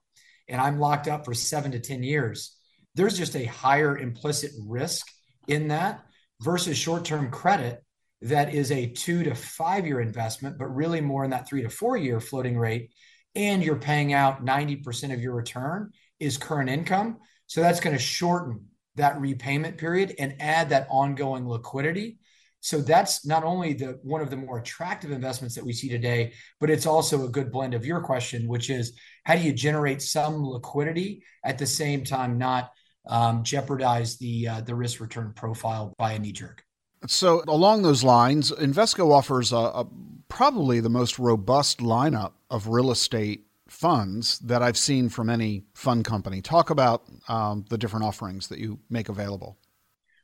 and 0.48 0.60
I'm 0.60 0.78
locked 0.78 1.08
up 1.08 1.24
for 1.24 1.32
seven 1.32 1.72
to 1.72 1.80
10 1.80 2.02
years, 2.02 2.58
there's 2.94 3.16
just 3.16 3.36
a 3.36 3.46
higher 3.46 3.96
implicit 3.96 4.50
risk 4.66 5.06
in 5.48 5.68
that 5.68 6.04
versus 6.42 6.76
short 6.76 7.06
term 7.06 7.30
credit 7.30 7.82
that 8.20 8.52
is 8.52 8.70
a 8.70 8.86
two 8.86 9.22
to 9.24 9.34
five 9.34 9.86
year 9.86 10.02
investment, 10.02 10.58
but 10.58 10.66
really 10.66 11.00
more 11.00 11.24
in 11.24 11.30
that 11.30 11.48
three 11.48 11.62
to 11.62 11.70
four 11.70 11.96
year 11.96 12.20
floating 12.20 12.58
rate. 12.58 12.90
And 13.34 13.64
you're 13.64 13.76
paying 13.76 14.12
out 14.12 14.44
90% 14.44 15.14
of 15.14 15.22
your 15.22 15.34
return 15.34 15.92
is 16.18 16.36
current 16.36 16.68
income. 16.68 17.16
So 17.46 17.62
that's 17.62 17.80
going 17.80 17.96
to 17.96 18.02
shorten 18.02 18.66
that 19.00 19.20
repayment 19.20 19.76
period 19.78 20.14
and 20.18 20.34
add 20.40 20.68
that 20.70 20.86
ongoing 20.90 21.48
liquidity. 21.48 22.18
So 22.60 22.80
that's 22.80 23.24
not 23.24 23.42
only 23.42 23.72
the 23.72 23.98
one 24.02 24.20
of 24.20 24.30
the 24.30 24.36
more 24.36 24.58
attractive 24.58 25.10
investments 25.10 25.54
that 25.54 25.64
we 25.64 25.72
see 25.72 25.88
today, 25.88 26.34
but 26.60 26.68
it's 26.68 26.86
also 26.86 27.24
a 27.24 27.28
good 27.28 27.50
blend 27.50 27.74
of 27.74 27.86
your 27.86 28.00
question, 28.00 28.46
which 28.46 28.68
is 28.68 28.92
how 29.24 29.34
do 29.34 29.40
you 29.40 29.52
generate 29.52 30.02
some 30.02 30.44
liquidity 30.44 31.22
at 31.42 31.56
the 31.56 31.66
same 31.66 32.04
time 32.04 32.36
not 32.36 32.70
um, 33.08 33.42
jeopardize 33.42 34.18
the 34.18 34.48
uh, 34.48 34.60
the 34.60 34.74
risk 34.74 35.00
return 35.00 35.32
profile 35.34 35.94
by 35.98 36.12
a 36.12 36.18
knee 36.18 36.32
jerk. 36.32 36.62
So 37.06 37.42
along 37.48 37.82
those 37.82 38.04
lines, 38.04 38.52
Invesco 38.52 39.10
offers 39.10 39.52
a, 39.52 39.56
a, 39.56 39.86
probably 40.28 40.80
the 40.80 40.90
most 40.90 41.18
robust 41.18 41.78
lineup 41.78 42.32
of 42.50 42.68
real 42.68 42.90
estate 42.90 43.46
funds 43.80 44.38
that 44.40 44.62
I've 44.62 44.76
seen 44.76 45.08
from 45.08 45.30
any 45.30 45.64
fund 45.72 46.04
company. 46.04 46.42
Talk 46.42 46.68
about 46.68 47.04
um, 47.28 47.64
the 47.70 47.78
different 47.78 48.04
offerings 48.04 48.48
that 48.48 48.58
you 48.58 48.78
make 48.90 49.08
available. 49.08 49.56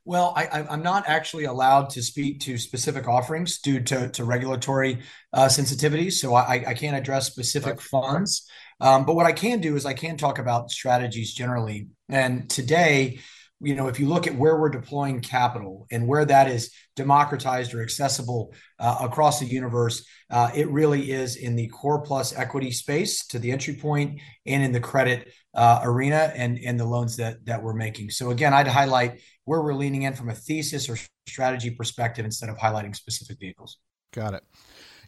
Well, 0.05 0.35
I, 0.37 0.67
am 0.73 0.83
not 0.83 1.09
actually 1.09 1.47
allowed 1.47 1.89
to 1.91 2.03
speak 2.03 2.41
to 2.41 2.59
specific 2.59 3.09
offerings 3.09 3.59
due 3.59 3.81
to, 3.81 4.11
to 4.11 4.25
regulatory 4.25 5.01
uh, 5.33 5.47
sensitivities, 5.47 6.13
so 6.13 6.35
I, 6.35 6.65
I, 6.69 6.75
can't 6.75 6.97
address 6.97 7.27
specific 7.27 7.81
funds. 7.81 8.49
Um, 8.79 9.05
but 9.05 9.17
what 9.17 9.27
I 9.27 9.33
can 9.33 9.61
do 9.61 9.75
is 9.75 9.87
I 9.87 9.95
can 9.95 10.17
talk 10.17 10.39
about 10.39 10.71
strategies 10.71 11.33
generally. 11.33 11.89
And 12.09 12.49
today, 12.49 13.21
you 13.67 13.75
know, 13.75 13.89
if 13.89 13.99
you 13.99 14.07
look 14.09 14.29
at 14.29 14.35
where 14.37 14.57
we're 14.61 14.69
deploying 14.69 15.21
capital 15.21 15.89
and 15.91 16.07
where 16.07 16.25
that 16.25 16.49
is 16.49 16.73
democratized 16.95 17.75
or 17.75 17.83
accessible 17.83 18.55
uh, 18.79 18.99
across 19.01 19.41
the 19.41 19.47
universe, 19.47 20.07
uh, 20.31 20.51
it 20.55 20.71
really 20.71 21.11
is 21.11 21.35
in 21.35 21.57
the 21.57 21.67
core 21.69 22.01
plus 22.01 22.33
equity 22.37 22.71
space 22.71 23.27
to 23.27 23.41
the 23.41 23.51
entry 23.51 23.75
point 23.75 24.21
and 24.47 24.63
in 24.63 24.71
the 24.71 24.79
credit 24.79 25.33
uh, 25.55 25.81
arena 25.83 26.33
and, 26.37 26.61
and 26.65 26.79
the 26.79 26.85
loans 26.85 27.17
that, 27.17 27.45
that 27.45 27.61
we're 27.61 27.75
making. 27.75 28.09
So 28.11 28.31
again, 28.31 28.55
I'd 28.55 28.69
highlight 28.69 29.21
where 29.47 29.61
we're 29.61 29.75
leaning 29.75 30.03
in 30.03 30.15
from 30.15 30.29
a 30.29 30.35
thesis 30.35 30.89
or 30.89 30.97
strategy 31.27 31.71
perspective 31.71 32.25
instead 32.25 32.49
of 32.49 32.57
highlighting 32.57 32.95
specific 32.95 33.41
vehicles. 33.41 33.79
Got 34.13 34.35
it. 34.35 34.45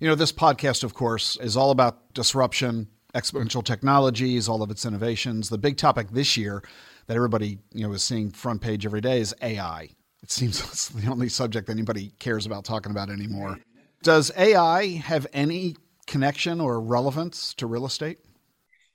You 0.01 0.09
know, 0.09 0.17
this 0.17 0.33
podcast, 0.33 0.83
of 0.83 0.95
course, 0.95 1.37
is 1.37 1.57
all 1.57 1.71
about 1.71 2.13
disruption, 2.13 2.89
exponential 3.15 3.65
technologies, 3.65 4.49
all 4.49 4.63
of 4.63 4.71
its 4.71 4.85
innovations. 4.85 5.49
The 5.49 5.59
big 5.59 5.77
topic 5.77 6.11
this 6.11 6.37
year 6.37 6.63
that 7.09 7.17
everybody 7.17 7.59
you 7.73 7.87
know 7.87 7.93
is 7.93 8.05
seeing 8.05 8.31
front 8.31 8.61
page 8.61 8.87
every 8.87 9.01
day 9.01 9.21
is 9.21 9.35
AI. 9.43 9.89
It 10.23 10.31
seems 10.31 10.61
it's 10.73 10.91
the 10.91 11.11
only 11.11 11.29
subject 11.29 11.69
anybody 11.69 12.13
cares 12.21 12.47
about 12.47 12.65
talking 12.65 12.93
about 12.93 13.11
anymore. 13.11 13.59
Does 14.03 14.31
AI 14.37 14.87
have 14.99 15.27
any 15.33 15.77
connection 16.07 16.61
or 16.61 16.81
relevance 16.81 17.53
to 17.55 17.67
real 17.67 17.85
estate? 17.85 18.19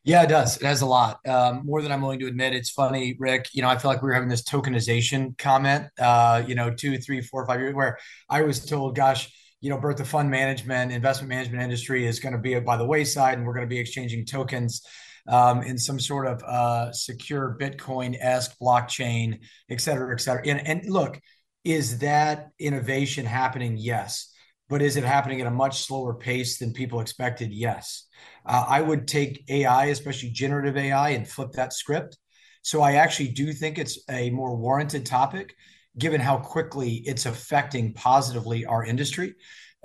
Yeah, 0.05 0.23
it 0.23 0.27
does. 0.27 0.57
It 0.57 0.63
has 0.63 0.81
a 0.81 0.85
lot 0.85 1.25
um, 1.27 1.61
more 1.65 1.81
than 1.81 1.91
I'm 1.91 2.01
willing 2.01 2.19
to 2.19 2.27
admit. 2.27 2.53
It's 2.53 2.69
funny, 2.69 3.15
Ric. 3.19 3.47
You 3.53 3.61
know, 3.61 3.69
I 3.69 3.77
feel 3.77 3.89
like 3.89 4.01
we 4.01 4.07
were 4.07 4.13
having 4.13 4.29
this 4.29 4.43
tokenization 4.43 5.37
comment. 5.37 5.87
Uh, 5.97 6.43
you 6.45 6.55
know, 6.55 6.73
two, 6.73 6.97
three, 6.97 7.21
four, 7.21 7.45
five 7.45 7.61
years 7.61 7.73
where 7.73 7.97
I 8.29 8.41
was 8.41 8.65
told, 8.65 8.95
"Gosh, 8.95 9.31
you 9.61 9.69
know, 9.69 9.77
Bert, 9.77 9.97
the 9.97 10.05
fund 10.05 10.29
management, 10.29 10.91
investment 10.91 11.29
management 11.29 11.63
industry 11.63 12.05
is 12.05 12.19
going 12.19 12.33
to 12.33 12.39
be 12.39 12.59
by 12.59 12.75
the 12.75 12.85
wayside, 12.85 13.37
and 13.37 13.47
we're 13.47 13.53
going 13.53 13.65
to 13.65 13.73
be 13.73 13.79
exchanging 13.79 14.25
tokens." 14.25 14.81
Um, 15.27 15.61
in 15.63 15.77
some 15.77 15.99
sort 15.99 16.27
of 16.27 16.43
uh, 16.43 16.91
secure 16.91 17.57
Bitcoin 17.59 18.17
esque 18.19 18.55
blockchain, 18.61 19.39
et 19.69 19.81
cetera, 19.81 20.13
et 20.13 20.19
cetera. 20.19 20.45
And, 20.47 20.67
and 20.67 20.89
look, 20.89 21.19
is 21.63 21.99
that 21.99 22.49
innovation 22.59 23.25
happening? 23.25 23.77
Yes. 23.77 24.29
But 24.69 24.81
is 24.81 24.97
it 24.97 25.03
happening 25.03 25.39
at 25.41 25.47
a 25.47 25.51
much 25.51 25.83
slower 25.83 26.13
pace 26.13 26.57
than 26.57 26.73
people 26.73 26.99
expected? 26.99 27.51
Yes. 27.51 28.07
Uh, 28.45 28.65
I 28.67 28.81
would 28.81 29.07
take 29.07 29.43
AI, 29.49 29.85
especially 29.85 30.29
generative 30.29 30.77
AI, 30.77 31.09
and 31.09 31.27
flip 31.27 31.51
that 31.53 31.73
script. 31.73 32.17
So 32.63 32.81
I 32.81 32.93
actually 32.93 33.29
do 33.29 33.53
think 33.53 33.77
it's 33.77 33.99
a 34.09 34.29
more 34.29 34.55
warranted 34.55 35.05
topic, 35.05 35.53
given 35.97 36.21
how 36.21 36.37
quickly 36.37 37.03
it's 37.05 37.25
affecting 37.25 37.93
positively 37.93 38.65
our 38.65 38.83
industry. 38.83 39.35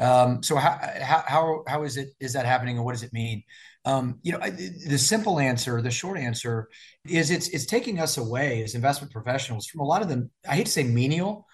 Um, 0.01 0.42
so 0.44 0.57
how, 0.57 0.79
how 1.27 1.64
how 1.66 1.83
is 1.83 1.96
it 1.96 2.11
is 2.20 2.33
that 2.35 2.46
happening, 2.46 2.77
and 2.77 2.85
what 2.85 2.92
does 2.92 3.03
it 3.03 3.12
mean? 3.12 3.42
Um, 3.85 4.19
you 4.23 4.33
know, 4.33 4.41
the 4.41 4.99
simple 4.99 5.38
answer, 5.38 5.81
the 5.81 5.91
short 5.91 6.19
answer, 6.19 6.69
is 7.07 7.31
it's 7.31 7.49
it's 7.49 7.67
taking 7.67 8.01
us 8.01 8.19
away 8.19 8.62
as 8.62 8.75
investment 8.75 9.12
professionals 9.12 9.67
from 9.67 9.81
a 9.81 9.85
lot 9.85 10.03
of 10.03 10.09
the 10.09 10.29
I 10.49 10.57
hate 10.57 10.67
to 10.67 10.73
say 10.73 10.85
menial, 10.85 11.47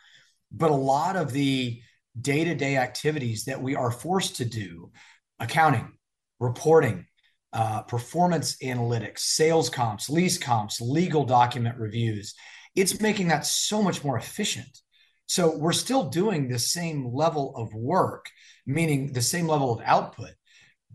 but 0.50 0.70
a 0.70 0.74
lot 0.74 1.16
of 1.16 1.32
the 1.32 1.80
day 2.20 2.44
to 2.44 2.54
day 2.54 2.76
activities 2.76 3.44
that 3.44 3.62
we 3.62 3.74
are 3.74 3.90
forced 3.90 4.36
to 4.36 4.44
do, 4.44 4.90
accounting, 5.38 5.92
reporting, 6.40 7.06
uh, 7.52 7.82
performance 7.82 8.56
analytics, 8.62 9.20
sales 9.20 9.70
comps, 9.70 10.10
lease 10.10 10.38
comps, 10.38 10.80
legal 10.80 11.24
document 11.24 11.78
reviews. 11.78 12.34
It's 12.74 13.00
making 13.00 13.28
that 13.28 13.46
so 13.46 13.82
much 13.82 14.02
more 14.02 14.18
efficient. 14.18 14.80
So 15.26 15.56
we're 15.56 15.72
still 15.72 16.10
doing 16.10 16.48
the 16.48 16.58
same 16.58 17.14
level 17.14 17.54
of 17.56 17.72
work, 17.72 18.26
meaning 18.66 19.12
the 19.12 19.22
same 19.22 19.46
level 19.46 19.72
of 19.72 19.80
output 19.84 20.32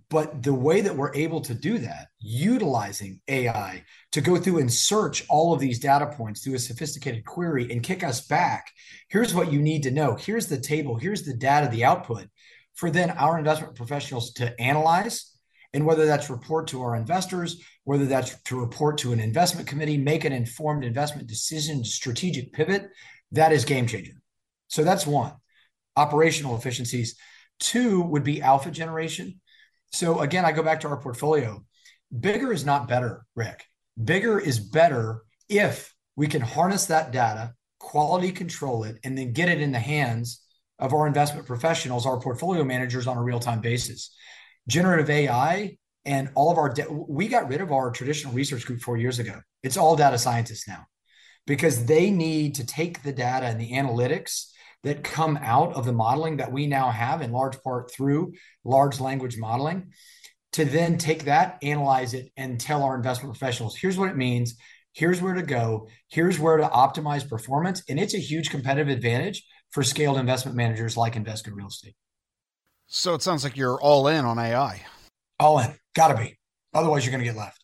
but 0.10 0.42
the 0.42 0.54
way 0.54 0.82
that 0.82 0.96
we're 0.96 1.14
able 1.14 1.42
to 1.42 1.54
do 1.54 1.78
that, 1.78 2.08
utilizing 2.20 3.22
AI 3.28 3.84
to 4.12 4.22
go 4.22 4.38
through 4.38 4.60
and 4.60 4.74
search 4.74 5.24
all 5.30 5.54
of 5.54 5.60
these 5.60 5.80
data 5.80 6.08
points 6.08 6.44
through 6.44 6.56
a 6.56 6.60
sophisticated 6.60 7.26
query 7.26 7.72
and 7.72 7.84
kick 7.84 8.04
us 8.04 8.26
back. 8.26 8.72
Here's 9.08 9.36
what 9.36 9.52
you 9.52 9.62
need 9.62 9.84
to 9.84 9.92
know. 9.92 10.16
Here's 10.16 10.48
the 10.48 10.60
table. 10.60 10.96
Here's 10.96 11.24
the 11.24 11.36
data, 11.36 11.70
the 11.70 11.86
output 11.86 12.28
for 12.80 12.90
then 12.90 13.12
our 13.12 13.38
investment 13.38 13.76
professionals 13.76 14.32
to 14.32 14.60
analyze 14.60 15.36
and 15.74 15.86
whether 15.86 16.06
that's 16.06 16.30
report 16.30 16.68
to 16.68 16.82
our 16.82 16.96
investors, 16.96 17.62
whether 17.84 18.06
that's 18.06 18.42
to 18.44 18.60
report 18.60 18.98
to 19.00 19.12
an 19.12 19.20
investment 19.20 19.68
committee, 19.68 19.98
make 19.98 20.24
an 20.24 20.32
informed 20.32 20.86
investment 20.86 21.28
decision, 21.28 21.84
strategic 21.84 22.54
pivot, 22.54 22.90
that 23.34 23.52
is 23.52 23.66
game 23.66 23.86
changing. 23.86 24.16
So 24.70 24.86
that's 24.86 25.06
one. 25.06 25.34
Operational 25.98 26.56
efficiencies. 26.56 27.18
Two 27.60 28.02
would 28.02 28.24
be 28.24 28.42
alpha 28.42 28.72
generation. 28.72 29.42
So 29.92 30.20
again, 30.20 30.46
I 30.46 30.52
go 30.52 30.64
back 30.64 30.82
to 30.82 30.88
our 30.88 31.02
portfolio. 31.02 31.64
Bigger 32.18 32.52
is 32.52 32.66
not 32.66 32.88
better, 32.88 33.26
Ric. 33.36 33.66
Bigger 34.04 34.40
is 34.40 34.60
better 34.60 35.24
if 35.48 35.94
we 36.16 36.28
can 36.28 36.42
harness 36.42 36.88
that 36.88 37.12
data, 37.12 37.54
quality 37.80 38.32
control 38.32 38.84
it, 38.84 38.98
and 39.04 39.18
then 39.18 39.34
get 39.34 39.50
it 39.50 39.62
in 39.62 39.72
the 39.72 39.80
hands 39.80 40.42
of 40.80 40.94
our 40.94 41.08
investment 41.08 41.46
professionals, 41.46 42.06
our 42.06 42.20
portfolio 42.20 42.64
managers 42.64 43.08
on 43.08 43.18
a 43.18 43.24
real 43.24 43.40
time 43.40 43.62
basis 43.62 44.16
generative 44.70 45.10
AI 45.10 45.78
and 46.06 46.30
all 46.36 46.52
of 46.52 46.58
our 46.58 46.70
de- 46.70 46.90
we 46.90 47.28
got 47.28 47.50
rid 47.50 47.60
of 47.60 47.72
our 47.72 47.92
traditional 47.92 48.34
research 48.34 48.66
group 48.66 48.80
four 48.80 48.98
years 48.98 49.20
ago. 49.20 49.42
It's 49.64 49.78
all 49.78 49.96
data 49.96 50.18
scientists 50.18 50.68
now 50.68 50.86
because 51.46 51.86
they 51.86 52.12
need 52.12 52.56
to 52.56 52.66
take 52.66 53.04
the 53.04 53.12
data 53.12 53.48
and 53.48 53.60
the 53.60 53.72
analytics 53.72 54.52
that 54.84 55.04
come 55.04 55.38
out 55.42 55.74
of 55.74 55.86
the 55.86 55.94
modeling 55.94 56.38
that 56.38 56.52
we 56.52 56.68
now 56.68 56.90
have 56.90 57.22
in 57.22 57.32
large 57.32 57.62
part 57.64 57.92
through 57.92 58.34
large 58.64 59.00
language 59.00 59.38
modeling 59.38 59.92
to 60.54 60.66
then 60.66 60.98
take 60.98 61.26
that, 61.26 61.58
analyze 61.62 62.14
it, 62.14 62.32
and 62.38 62.60
tell 62.60 62.84
our 62.84 62.96
investment 62.96 63.38
professionals 63.38 63.76
here's 63.76 63.98
what 63.98 64.10
it 64.10 64.18
means, 64.18 64.56
here's 64.94 65.22
where 65.22 65.34
to 65.34 65.44
go, 65.44 65.88
here's 66.08 66.40
where 66.40 66.58
to 66.58 66.68
optimize 66.68 67.28
performance. 67.28 67.84
And 67.90 68.00
it's 68.00 68.14
a 68.14 68.20
huge 68.20 68.50
competitive 68.50 68.90
advantage 68.90 69.44
for 69.72 69.84
scaled 69.84 70.18
investment 70.18 70.58
managers 70.58 70.98
like 70.98 71.14
Invesco 71.14 71.54
Real 71.54 71.68
Estate. 71.68 71.96
So 72.88 73.14
it 73.14 73.22
sounds 73.22 73.44
like 73.44 73.56
you're 73.56 73.80
all 73.80 74.08
in 74.08 74.26
on 74.26 74.40
AI. 74.40 74.82
All 75.40 75.60
in. 75.60 75.76
Gotta 75.94 76.16
be. 76.16 76.40
Otherwise, 76.74 77.06
you're 77.06 77.12
going 77.12 77.24
to 77.24 77.30
get 77.30 77.38
left. 77.38 77.59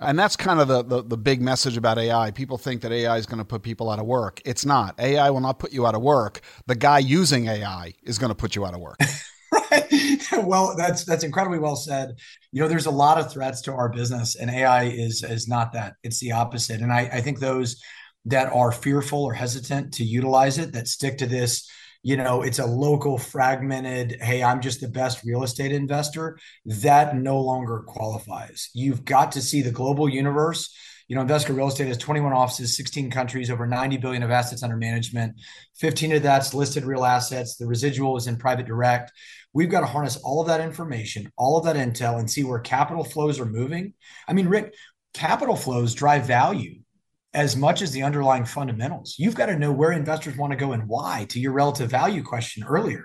And 0.00 0.18
that's 0.18 0.36
kind 0.36 0.60
of 0.60 0.68
the, 0.68 0.82
the, 0.82 1.02
the 1.02 1.16
big 1.16 1.40
message 1.40 1.76
about 1.76 1.98
AI. 1.98 2.30
People 2.30 2.58
think 2.58 2.82
that 2.82 2.92
AI 2.92 3.16
is 3.16 3.26
going 3.26 3.38
to 3.38 3.44
put 3.44 3.62
people 3.62 3.88
out 3.90 3.98
of 3.98 4.06
work. 4.06 4.42
It's 4.44 4.66
not. 4.66 4.98
AI 5.00 5.30
will 5.30 5.40
not 5.40 5.58
put 5.58 5.72
you 5.72 5.86
out 5.86 5.94
of 5.94 6.02
work. 6.02 6.40
The 6.66 6.74
guy 6.74 6.98
using 6.98 7.46
AI 7.46 7.94
is 8.02 8.18
going 8.18 8.28
to 8.28 8.34
put 8.34 8.54
you 8.54 8.66
out 8.66 8.74
of 8.74 8.80
work. 8.80 8.98
right. 9.52 10.12
Well, 10.32 10.74
that's 10.76 11.04
that's 11.04 11.24
incredibly 11.24 11.58
well 11.58 11.76
said. 11.76 12.16
You 12.52 12.60
know, 12.60 12.68
there's 12.68 12.86
a 12.86 12.90
lot 12.90 13.18
of 13.18 13.32
threats 13.32 13.62
to 13.62 13.72
our 13.72 13.88
business, 13.88 14.36
and 14.36 14.50
AI 14.50 14.84
is 14.84 15.22
is 15.22 15.48
not 15.48 15.72
that. 15.72 15.94
It's 16.02 16.20
the 16.20 16.32
opposite. 16.32 16.80
And 16.80 16.92
I, 16.92 17.08
I 17.12 17.20
think 17.20 17.38
those 17.38 17.80
that 18.26 18.52
are 18.52 18.72
fearful 18.72 19.24
or 19.24 19.32
hesitant 19.32 19.94
to 19.94 20.04
utilize 20.04 20.58
it, 20.58 20.72
that 20.72 20.88
stick 20.88 21.18
to 21.18 21.26
this 21.26 21.70
you 22.06 22.16
know 22.16 22.42
it's 22.42 22.60
a 22.60 22.66
local 22.66 23.18
fragmented 23.18 24.16
hey 24.20 24.40
i'm 24.40 24.60
just 24.60 24.80
the 24.80 24.86
best 24.86 25.24
real 25.24 25.42
estate 25.42 25.72
investor 25.72 26.38
that 26.64 27.16
no 27.16 27.40
longer 27.40 27.80
qualifies. 27.80 28.70
You've 28.74 29.04
got 29.04 29.32
to 29.32 29.42
see 29.42 29.60
the 29.60 29.72
global 29.72 30.08
universe. 30.08 30.72
You 31.08 31.16
know 31.16 31.24
invesco 31.24 31.56
real 31.56 31.66
estate 31.66 31.88
has 31.88 31.98
21 31.98 32.32
offices 32.32 32.76
16 32.76 33.10
countries 33.10 33.50
over 33.50 33.66
90 33.66 33.96
billion 33.96 34.22
of 34.22 34.30
assets 34.30 34.62
under 34.62 34.76
management. 34.76 35.34
15 35.78 36.12
of 36.12 36.22
that's 36.22 36.54
listed 36.54 36.84
real 36.84 37.04
assets. 37.04 37.56
The 37.56 37.66
residual 37.66 38.16
is 38.16 38.28
in 38.28 38.36
private 38.36 38.66
direct. 38.66 39.10
We've 39.52 39.70
got 39.70 39.80
to 39.80 39.86
harness 39.86 40.16
all 40.16 40.40
of 40.40 40.46
that 40.46 40.60
information 40.60 41.32
all 41.36 41.58
of 41.58 41.64
that 41.64 41.74
intel 41.74 42.20
and 42.20 42.30
see 42.30 42.44
where 42.44 42.60
capital 42.60 43.02
flows 43.02 43.40
are 43.40 43.46
moving. 43.46 43.94
I 44.28 44.32
mean 44.32 44.46
Ric 44.46 44.74
capital 45.12 45.56
flows 45.56 45.92
drive 45.92 46.24
value 46.24 46.82
as 47.36 47.54
much 47.54 47.82
as 47.82 47.92
the 47.92 48.02
underlying 48.02 48.46
fundamentals. 48.46 49.16
You've 49.18 49.34
got 49.34 49.46
to 49.46 49.58
know 49.58 49.70
where 49.70 49.92
investors 49.92 50.38
want 50.38 50.52
to 50.52 50.56
go 50.56 50.72
and 50.72 50.88
why, 50.88 51.26
to 51.28 51.38
your 51.38 51.52
relative 51.52 51.90
value 51.90 52.22
question 52.22 52.64
earlier. 52.64 53.04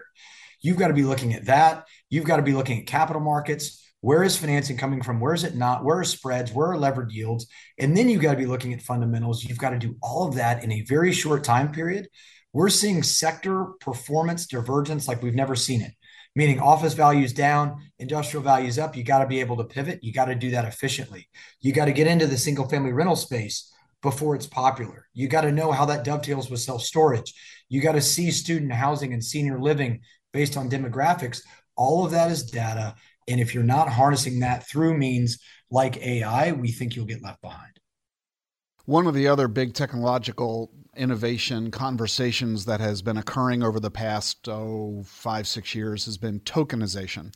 You've 0.62 0.78
got 0.78 0.88
to 0.88 0.94
be 0.94 1.04
looking 1.04 1.34
at 1.34 1.46
that. 1.46 1.86
You've 2.10 2.24
got 2.24 2.38
to 2.38 2.42
be 2.42 2.54
looking 2.54 2.80
at 2.80 2.88
capital 2.88 3.22
markets. 3.22 3.86
Where 4.00 4.24
is 4.24 4.38
financing 4.38 4.78
coming 4.78 5.04
from? 5.04 5.20
Where 5.20 5.34
is 5.34 5.44
it 5.44 5.56
not? 5.56 5.84
Where 5.84 6.00
are 6.00 6.06
spreads? 6.06 6.54
Where 6.54 6.72
are 6.72 6.78
levered 6.78 7.12
yields? 7.12 7.48
And 7.78 7.96
then 7.96 8.08
you've 8.08 8.22
got 8.22 8.32
to 8.32 8.38
be 8.38 8.46
looking 8.46 8.74
at 8.74 8.82
fundamentals. 8.82 9.44
You've 9.44 9.58
got 9.58 9.72
to 9.72 9.80
do 9.80 9.98
all 10.02 10.30
of 10.30 10.36
that 10.36 10.64
in 10.64 10.72
a 10.72 10.86
very 10.86 11.12
short 11.12 11.44
time 11.44 11.74
period. 11.74 12.08
We're 12.54 12.70
seeing 12.70 13.04
sector 13.04 13.66
performance 13.82 14.48
divergence 14.48 15.10
like 15.10 15.22
we've 15.22 15.36
never 15.36 15.56
seen 15.56 15.82
it 15.82 15.92
meaning 16.34 16.62
office 16.62 16.94
values 16.94 17.34
down, 17.34 17.76
industrial 18.00 18.42
values 18.42 18.80
up. 18.80 18.96
You 18.96 19.04
got 19.04 19.20
to 19.20 19.28
be 19.28 19.42
able 19.42 19.58
to 19.58 19.66
pivot. 19.66 20.02
You 20.02 20.14
got 20.14 20.26
to 20.26 20.36
do 20.36 20.52
that 20.52 20.64
efficiently. 20.64 21.28
You 21.60 21.74
got 21.74 21.86
to 21.86 21.92
get 21.92 22.08
into 22.08 22.26
the 22.26 22.38
single 22.38 22.70
family 22.70 22.94
rental 22.94 23.18
space 23.18 23.70
before 24.02 24.36
it's 24.36 24.47
popular. 24.47 25.08
You 25.14 25.28
got 25.28 25.41
to 25.41 25.52
know 25.52 25.72
how 25.72 25.86
that 25.86 26.04
dovetails 26.04 26.49
with 26.49 26.60
self 26.60 26.82
storage. 26.82 27.34
You 27.70 27.82
got 27.82 27.93
to 27.93 28.02
see 28.02 28.32
student 28.32 28.72
housing 28.72 29.14
and 29.14 29.24
senior 29.24 29.60
living 29.60 30.02
based 30.34 30.58
on 30.58 30.70
demographics. 30.70 31.41
All 31.76 32.06
of 32.06 32.12
that 32.12 32.32
is 32.32 32.43
data. 32.43 32.95
And 33.28 33.39
if 33.39 33.54
you're 33.54 33.64
not 33.64 33.89
harnessing 33.89 34.39
that 34.39 34.68
through 34.68 34.97
means 34.97 35.38
like 35.70 35.97
AI, 35.97 36.52
we 36.52 36.72
think 36.72 36.95
you'll 36.95 37.06
get 37.06 37.24
left 37.24 37.41
behind. 37.41 37.72
One 38.86 39.08
of 39.08 39.14
the 39.14 39.28
other 39.28 39.47
big 39.47 39.74
technological 39.74 40.72
innovation 40.95 41.72
conversations 41.72 42.66
that 42.66 42.82
has 42.82 43.02
been 43.02 43.18
occurring 43.18 43.64
over 43.64 43.80
the 43.80 43.91
past 43.91 44.49
oh, 44.49 45.04
five, 45.06 45.47
six 45.47 45.74
years 45.74 46.06
has 46.06 46.18
been 46.18 46.39
tokenization, 46.41 47.34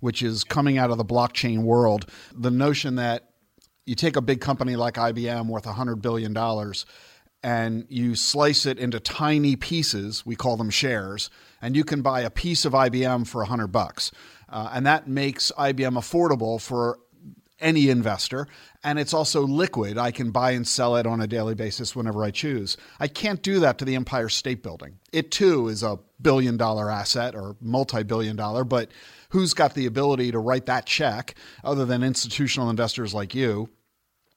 which 0.00 0.22
is 0.22 0.42
coming 0.42 0.78
out 0.78 0.90
of 0.90 0.98
the 0.98 1.04
blockchain 1.04 1.62
world. 1.62 2.10
The 2.34 2.50
notion 2.50 2.96
that 2.96 3.25
you 3.86 3.94
take 3.94 4.16
a 4.16 4.20
big 4.20 4.40
company 4.40 4.76
like 4.76 4.94
IBM 4.94 5.46
worth 5.46 5.64
$100 5.64 6.02
billion 6.02 6.36
and 7.42 7.86
you 7.88 8.16
slice 8.16 8.66
it 8.66 8.78
into 8.78 8.98
tiny 8.98 9.54
pieces, 9.54 10.26
we 10.26 10.34
call 10.34 10.56
them 10.56 10.70
shares, 10.70 11.30
and 11.62 11.76
you 11.76 11.84
can 11.84 12.02
buy 12.02 12.22
a 12.22 12.30
piece 12.30 12.64
of 12.64 12.72
IBM 12.72 13.26
for 13.26 13.38
100 13.42 13.68
bucks. 13.68 14.10
Uh, 14.48 14.70
and 14.72 14.86
that 14.86 15.06
makes 15.06 15.52
IBM 15.56 15.92
affordable 15.92 16.60
for 16.60 16.98
any 17.60 17.88
investor. 17.88 18.48
And 18.84 18.98
it's 18.98 19.14
also 19.14 19.42
liquid. 19.42 19.96
I 19.96 20.10
can 20.10 20.30
buy 20.30 20.52
and 20.52 20.66
sell 20.66 20.96
it 20.96 21.06
on 21.06 21.20
a 21.20 21.26
daily 21.26 21.54
basis 21.54 21.96
whenever 21.96 22.24
I 22.24 22.30
choose. 22.30 22.76
I 23.00 23.08
can't 23.08 23.42
do 23.42 23.60
that 23.60 23.78
to 23.78 23.84
the 23.84 23.94
Empire 23.94 24.28
State 24.28 24.62
Building. 24.62 24.98
It 25.12 25.30
too 25.30 25.68
is 25.68 25.82
a 25.82 25.98
billion 26.20 26.56
dollar 26.56 26.90
asset 26.90 27.34
or 27.34 27.56
multi 27.60 28.02
billion 28.02 28.36
dollar, 28.36 28.64
but 28.64 28.90
who's 29.30 29.54
got 29.54 29.74
the 29.74 29.86
ability 29.86 30.32
to 30.32 30.38
write 30.38 30.66
that 30.66 30.86
check 30.86 31.34
other 31.64 31.84
than 31.84 32.02
institutional 32.02 32.70
investors 32.70 33.14
like 33.14 33.34
you? 33.34 33.68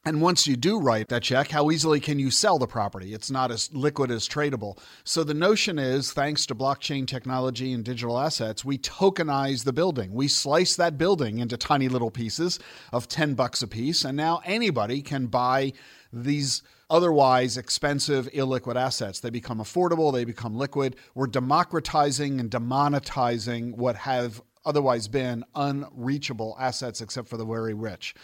And 0.09 0.23
once 0.23 0.47
you 0.47 0.55
do 0.55 0.79
write 0.79 1.09
that 1.09 1.21
check, 1.21 1.49
how 1.49 1.69
easily 1.69 1.99
can 1.99 2.17
you 2.17 2.31
sell 2.31 2.57
the 2.57 2.65
property? 2.65 3.13
It's 3.13 3.29
not 3.29 3.51
as 3.51 3.71
liquid 3.75 4.09
as 4.09 4.27
tradable. 4.27 4.79
So 5.03 5.23
the 5.23 5.35
notion 5.35 5.77
is 5.77 6.11
thanks 6.11 6.47
to 6.47 6.55
blockchain 6.55 7.05
technology 7.05 7.73
and 7.73 7.85
digital 7.85 8.17
assets, 8.17 8.65
we 8.65 8.79
tokenize 8.79 9.65
the 9.65 9.71
building. 9.71 10.11
We 10.11 10.27
slice 10.27 10.75
that 10.77 10.97
building 10.97 11.37
into 11.37 11.57
tiny 11.57 11.89
little 11.89 12.09
pieces 12.09 12.57
of 12.91 13.07
10 13.07 13.35
bucks 13.35 13.61
a 13.61 13.67
piece. 13.67 14.03
And 14.03 14.17
now 14.17 14.41
anybody 14.45 15.03
can 15.03 15.27
buy 15.27 15.73
these 16.11 16.63
otherwise 16.89 17.55
expensive 17.55 18.31
illiquid 18.31 18.77
assets. 18.77 19.19
They 19.19 19.29
become 19.29 19.59
affordable, 19.59 20.11
they 20.11 20.25
become 20.25 20.55
liquid. 20.55 20.95
We're 21.13 21.27
democratizing 21.27 22.39
and 22.39 22.49
demonetizing 22.49 23.75
what 23.75 23.95
have 23.95 24.41
otherwise 24.65 25.07
been 25.07 25.43
unreachable 25.53 26.57
assets 26.59 26.99
except 26.99 27.27
for 27.27 27.37
the 27.37 27.45
very 27.45 27.75
rich. 27.75 28.15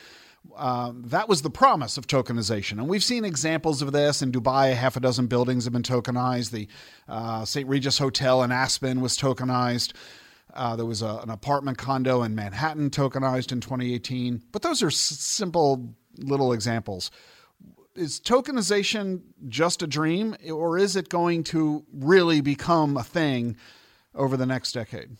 Um, 0.55 1.03
that 1.07 1.27
was 1.27 1.41
the 1.41 1.49
promise 1.49 1.97
of 1.97 2.07
tokenization. 2.07 2.73
And 2.73 2.87
we've 2.87 3.03
seen 3.03 3.25
examples 3.25 3.81
of 3.81 3.91
this 3.91 4.21
in 4.21 4.31
Dubai. 4.31 4.73
Half 4.73 4.95
a 4.95 4.99
dozen 4.99 5.27
buildings 5.27 5.65
have 5.65 5.73
been 5.73 5.83
tokenized. 5.83 6.51
The 6.51 6.67
uh, 7.07 7.45
St. 7.45 7.67
Regis 7.67 7.97
Hotel 7.97 8.43
in 8.43 8.51
Aspen 8.51 9.01
was 9.01 9.17
tokenized. 9.17 9.93
Uh, 10.53 10.75
there 10.75 10.85
was 10.85 11.01
a, 11.01 11.19
an 11.23 11.29
apartment 11.29 11.77
condo 11.77 12.23
in 12.23 12.33
Manhattan 12.33 12.89
tokenized 12.89 13.51
in 13.51 13.59
2018. 13.59 14.43
But 14.51 14.61
those 14.61 14.81
are 14.81 14.87
s- 14.87 14.95
simple 14.95 15.95
little 16.17 16.53
examples. 16.53 17.11
Is 17.95 18.19
tokenization 18.19 19.21
just 19.47 19.81
a 19.81 19.87
dream, 19.87 20.35
or 20.51 20.77
is 20.77 20.95
it 20.95 21.09
going 21.09 21.43
to 21.45 21.85
really 21.93 22.41
become 22.41 22.97
a 22.97 23.03
thing 23.03 23.57
over 24.13 24.37
the 24.37 24.45
next 24.45 24.71
decade? 24.73 25.11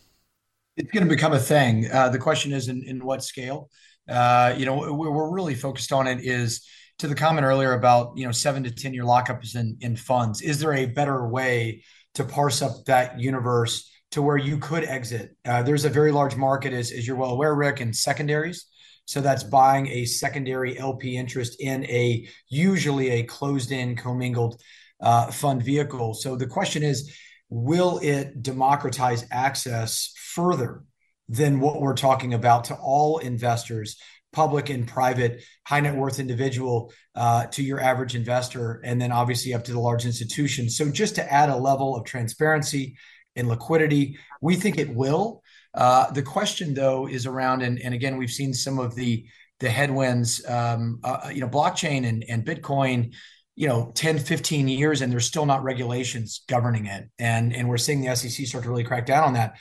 It's 0.76 0.90
going 0.90 1.04
to 1.04 1.14
become 1.14 1.32
a 1.32 1.38
thing. 1.38 1.90
Uh, 1.90 2.10
the 2.10 2.18
question 2.18 2.52
is 2.52 2.68
in, 2.68 2.82
in 2.82 3.04
what 3.04 3.24
scale? 3.24 3.70
Uh, 4.08 4.54
you 4.56 4.66
know, 4.66 4.92
we're 4.92 5.30
really 5.30 5.54
focused 5.54 5.92
on 5.92 6.06
it 6.06 6.20
is 6.20 6.66
to 6.98 7.08
the 7.08 7.14
comment 7.14 7.44
earlier 7.44 7.74
about, 7.74 8.12
you 8.16 8.24
know, 8.24 8.32
seven 8.32 8.62
to 8.64 8.70
10 8.70 8.94
year 8.94 9.04
lockups 9.04 9.54
in, 9.54 9.76
in 9.80 9.96
funds. 9.96 10.40
Is 10.40 10.60
there 10.60 10.74
a 10.74 10.86
better 10.86 11.28
way 11.28 11.84
to 12.14 12.24
parse 12.24 12.62
up 12.62 12.84
that 12.86 13.20
universe 13.20 13.90
to 14.12 14.22
where 14.22 14.36
you 14.36 14.58
could 14.58 14.84
exit? 14.84 15.36
Uh, 15.44 15.62
there's 15.62 15.84
a 15.84 15.90
very 15.90 16.12
large 16.12 16.36
market, 16.36 16.72
as, 16.72 16.92
as 16.92 17.06
you're 17.06 17.16
well 17.16 17.32
aware, 17.32 17.54
Ric, 17.54 17.80
in 17.80 17.92
secondaries. 17.92 18.66
So 19.04 19.20
that's 19.20 19.44
buying 19.44 19.86
a 19.88 20.04
secondary 20.04 20.78
LP 20.78 21.16
interest 21.16 21.60
in 21.60 21.84
a 21.84 22.26
usually 22.48 23.10
a 23.10 23.22
closed 23.22 23.70
in 23.70 23.94
commingled 23.94 24.60
uh, 25.00 25.30
fund 25.30 25.62
vehicle. 25.62 26.14
So 26.14 26.34
the 26.34 26.46
question 26.46 26.82
is, 26.82 27.14
will 27.48 28.00
it 28.02 28.42
democratize 28.42 29.24
access 29.30 30.12
further 30.16 30.82
than 31.28 31.60
what 31.60 31.80
we're 31.80 31.94
talking 31.94 32.34
about 32.34 32.64
to 32.64 32.74
all 32.74 33.18
investors, 33.18 33.96
public 34.32 34.68
and 34.68 34.86
private, 34.86 35.42
high 35.66 35.80
net 35.80 35.96
worth 35.96 36.20
individual 36.20 36.92
uh, 37.14 37.46
to 37.46 37.62
your 37.62 37.80
average 37.80 38.14
investor, 38.14 38.80
and 38.84 39.00
then 39.00 39.12
obviously 39.12 39.54
up 39.54 39.64
to 39.64 39.72
the 39.72 39.80
large 39.80 40.04
institutions. 40.04 40.76
So 40.76 40.90
just 40.90 41.14
to 41.16 41.32
add 41.32 41.48
a 41.48 41.56
level 41.56 41.96
of 41.96 42.04
transparency 42.04 42.96
and 43.34 43.48
liquidity, 43.48 44.18
we 44.40 44.56
think 44.56 44.78
it 44.78 44.94
will. 44.94 45.42
Uh, 45.74 46.10
the 46.12 46.22
question 46.22 46.74
though 46.74 47.08
is 47.08 47.26
around, 47.26 47.62
and, 47.62 47.80
and 47.80 47.94
again, 47.94 48.16
we've 48.16 48.30
seen 48.30 48.54
some 48.54 48.78
of 48.78 48.94
the 48.94 49.26
the 49.58 49.70
headwinds. 49.70 50.46
Um, 50.46 51.00
uh, 51.02 51.30
you 51.32 51.40
know, 51.40 51.48
blockchain 51.48 52.06
and, 52.06 52.24
and 52.28 52.44
Bitcoin 52.44 53.14
you 53.56 53.66
know 53.66 53.90
10 53.94 54.18
15 54.18 54.68
years 54.68 55.00
and 55.00 55.10
there's 55.10 55.24
still 55.24 55.46
not 55.46 55.64
regulations 55.64 56.42
governing 56.46 56.84
it 56.84 57.08
and 57.18 57.56
and 57.56 57.68
we're 57.68 57.78
seeing 57.78 58.02
the 58.02 58.14
sec 58.14 58.46
start 58.46 58.64
to 58.64 58.70
really 58.70 58.84
crack 58.84 59.06
down 59.06 59.24
on 59.24 59.32
that 59.32 59.56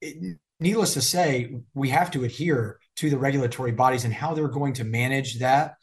it, 0.00 0.38
needless 0.60 0.94
to 0.94 1.02
say 1.02 1.60
we 1.74 1.90
have 1.90 2.10
to 2.12 2.24
adhere 2.24 2.78
to 2.96 3.10
the 3.10 3.18
regulatory 3.18 3.72
bodies 3.72 4.04
and 4.04 4.14
how 4.14 4.34
they're 4.34 4.48
going 4.48 4.74
to 4.74 4.84
manage 4.84 5.38
that. 5.38 5.74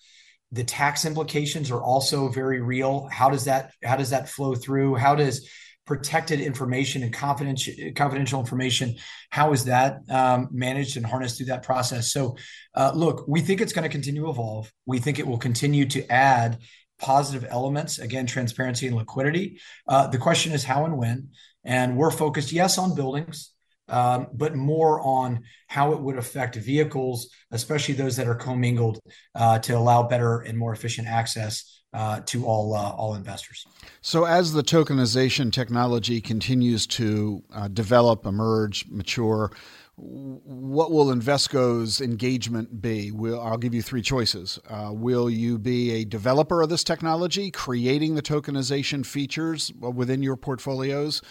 The 0.51 0.63
tax 0.63 1.05
implications 1.05 1.71
are 1.71 1.81
also 1.81 2.29
very 2.29 2.61
real. 2.61 3.07
How 3.11 3.29
does 3.29 3.45
that 3.45 3.71
how 3.83 3.95
does 3.95 4.11
that 4.11 4.29
flow 4.29 4.55
through? 4.55 4.95
How 4.95 5.15
does 5.15 5.49
protected 5.85 6.39
information 6.39 7.03
and 7.03 7.13
confidential 7.13 7.73
confidential 7.95 8.39
information 8.39 8.95
how 9.29 9.51
is 9.51 9.65
that 9.65 9.97
um, 10.09 10.47
managed 10.51 10.95
and 10.95 11.05
harnessed 11.05 11.37
through 11.37 11.47
that 11.47 11.63
process? 11.63 12.11
So 12.11 12.37
uh, 12.75 12.91
look 12.93 13.25
we 13.27 13.41
think 13.41 13.61
it's 13.61 13.73
going 13.73 13.83
to 13.83 13.89
continue 13.89 14.23
to 14.23 14.29
evolve. 14.29 14.71
We 14.85 14.99
think 14.99 15.19
it 15.19 15.27
will 15.27 15.39
continue 15.39 15.85
to 15.87 16.11
add 16.11 16.59
positive 16.99 17.45
elements 17.49 17.99
again 17.99 18.27
transparency 18.27 18.87
and 18.87 18.95
liquidity. 18.95 19.59
Uh, 19.87 20.07
the 20.07 20.19
question 20.19 20.53
is 20.53 20.63
how 20.63 20.85
and 20.85 20.97
when 20.97 21.29
and 21.63 21.97
we're 21.97 22.11
focused 22.11 22.51
yes 22.51 22.77
on 22.77 22.95
buildings 22.95 23.52
um, 23.93 24.27
but 24.33 24.55
more 24.55 24.99
on 25.01 25.43
how 25.67 25.93
it 25.93 25.99
would 26.01 26.17
affect 26.17 26.55
vehicles, 26.55 27.29
especially 27.51 27.93
those 27.93 28.15
that 28.15 28.27
are 28.27 28.35
commingled, 28.35 28.99
uh, 29.35 29.59
to 29.59 29.77
allow 29.77 30.01
better 30.01 30.39
and 30.39 30.57
more 30.57 30.73
efficient 30.73 31.07
access 31.07 31.81
uh, 31.93 32.19
to 32.21 32.43
all 32.43 32.73
uh, 32.73 32.89
all 32.89 33.13
investors. 33.13 33.67
So, 34.01 34.25
as 34.25 34.51
the 34.53 34.63
tokenization 34.63 35.53
technology 35.53 36.19
continues 36.21 36.87
to 36.87 37.43
uh, 37.53 37.67
develop, 37.67 38.25
emerge, 38.25 38.87
mature, 38.89 39.51
what 39.95 40.91
will 40.91 41.11
Invesco's 41.11 42.01
engagement 42.01 42.81
be? 42.81 43.11
Will, 43.11 43.39
I'll 43.39 43.59
give 43.59 43.75
you 43.75 43.83
three 43.83 44.01
choices. 44.01 44.57
Uh, 44.67 44.89
will 44.91 45.29
you 45.29 45.59
be 45.59 45.91
a 45.91 46.03
developer 46.03 46.63
of 46.63 46.69
this 46.69 46.83
technology, 46.83 47.51
creating 47.51 48.15
the 48.15 48.23
tokenization 48.23 49.05
features 49.05 49.71
within 49.79 50.23
your 50.23 50.35
portfolios? 50.35 51.21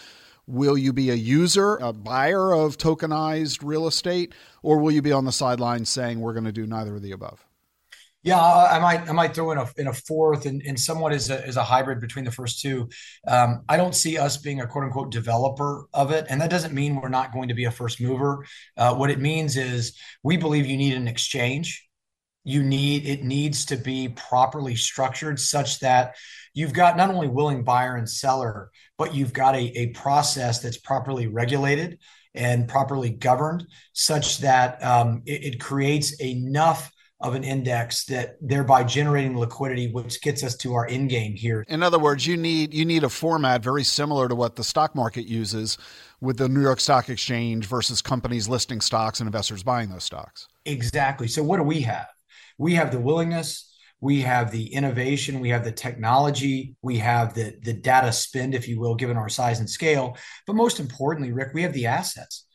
Will 0.45 0.77
you 0.77 0.91
be 0.91 1.09
a 1.09 1.15
user, 1.15 1.77
a 1.77 1.93
buyer 1.93 2.53
of 2.53 2.77
tokenized 2.77 3.59
real 3.63 3.87
estate, 3.87 4.33
or 4.61 4.77
will 4.79 4.91
you 4.91 5.01
be 5.01 5.11
on 5.11 5.25
the 5.25 5.31
sidelines 5.31 5.89
saying 5.89 6.19
we're 6.19 6.33
going 6.33 6.43
to 6.45 6.51
do 6.51 6.67
neither 6.67 6.95
of 6.95 7.01
the 7.01 7.13
above? 7.13 7.45
Yeah, 8.23 8.39
I 8.39 8.79
might 8.79 9.09
I 9.09 9.11
might 9.11 9.35
throw 9.35 9.51
in 9.51 9.57
a 9.57 9.69
in 9.75 9.87
a 9.87 9.93
fourth 9.93 10.45
and, 10.45 10.61
and 10.61 10.79
somewhat 10.79 11.11
as 11.11 11.29
a 11.29 11.45
as 11.45 11.57
a 11.57 11.63
hybrid 11.63 11.99
between 11.99 12.23
the 12.23 12.31
first 12.31 12.61
two. 12.61 12.87
Um, 13.27 13.63
I 13.67 13.75
don't 13.75 13.93
see 13.93 14.17
us 14.17 14.37
being 14.37 14.61
a 14.61 14.67
quote 14.67 14.85
unquote 14.85 15.11
developer 15.11 15.87
of 15.93 16.11
it, 16.11 16.25
and 16.29 16.39
that 16.39 16.49
doesn't 16.49 16.73
mean 16.73 16.95
we're 16.95 17.09
not 17.09 17.33
going 17.33 17.49
to 17.49 17.53
be 17.53 17.65
a 17.65 17.71
first 17.71 17.99
mover. 17.99 18.45
Uh, 18.77 18.95
what 18.95 19.09
it 19.09 19.19
means 19.19 19.57
is 19.57 19.97
we 20.23 20.37
believe 20.37 20.65
you 20.65 20.77
need 20.77 20.93
an 20.93 21.07
exchange. 21.07 21.85
You 22.43 22.63
need 22.63 23.05
it 23.05 23.23
needs 23.23 23.65
to 23.65 23.77
be 23.77 24.09
properly 24.09 24.75
structured 24.75 25.39
such 25.39 25.79
that 25.79 26.15
you've 26.53 26.73
got 26.73 26.97
not 26.97 27.09
only 27.09 27.27
willing 27.27 27.63
buyer 27.63 27.95
and 27.95 28.09
seller, 28.09 28.71
but 28.97 29.15
you've 29.15 29.33
got 29.33 29.55
a, 29.55 29.77
a 29.77 29.87
process 29.87 30.59
that's 30.59 30.77
properly 30.77 31.27
regulated 31.27 31.99
and 32.35 32.67
properly 32.67 33.11
governed 33.11 33.67
such 33.93 34.39
that 34.39 34.83
um, 34.83 35.21
it, 35.25 35.55
it 35.55 35.59
creates 35.59 36.19
enough 36.21 36.91
of 37.23 37.35
an 37.35 37.43
index 37.43 38.03
that 38.05 38.35
thereby 38.41 38.83
generating 38.83 39.37
liquidity 39.37 39.89
which 39.91 40.21
gets 40.21 40.43
us 40.43 40.57
to 40.57 40.73
our 40.73 40.85
end 40.87 41.09
game 41.09 41.33
here. 41.33 41.63
In 41.69 41.81
other 41.81 41.97
words 41.97 42.27
you 42.27 42.35
need 42.35 42.73
you 42.73 42.83
need 42.83 43.05
a 43.05 43.09
format 43.09 43.63
very 43.63 43.83
similar 43.83 44.27
to 44.27 44.35
what 44.35 44.57
the 44.57 44.63
stock 44.63 44.93
market 44.93 45.25
uses 45.25 45.77
with 46.19 46.37
the 46.37 46.49
new 46.49 46.61
york 46.61 46.81
stock 46.81 47.07
exchange 47.07 47.65
versus 47.65 48.01
companies 48.01 48.49
listing 48.49 48.81
stocks 48.81 49.21
and 49.21 49.27
investors 49.27 49.63
buying 49.63 49.89
those 49.89 50.03
stocks. 50.03 50.49
Exactly. 50.65 51.29
So 51.29 51.41
what 51.43 51.57
do 51.57 51.63
we 51.63 51.79
have 51.81 52.07
we 52.63 52.75
have 52.75 52.91
the 52.91 52.99
willingness 52.99 53.73
we 54.03 54.19
have 54.19 54.51
the 54.51 54.73
innovation, 54.73 55.39
we 55.39 55.47
have 55.47 55.63
the 55.63 55.71
technology, 55.71 56.75
we 56.81 56.97
have 56.97 57.33
the 57.33 57.55
the 57.61 57.71
data 57.71 58.11
spend, 58.11 58.53
if 58.53 58.67
you 58.67 58.77
will, 58.77 58.95
given 58.95 59.15
our 59.15 59.29
size 59.29 59.59
and 59.61 59.69
scale. 59.69 60.17
But 60.45 60.57
most 60.57 60.81
importantly, 60.81 61.31
Ric, 61.31 61.53
we 61.53 61.61
have 61.61 61.71
the 61.71 61.85
assets. 61.85 62.45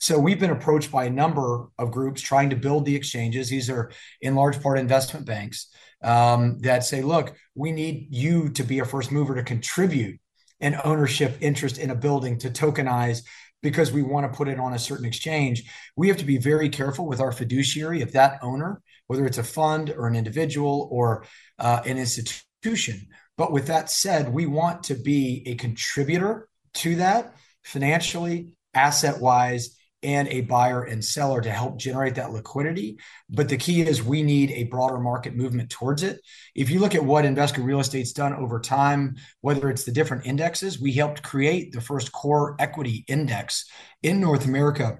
So 0.00 0.18
we've 0.18 0.40
been 0.40 0.50
approached 0.50 0.90
by 0.90 1.04
a 1.04 1.10
number 1.22 1.68
of 1.78 1.92
groups 1.92 2.20
trying 2.20 2.50
to 2.50 2.56
build 2.56 2.84
the 2.84 2.96
exchanges. 2.96 3.48
These 3.48 3.70
are 3.70 3.92
in 4.20 4.34
large 4.34 4.60
part 4.60 4.80
investment 4.80 5.26
banks 5.26 5.68
um, 6.02 6.58
that 6.62 6.82
say, 6.82 7.02
look, 7.02 7.36
we 7.54 7.70
need 7.70 8.08
you 8.10 8.48
to 8.50 8.64
be 8.64 8.80
a 8.80 8.84
first 8.84 9.12
mover 9.12 9.36
to 9.36 9.44
contribute 9.44 10.18
an 10.58 10.76
ownership 10.82 11.36
interest 11.40 11.78
in 11.78 11.90
a 11.90 11.94
building 11.94 12.36
to 12.38 12.50
tokenize 12.50 13.22
because 13.62 13.92
we 13.92 14.02
want 14.02 14.30
to 14.30 14.36
put 14.36 14.48
it 14.48 14.58
on 14.58 14.74
a 14.74 14.78
certain 14.78 15.06
exchange. 15.06 15.70
We 15.94 16.08
have 16.08 16.16
to 16.16 16.24
be 16.24 16.38
very 16.38 16.68
careful 16.68 17.06
with 17.06 17.20
our 17.20 17.32
fiduciary 17.32 18.00
if 18.02 18.10
that 18.12 18.40
owner 18.42 18.82
whether 19.06 19.26
it's 19.26 19.38
a 19.38 19.44
fund 19.44 19.90
or 19.90 20.06
an 20.06 20.16
individual 20.16 20.88
or 20.90 21.24
uh, 21.58 21.82
an 21.84 21.98
institution. 21.98 23.08
But 23.36 23.52
with 23.52 23.66
that 23.66 23.90
said, 23.90 24.32
we 24.32 24.46
want 24.46 24.84
to 24.84 24.94
be 24.94 25.42
a 25.46 25.54
contributor 25.54 26.48
to 26.74 26.96
that 26.96 27.34
financially, 27.64 28.54
asset 28.74 29.20
wise, 29.20 29.76
and 30.02 30.28
a 30.28 30.42
buyer 30.42 30.84
and 30.84 31.04
seller 31.04 31.40
to 31.40 31.50
help 31.50 31.78
generate 31.78 32.14
that 32.14 32.30
liquidity. 32.30 32.98
But 33.28 33.48
the 33.48 33.56
key 33.56 33.80
is 33.80 34.02
we 34.02 34.22
need 34.22 34.52
a 34.52 34.64
broader 34.64 34.98
market 34.98 35.34
movement 35.34 35.70
towards 35.70 36.02
it. 36.02 36.20
If 36.54 36.70
you 36.70 36.78
look 36.78 36.94
at 36.94 37.04
what 37.04 37.24
Invesco 37.24 37.64
Real 37.64 37.80
Estate's 37.80 38.12
done 38.12 38.34
over 38.34 38.60
time, 38.60 39.16
whether 39.40 39.68
it's 39.68 39.84
the 39.84 39.92
different 39.92 40.26
indexes, 40.26 40.80
we 40.80 40.92
helped 40.92 41.22
create 41.22 41.72
the 41.72 41.80
first 41.80 42.12
core 42.12 42.56
equity 42.58 43.04
index 43.08 43.68
in 44.02 44.20
North 44.20 44.44
America 44.44 44.98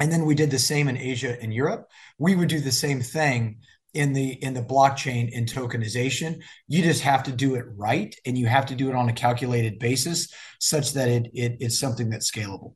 and 0.00 0.10
then 0.10 0.24
we 0.24 0.34
did 0.34 0.50
the 0.50 0.58
same 0.58 0.88
in 0.88 0.96
Asia 0.96 1.40
and 1.40 1.52
Europe. 1.54 1.88
We 2.18 2.34
would 2.34 2.48
do 2.48 2.60
the 2.60 2.72
same 2.72 3.02
thing 3.02 3.58
in 3.92 4.12
the 4.14 4.32
in 4.42 4.54
the 4.54 4.62
blockchain 4.62 5.30
and 5.36 5.46
tokenization. 5.46 6.40
You 6.66 6.82
just 6.82 7.02
have 7.02 7.22
to 7.24 7.32
do 7.32 7.54
it 7.54 7.66
right, 7.76 8.14
and 8.24 8.36
you 8.36 8.46
have 8.46 8.66
to 8.66 8.74
do 8.74 8.88
it 8.88 8.96
on 8.96 9.08
a 9.08 9.12
calculated 9.12 9.78
basis, 9.78 10.32
such 10.58 10.94
that 10.94 11.08
it, 11.08 11.30
it 11.34 11.56
it's 11.60 11.78
something 11.78 12.08
that's 12.08 12.30
scalable. 12.30 12.74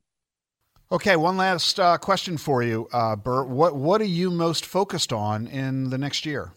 Okay, 0.91 1.15
one 1.15 1.35
last 1.35 1.79
uh, 1.79 1.97
question 1.97 2.37
for 2.37 2.61
you, 2.61 2.87
uh, 2.93 3.15
Bert. 3.15 3.47
What 3.47 3.75
what 3.75 4.01
are 4.01 4.05
you 4.05 4.29
most 4.29 4.65
focused 4.65 5.11
on 5.11 5.47
in 5.47 5.89
the 5.89 5.97
next 5.97 6.25
year? 6.25 6.53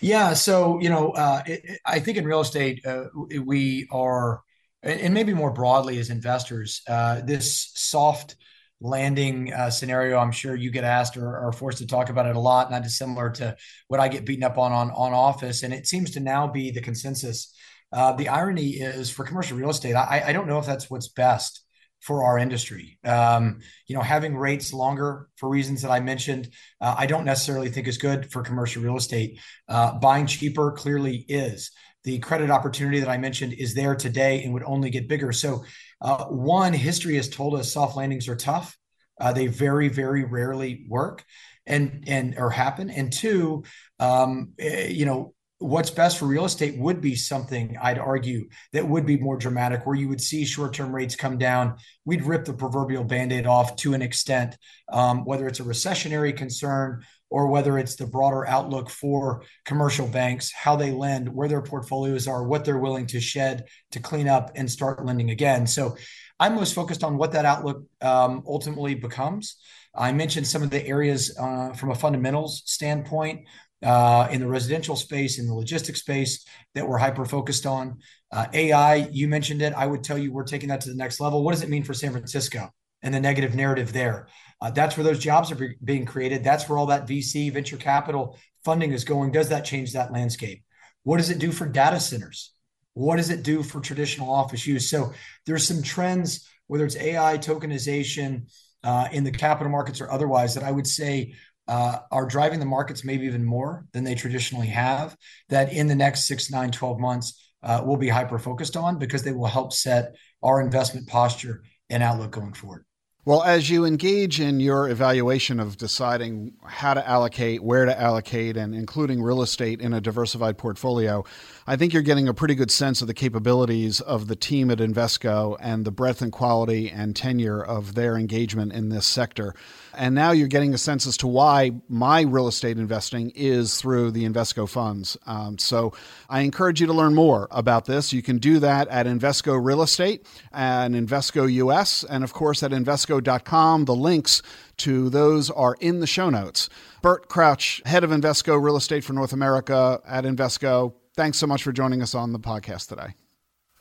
Yeah, 0.00 0.34
so 0.34 0.78
you 0.80 0.90
know, 0.90 1.12
uh, 1.12 1.42
it, 1.46 1.80
I 1.86 2.00
think 2.00 2.18
in 2.18 2.26
real 2.26 2.40
estate 2.40 2.84
uh, 2.84 3.04
we 3.44 3.88
are, 3.90 4.42
and 4.82 5.14
maybe 5.14 5.32
more 5.32 5.50
broadly 5.50 5.98
as 5.98 6.10
investors, 6.10 6.82
uh, 6.86 7.22
this 7.22 7.70
soft 7.74 8.36
landing 8.80 9.52
uh, 9.52 9.68
scenario 9.68 10.18
i'm 10.18 10.30
sure 10.30 10.54
you 10.54 10.70
get 10.70 10.84
asked 10.84 11.16
or 11.16 11.36
are 11.36 11.52
forced 11.52 11.78
to 11.78 11.86
talk 11.86 12.10
about 12.10 12.26
it 12.26 12.36
a 12.36 12.40
lot 12.40 12.70
not 12.70 12.82
dissimilar 12.82 13.28
to 13.28 13.56
what 13.88 13.98
i 13.98 14.06
get 14.06 14.24
beaten 14.24 14.44
up 14.44 14.56
on 14.56 14.72
on, 14.72 14.90
on 14.92 15.12
office. 15.12 15.62
And 15.62 15.74
it 15.74 15.86
seems 15.86 16.12
to 16.12 16.20
now 16.20 16.46
be 16.46 16.70
the 16.70 16.80
consensus. 16.80 17.54
Uh, 17.90 18.12
the 18.12 18.28
irony 18.28 18.68
is 18.68 19.10
for 19.10 19.24
commercial 19.24 19.56
real 19.56 19.70
estate 19.70 19.94
I, 19.94 20.24
I 20.26 20.32
don't 20.32 20.46
know 20.46 20.58
if 20.58 20.66
that's 20.66 20.90
what's 20.90 21.08
best 21.08 21.64
for 22.00 22.22
our 22.22 22.38
industry. 22.38 22.98
Um, 23.02 23.60
you 23.86 23.96
know 23.96 24.02
having 24.02 24.36
rates 24.36 24.72
longer 24.72 25.28
for 25.36 25.48
reasons 25.48 25.82
that 25.82 25.90
i 25.90 26.00
mentioned 26.00 26.50
uh, 26.80 26.94
i 26.98 27.06
don't 27.06 27.24
necessarily 27.24 27.70
think 27.70 27.88
is 27.88 27.98
good 27.98 28.30
for 28.30 28.42
commercial 28.42 28.82
real 28.82 28.96
estate. 28.96 29.40
Uh, 29.68 29.98
buying 29.98 30.26
cheaper 30.26 30.72
clearly 30.72 31.24
is. 31.28 31.70
The 32.04 32.18
credit 32.20 32.50
opportunity 32.50 33.00
that 33.00 33.08
i 33.08 33.16
mentioned 33.16 33.54
is 33.54 33.74
there 33.74 33.96
today 33.96 34.44
and 34.44 34.52
would 34.52 34.64
only 34.64 34.90
get 34.90 35.08
bigger. 35.08 35.32
So 35.32 35.64
uh, 36.00 36.24
one, 36.26 36.72
history 36.72 37.16
has 37.16 37.28
told 37.28 37.54
us 37.54 37.72
soft 37.72 37.96
landings 37.96 38.28
are 38.28 38.36
tough. 38.36 38.76
Uh, 39.20 39.32
they 39.32 39.48
very, 39.48 39.88
very 39.88 40.24
rarely 40.24 40.86
work 40.88 41.24
and 41.66 42.04
and 42.06 42.36
or 42.38 42.50
happen. 42.50 42.88
And 42.88 43.12
two, 43.12 43.64
um, 43.98 44.52
eh, 44.58 44.88
you 44.88 45.06
know, 45.06 45.34
what's 45.58 45.90
best 45.90 46.18
for 46.18 46.26
real 46.26 46.44
estate 46.44 46.78
would 46.78 47.00
be 47.00 47.16
something 47.16 47.76
I'd 47.82 47.98
argue 47.98 48.48
that 48.72 48.88
would 48.88 49.06
be 49.06 49.18
more 49.18 49.36
dramatic, 49.36 49.84
where 49.84 49.96
you 49.96 50.08
would 50.08 50.20
see 50.20 50.44
short-term 50.44 50.94
rates 50.94 51.16
come 51.16 51.36
down. 51.36 51.76
We'd 52.04 52.22
rip 52.22 52.44
the 52.44 52.52
proverbial 52.52 53.02
band-aid 53.04 53.46
off 53.46 53.74
to 53.76 53.94
an 53.94 54.02
extent, 54.02 54.56
um, 54.92 55.24
whether 55.24 55.48
it's 55.48 55.60
a 55.60 55.64
recessionary 55.64 56.36
concern 56.36 57.02
or 57.30 57.48
whether 57.48 57.78
it's 57.78 57.96
the 57.96 58.06
broader 58.06 58.46
outlook 58.46 58.88
for 58.88 59.42
commercial 59.64 60.06
banks, 60.06 60.52
how 60.52 60.76
they 60.76 60.90
lend, 60.90 61.28
where 61.28 61.48
their 61.48 61.62
portfolios 61.62 62.26
are, 62.26 62.44
what 62.44 62.64
they're 62.64 62.78
willing 62.78 63.06
to 63.06 63.20
shed 63.20 63.64
to 63.90 64.00
clean 64.00 64.28
up 64.28 64.52
and 64.54 64.70
start 64.70 65.04
lending 65.04 65.30
again. 65.30 65.66
So 65.66 65.96
I'm 66.40 66.54
most 66.54 66.74
focused 66.74 67.04
on 67.04 67.18
what 67.18 67.32
that 67.32 67.44
outlook 67.44 67.84
um, 68.00 68.42
ultimately 68.46 68.94
becomes. 68.94 69.56
I 69.94 70.12
mentioned 70.12 70.46
some 70.46 70.62
of 70.62 70.70
the 70.70 70.86
areas 70.86 71.36
uh, 71.38 71.72
from 71.72 71.90
a 71.90 71.94
fundamentals 71.94 72.62
standpoint 72.66 73.46
uh, 73.82 74.28
in 74.30 74.40
the 74.40 74.46
residential 74.46 74.96
space, 74.96 75.38
in 75.38 75.46
the 75.46 75.54
logistics 75.54 76.00
space 76.00 76.44
that 76.74 76.86
we're 76.86 76.98
hyper 76.98 77.24
focused 77.24 77.66
on. 77.66 77.98
Uh, 78.30 78.46
AI, 78.52 79.08
you 79.10 79.28
mentioned 79.28 79.62
it. 79.62 79.72
I 79.74 79.86
would 79.86 80.04
tell 80.04 80.18
you 80.18 80.32
we're 80.32 80.44
taking 80.44 80.68
that 80.68 80.80
to 80.82 80.90
the 80.90 80.96
next 80.96 81.20
level. 81.20 81.42
What 81.42 81.52
does 81.52 81.62
it 81.62 81.68
mean 81.68 81.82
for 81.82 81.94
San 81.94 82.12
Francisco 82.12 82.70
and 83.02 83.14
the 83.14 83.20
negative 83.20 83.54
narrative 83.54 83.92
there? 83.92 84.28
Uh, 84.60 84.70
that's 84.70 84.96
where 84.96 85.04
those 85.04 85.18
jobs 85.18 85.52
are 85.52 85.74
being 85.84 86.04
created. 86.04 86.42
That's 86.42 86.68
where 86.68 86.78
all 86.78 86.86
that 86.86 87.06
VC 87.06 87.52
venture 87.52 87.76
capital 87.76 88.36
funding 88.64 88.92
is 88.92 89.04
going. 89.04 89.32
Does 89.32 89.50
that 89.50 89.64
change 89.64 89.92
that 89.92 90.12
landscape? 90.12 90.62
What 91.04 91.18
does 91.18 91.30
it 91.30 91.38
do 91.38 91.52
for 91.52 91.66
data 91.66 92.00
centers? 92.00 92.52
What 92.94 93.16
does 93.16 93.30
it 93.30 93.44
do 93.44 93.62
for 93.62 93.80
traditional 93.80 94.30
office 94.32 94.66
use? 94.66 94.90
So 94.90 95.12
there's 95.46 95.66
some 95.66 95.82
trends, 95.82 96.48
whether 96.66 96.84
it's 96.84 96.96
AI, 96.96 97.38
tokenization, 97.38 98.50
uh, 98.84 99.08
in 99.12 99.24
the 99.24 99.30
capital 99.30 99.70
markets 99.70 100.00
or 100.00 100.10
otherwise 100.10 100.54
that 100.54 100.64
I 100.64 100.72
would 100.72 100.86
say 100.86 101.34
uh, 101.66 101.98
are 102.10 102.26
driving 102.26 102.60
the 102.60 102.66
markets 102.66 103.04
maybe 103.04 103.26
even 103.26 103.44
more 103.44 103.86
than 103.92 104.04
they 104.04 104.14
traditionally 104.14 104.68
have, 104.68 105.16
that 105.48 105.72
in 105.72 105.86
the 105.86 105.94
next 105.94 106.26
six, 106.26 106.50
nine, 106.50 106.70
12 106.70 106.98
months, 106.98 107.52
uh, 107.62 107.82
we'll 107.84 107.96
be 107.96 108.08
hyper 108.08 108.38
focused 108.38 108.76
on 108.76 108.98
because 108.98 109.22
they 109.22 109.32
will 109.32 109.46
help 109.46 109.72
set 109.72 110.14
our 110.42 110.60
investment 110.60 111.06
posture 111.08 111.62
and 111.90 112.02
outlook 112.02 112.30
going 112.30 112.54
forward. 112.54 112.84
Well, 113.24 113.42
as 113.42 113.68
you 113.68 113.84
engage 113.84 114.40
in 114.40 114.58
your 114.58 114.88
evaluation 114.88 115.60
of 115.60 115.76
deciding 115.76 116.54
how 116.64 116.94
to 116.94 117.06
allocate, 117.06 117.62
where 117.62 117.84
to 117.84 118.00
allocate, 118.00 118.56
and 118.56 118.74
including 118.74 119.22
real 119.22 119.42
estate 119.42 119.82
in 119.82 119.92
a 119.92 120.00
diversified 120.00 120.56
portfolio, 120.56 121.24
I 121.66 121.76
think 121.76 121.92
you're 121.92 122.00
getting 122.02 122.26
a 122.26 122.32
pretty 122.32 122.54
good 122.54 122.70
sense 122.70 123.02
of 123.02 123.06
the 123.06 123.12
capabilities 123.12 124.00
of 124.00 124.28
the 124.28 124.36
team 124.36 124.70
at 124.70 124.78
Invesco 124.78 125.58
and 125.60 125.84
the 125.84 125.90
breadth 125.90 126.22
and 126.22 126.32
quality 126.32 126.88
and 126.90 127.14
tenure 127.14 127.62
of 127.62 127.94
their 127.94 128.16
engagement 128.16 128.72
in 128.72 128.88
this 128.88 129.06
sector. 129.06 129.54
And 129.94 130.14
now 130.14 130.30
you're 130.30 130.48
getting 130.48 130.74
a 130.74 130.78
sense 130.78 131.06
as 131.06 131.16
to 131.18 131.26
why 131.26 131.72
my 131.88 132.22
real 132.22 132.48
estate 132.48 132.78
investing 132.78 133.30
is 133.34 133.80
through 133.80 134.10
the 134.12 134.24
Invesco 134.24 134.68
funds. 134.68 135.16
Um, 135.26 135.58
so 135.58 135.92
I 136.28 136.40
encourage 136.40 136.80
you 136.80 136.86
to 136.86 136.92
learn 136.92 137.14
more 137.14 137.48
about 137.50 137.86
this. 137.86 138.12
You 138.12 138.22
can 138.22 138.38
do 138.38 138.58
that 138.60 138.88
at 138.88 139.06
Invesco 139.06 139.62
Real 139.62 139.82
Estate 139.82 140.26
and 140.52 140.94
Invesco 140.94 141.52
US, 141.52 142.04
and 142.04 142.24
of 142.24 142.32
course 142.32 142.62
at 142.62 142.70
Invesco.com. 142.70 143.84
The 143.84 143.94
links 143.94 144.42
to 144.78 145.10
those 145.10 145.50
are 145.50 145.76
in 145.80 146.00
the 146.00 146.06
show 146.06 146.30
notes. 146.30 146.68
Bert 147.02 147.28
Crouch, 147.28 147.82
head 147.84 148.04
of 148.04 148.10
Invesco 148.10 148.60
Real 148.62 148.76
Estate 148.76 149.04
for 149.04 149.12
North 149.12 149.32
America 149.32 150.00
at 150.06 150.24
Invesco. 150.24 150.94
Thanks 151.14 151.38
so 151.38 151.46
much 151.46 151.62
for 151.62 151.72
joining 151.72 152.02
us 152.02 152.14
on 152.14 152.32
the 152.32 152.38
podcast 152.38 152.88
today. 152.88 153.14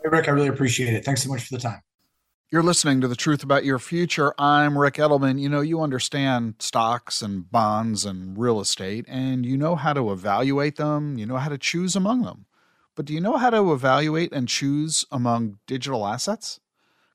Hey, 0.04 0.10
Ric, 0.10 0.28
I 0.28 0.32
really 0.32 0.48
appreciate 0.48 0.94
it. 0.94 1.06
Thanks 1.06 1.24
so 1.24 1.30
much 1.30 1.44
for 1.44 1.56
the 1.56 1.62
time. 1.62 1.82
You're 2.50 2.64
listening 2.64 3.02
to 3.02 3.10
The 3.10 3.16
Truth 3.18 3.44
About 3.44 3.66
Your 3.66 3.78
Future. 3.78 4.34
I'm 4.40 4.78
Ric 4.78 4.94
Edelman. 4.94 5.38
You 5.38 5.50
know, 5.50 5.60
you 5.60 5.82
understand 5.82 6.54
stocks 6.60 7.22
and 7.22 7.52
bonds 7.52 8.06
and 8.06 8.38
real 8.38 8.62
estate, 8.62 9.04
and 9.10 9.46
you 9.46 9.58
know 9.58 9.76
how 9.76 9.92
to 9.92 10.14
evaluate 10.14 10.78
them, 10.78 11.18
you 11.18 11.26
know 11.26 11.36
how 11.36 11.50
to 11.50 11.58
choose 11.58 11.94
among 11.94 12.22
them. 12.22 12.46
But 12.96 13.04
do 13.04 13.14
you 13.14 13.20
know 13.20 13.36
how 13.36 13.50
to 13.50 13.74
evaluate 13.74 14.32
and 14.32 14.48
choose 14.48 15.04
among 15.12 15.60
digital 15.68 16.08
assets? 16.08 16.62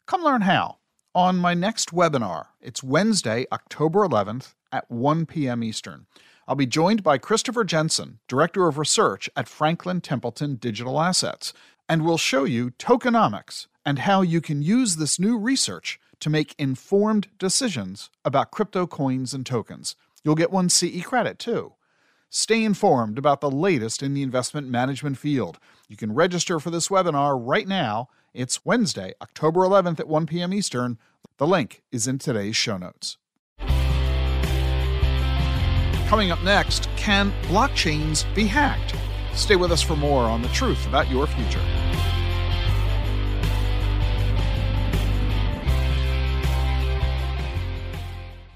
Come 0.05 0.23
learn 0.23 0.43
how 0.43 0.77
on 1.15 1.39
my 1.39 1.55
next 1.55 1.95
webinar. 1.95 2.49
It's 2.61 2.83
Wednesday, 2.83 3.47
October 3.51 4.01
11th 4.01 4.53
at 4.71 4.91
1 4.91 5.25
p.m. 5.25 5.65
Eastern. 5.65 6.05
I'll 6.47 6.57
be 6.57 6.67
joined 6.67 7.03
by 7.03 7.17
Christopher 7.17 7.65
Jensen, 7.65 8.19
Director 8.29 8.69
of 8.69 8.77
Research 8.77 9.31
at 9.35 9.49
Franklin 9.49 10.03
Templeton 10.03 10.57
Digital 10.57 11.01
Assets, 11.01 11.55
and 11.89 12.05
we'll 12.05 12.19
show 12.19 12.45
you 12.45 12.73
tokenomics 12.73 13.69
and 13.85 14.01
how 14.01 14.23
you 14.23 14.41
can 14.41 14.63
use 14.63 14.97
this 14.97 15.19
new 15.19 15.39
research 15.39 15.99
to 16.21 16.31
make 16.31 16.55
informed 16.59 17.29
decisions 17.39 18.11
about 18.25 18.51
crypto 18.51 18.87
coins 18.87 19.35
and 19.35 19.45
tokens. 19.45 19.97
You'll 20.23 20.37
get 20.37 20.53
one 20.53 20.69
CE 20.69 21.03
credit 21.03 21.39
too. 21.39 21.75
Stay 22.31 22.65
informed 22.65 23.19
about 23.19 23.41
the 23.41 23.51
latest 23.51 24.03
in 24.03 24.15
the 24.15 24.23
investment 24.23 24.69
management 24.69 25.19
field. 25.19 25.59
You 25.89 25.97
can 25.97 26.15
register 26.15 26.59
for 26.61 26.71
this 26.71 26.89
webinar 26.89 27.39
right 27.39 27.69
now. 27.69 28.09
It's 28.33 28.65
Wednesday, 28.65 29.13
October 29.21 29.61
11th 29.61 30.01
at 30.01 30.09
1 30.09 30.27
p.m. 30.27 30.55
Eastern. 30.55 30.99
The 31.37 31.47
link 31.47 31.83
is 31.93 32.07
in 32.07 32.19
today's 32.19 32.57
show 32.57 32.79
notes. 32.79 33.19
Coming 36.09 36.31
up 36.31 36.43
next, 36.43 36.89
can 36.97 37.33
blockchains 37.49 38.33
be 38.35 38.47
hacked? 38.47 38.95
Stay 39.35 39.57
with 39.57 39.73
us 39.73 39.83
for 39.83 39.97
more 39.97 40.23
on 40.23 40.41
the 40.41 40.49
truth 40.49 40.87
about 40.87 41.11
your 41.11 41.27
future. 41.27 41.92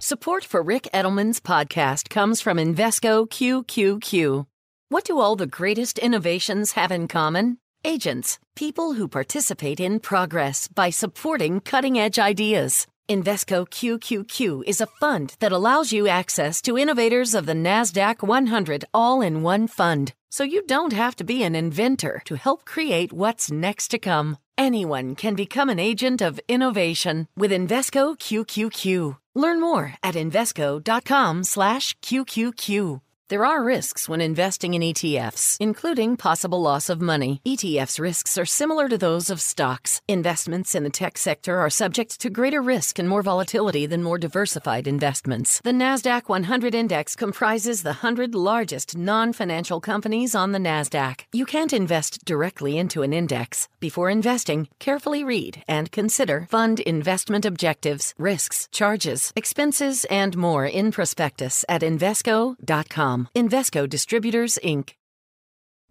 Support 0.06 0.44
for 0.44 0.62
Ric 0.62 0.88
Edelman's 0.94 1.40
podcast 1.40 2.10
comes 2.10 2.40
from 2.40 2.58
Invesco 2.58 3.26
QQQ. 3.28 4.46
What 4.88 5.04
do 5.04 5.18
all 5.18 5.34
the 5.34 5.48
greatest 5.48 5.98
innovations 5.98 6.74
have 6.78 6.92
in 6.92 7.08
common? 7.08 7.58
Agents, 7.84 8.38
people 8.54 8.92
who 8.92 9.08
participate 9.08 9.80
in 9.80 9.98
progress 9.98 10.68
by 10.68 10.90
supporting 10.90 11.58
cutting 11.58 11.98
edge 11.98 12.20
ideas. 12.20 12.86
Invesco 13.08 13.68
QQQ 13.68 14.64
is 14.66 14.80
a 14.80 14.86
fund 14.86 15.36
that 15.38 15.52
allows 15.52 15.92
you 15.92 16.08
access 16.08 16.60
to 16.62 16.76
innovators 16.76 17.36
of 17.36 17.46
the 17.46 17.52
NASDAQ 17.52 18.26
100 18.26 18.84
all 18.92 19.20
in 19.20 19.44
one 19.44 19.68
fund, 19.68 20.12
so 20.28 20.42
you 20.42 20.66
don't 20.66 20.92
have 20.92 21.14
to 21.16 21.22
be 21.22 21.44
an 21.44 21.54
inventor 21.54 22.20
to 22.24 22.34
help 22.34 22.64
create 22.64 23.12
what's 23.12 23.48
next 23.48 23.92
to 23.92 24.00
come. 24.00 24.38
Anyone 24.58 25.14
can 25.14 25.36
become 25.36 25.68
an 25.68 25.78
agent 25.78 26.20
of 26.20 26.40
innovation 26.48 27.28
with 27.36 27.52
Invesco 27.52 28.18
QQQ. 28.18 29.18
Learn 29.36 29.60
more 29.60 29.94
at 30.02 30.16
Invesco.com/QQQ. 30.16 33.00
There 33.28 33.44
are 33.44 33.60
risks 33.60 34.08
when 34.08 34.20
investing 34.20 34.74
in 34.74 34.82
ETFs, 34.82 35.56
including 35.58 36.16
possible 36.16 36.62
loss 36.62 36.88
of 36.88 37.00
money. 37.00 37.40
ETFs' 37.44 37.98
risks 37.98 38.38
are 38.38 38.46
similar 38.46 38.88
to 38.88 38.96
those 38.96 39.30
of 39.30 39.40
stocks. 39.40 40.00
Investments 40.06 40.76
in 40.76 40.84
the 40.84 40.90
tech 40.90 41.18
sector 41.18 41.58
are 41.58 41.68
subject 41.68 42.20
to 42.20 42.30
greater 42.30 42.62
risk 42.62 43.00
and 43.00 43.08
more 43.08 43.24
volatility 43.24 43.84
than 43.84 44.04
more 44.04 44.16
diversified 44.16 44.86
investments. 44.86 45.60
The 45.62 45.72
NASDAQ 45.72 46.28
100 46.28 46.72
Index 46.72 47.16
comprises 47.16 47.82
the 47.82 47.98
100 48.06 48.32
largest 48.32 48.96
non 48.96 49.32
financial 49.32 49.80
companies 49.80 50.36
on 50.36 50.52
the 50.52 50.60
NASDAQ. 50.60 51.22
You 51.32 51.46
can't 51.46 51.72
invest 51.72 52.24
directly 52.24 52.78
into 52.78 53.02
an 53.02 53.12
index. 53.12 53.68
Before 53.80 54.08
investing, 54.08 54.68
carefully 54.78 55.24
read 55.24 55.64
and 55.66 55.90
consider 55.90 56.46
fund 56.48 56.78
investment 56.78 57.44
objectives, 57.44 58.14
risks, 58.18 58.68
charges, 58.70 59.32
expenses, 59.34 60.04
and 60.10 60.36
more 60.36 60.64
in 60.64 60.92
prospectus 60.92 61.64
at 61.68 61.82
Invesco.com. 61.82 63.15
Invesco 63.34 63.88
Distributors, 63.88 64.58
Inc. 64.62 64.94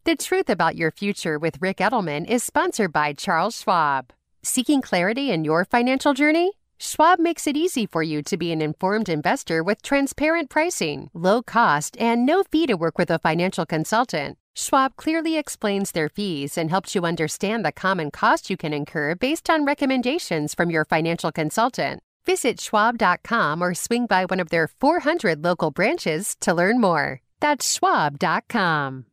The 0.04 0.16
Truth 0.16 0.50
About 0.50 0.76
Your 0.76 0.92
Future 0.92 1.40
with 1.40 1.62
Ric 1.62 1.78
Edelman 1.78 2.30
is 2.30 2.44
sponsored 2.44 2.94
by 2.94 3.14
Charles 3.14 3.62
Schwab. 3.62 4.14
Seeking 4.44 4.82
clarity 4.82 5.32
in 5.32 5.44
your 5.44 5.66
financial 5.66 6.14
journey? 6.14 6.52
Schwab 6.78 7.20
makes 7.20 7.48
it 7.48 7.58
easy 7.58 7.86
for 7.86 8.04
you 8.04 8.22
to 8.22 8.38
be 8.38 8.52
an 8.52 8.62
informed 8.62 9.10
investor 9.10 9.64
with 9.64 9.82
transparent 9.82 10.50
pricing, 10.50 11.10
low 11.14 11.42
cost, 11.42 11.98
and 12.00 12.26
no 12.26 12.44
fee 12.44 12.68
to 12.68 12.76
work 12.76 12.98
with 12.98 13.10
a 13.10 13.18
financial 13.18 13.66
consultant. 13.66 14.38
Schwab 14.54 14.96
clearly 14.96 15.38
explains 15.38 15.92
their 15.92 16.10
fees 16.10 16.58
and 16.58 16.70
helps 16.70 16.94
you 16.94 17.04
understand 17.04 17.66
the 17.66 17.72
common 17.72 18.12
cost 18.12 18.50
you 18.50 18.58
can 18.58 18.74
incur 18.74 19.16
based 19.16 19.50
on 19.50 19.66
recommendations 19.66 20.54
from 20.54 20.70
your 20.70 20.86
financial 20.86 21.32
consultant. 21.32 22.02
Visit 22.26 22.60
schwab.com 22.60 23.62
or 23.62 23.74
swing 23.74 24.06
by 24.08 24.26
one 24.26 24.40
of 24.40 24.50
their 24.50 24.68
400 24.68 25.44
local 25.44 25.72
branches 25.72 26.36
to 26.42 26.54
learn 26.54 26.82
more. 26.82 27.22
That's 27.40 27.72
schwab.com. 27.72 29.06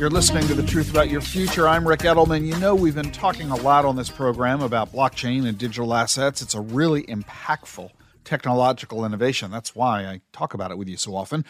You're 0.00 0.08
listening 0.08 0.46
to 0.46 0.54
The 0.54 0.62
Truth 0.62 0.90
About 0.90 1.10
Your 1.10 1.20
Future. 1.20 1.68
I'm 1.68 1.86
Ric 1.86 2.00
Edelman. 2.00 2.46
You 2.46 2.56
know, 2.58 2.74
we've 2.74 2.94
been 2.94 3.12
talking 3.12 3.50
a 3.50 3.56
lot 3.56 3.84
on 3.84 3.96
this 3.96 4.08
program 4.08 4.62
about 4.62 4.90
blockchain 4.94 5.46
and 5.46 5.58
digital 5.58 5.92
assets. 5.92 6.40
It's 6.40 6.54
a 6.54 6.60
really 6.62 7.02
impactful 7.02 7.90
technological 8.24 9.04
innovation. 9.04 9.50
That's 9.50 9.74
why 9.74 10.06
I 10.06 10.22
talk 10.32 10.54
about 10.54 10.70
it 10.70 10.78
with 10.78 10.88
you 10.88 10.96
so 10.96 11.14
often. 11.14 11.44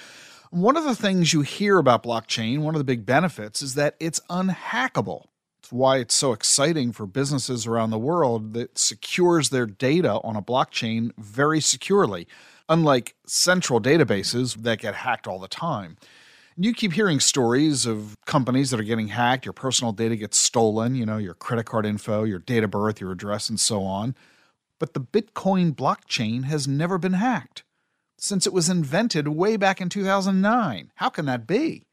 One 0.50 0.76
of 0.76 0.82
the 0.82 0.96
things 0.96 1.32
you 1.32 1.42
hear 1.42 1.78
about 1.78 2.02
blockchain, 2.02 2.58
one 2.58 2.74
of 2.74 2.80
the 2.80 2.84
big 2.84 3.06
benefits, 3.06 3.62
is 3.62 3.74
that 3.76 3.94
it's 4.00 4.18
unhackable. 4.28 5.26
It's 5.60 5.70
why 5.70 5.98
it's 5.98 6.16
so 6.16 6.32
exciting 6.32 6.90
for 6.90 7.06
businesses 7.06 7.68
around 7.68 7.90
the 7.90 7.98
world 8.00 8.52
that 8.54 8.76
secures 8.76 9.50
their 9.50 9.66
data 9.66 10.14
on 10.24 10.34
a 10.34 10.42
blockchain 10.42 11.12
very 11.16 11.60
securely, 11.60 12.26
unlike 12.68 13.14
central 13.28 13.80
databases 13.80 14.60
that 14.64 14.80
get 14.80 14.96
hacked 14.96 15.28
all 15.28 15.38
the 15.38 15.46
time. 15.46 15.96
You 16.56 16.74
keep 16.74 16.94
hearing 16.94 17.20
stories 17.20 17.86
of 17.86 18.16
companies 18.26 18.70
that 18.70 18.80
are 18.80 18.82
getting 18.82 19.06
hacked, 19.06 19.46
your 19.46 19.52
personal 19.52 19.92
data 19.92 20.16
gets 20.16 20.36
stolen, 20.36 20.96
you 20.96 21.06
know, 21.06 21.18
your 21.18 21.34
credit 21.34 21.66
card 21.66 21.86
info, 21.86 22.24
your 22.24 22.40
date 22.40 22.64
of 22.64 22.72
birth, 22.72 23.00
your 23.00 23.12
address, 23.12 23.48
and 23.48 23.60
so 23.60 23.84
on. 23.84 24.16
But 24.80 24.94
the 24.94 25.00
Bitcoin 25.00 25.76
blockchain 25.76 26.42
has 26.46 26.66
never 26.66 26.98
been 26.98 27.12
hacked 27.12 27.62
since 28.20 28.46
it 28.46 28.52
was 28.52 28.68
invented 28.68 29.26
way 29.26 29.56
back 29.56 29.80
in 29.80 29.88
2009. 29.88 30.92
How 30.96 31.08
can 31.08 31.24
that 31.24 31.46
be? 31.46 31.86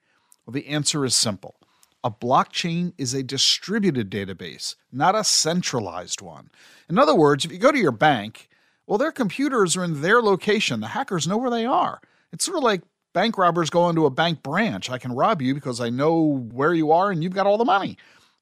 Well, 0.46 0.52
the 0.52 0.68
answer 0.68 1.06
is 1.06 1.16
simple. 1.16 1.56
A 2.04 2.12
blockchain 2.12 2.94
is 2.98 3.14
a 3.14 3.24
distributed 3.24 4.12
database, 4.12 4.76
not 4.92 5.16
a 5.16 5.24
centralized 5.24 6.22
one. 6.22 6.52
In 6.90 7.00
other 7.00 7.16
words, 7.16 7.46
if 7.46 7.52
you 7.52 7.58
go 7.58 7.72
to 7.72 7.78
your 7.78 7.92
bank, 7.92 8.50
well, 8.86 8.98
their 8.98 9.12
computers 9.12 9.76
are 9.76 9.84
in 9.84 10.02
their 10.02 10.22
location. 10.22 10.82
The 10.82 10.88
hackers 10.88 11.28
know 11.28 11.38
where 11.38 11.50
they 11.50 11.66
are. 11.66 12.02
It's 12.32 12.46
sort 12.46 12.58
of 12.58 12.64
like 12.64 12.82
bank 13.14 13.38
robbers 13.38 13.70
going 13.70 13.96
to 13.96 14.06
a 14.06 14.12
bank 14.12 14.44
branch. 14.44 14.90
I 14.90 14.98
can 14.98 15.14
rob 15.14 15.42
you 15.42 15.54
because 15.54 15.80
I 15.82 15.90
know 15.90 16.46
where 16.52 16.74
you 16.74 16.92
are 16.92 17.10
and 17.10 17.24
you've 17.24 17.34
got 17.34 17.48
all 17.48 17.58
the 17.58 17.66
money. 17.66 17.98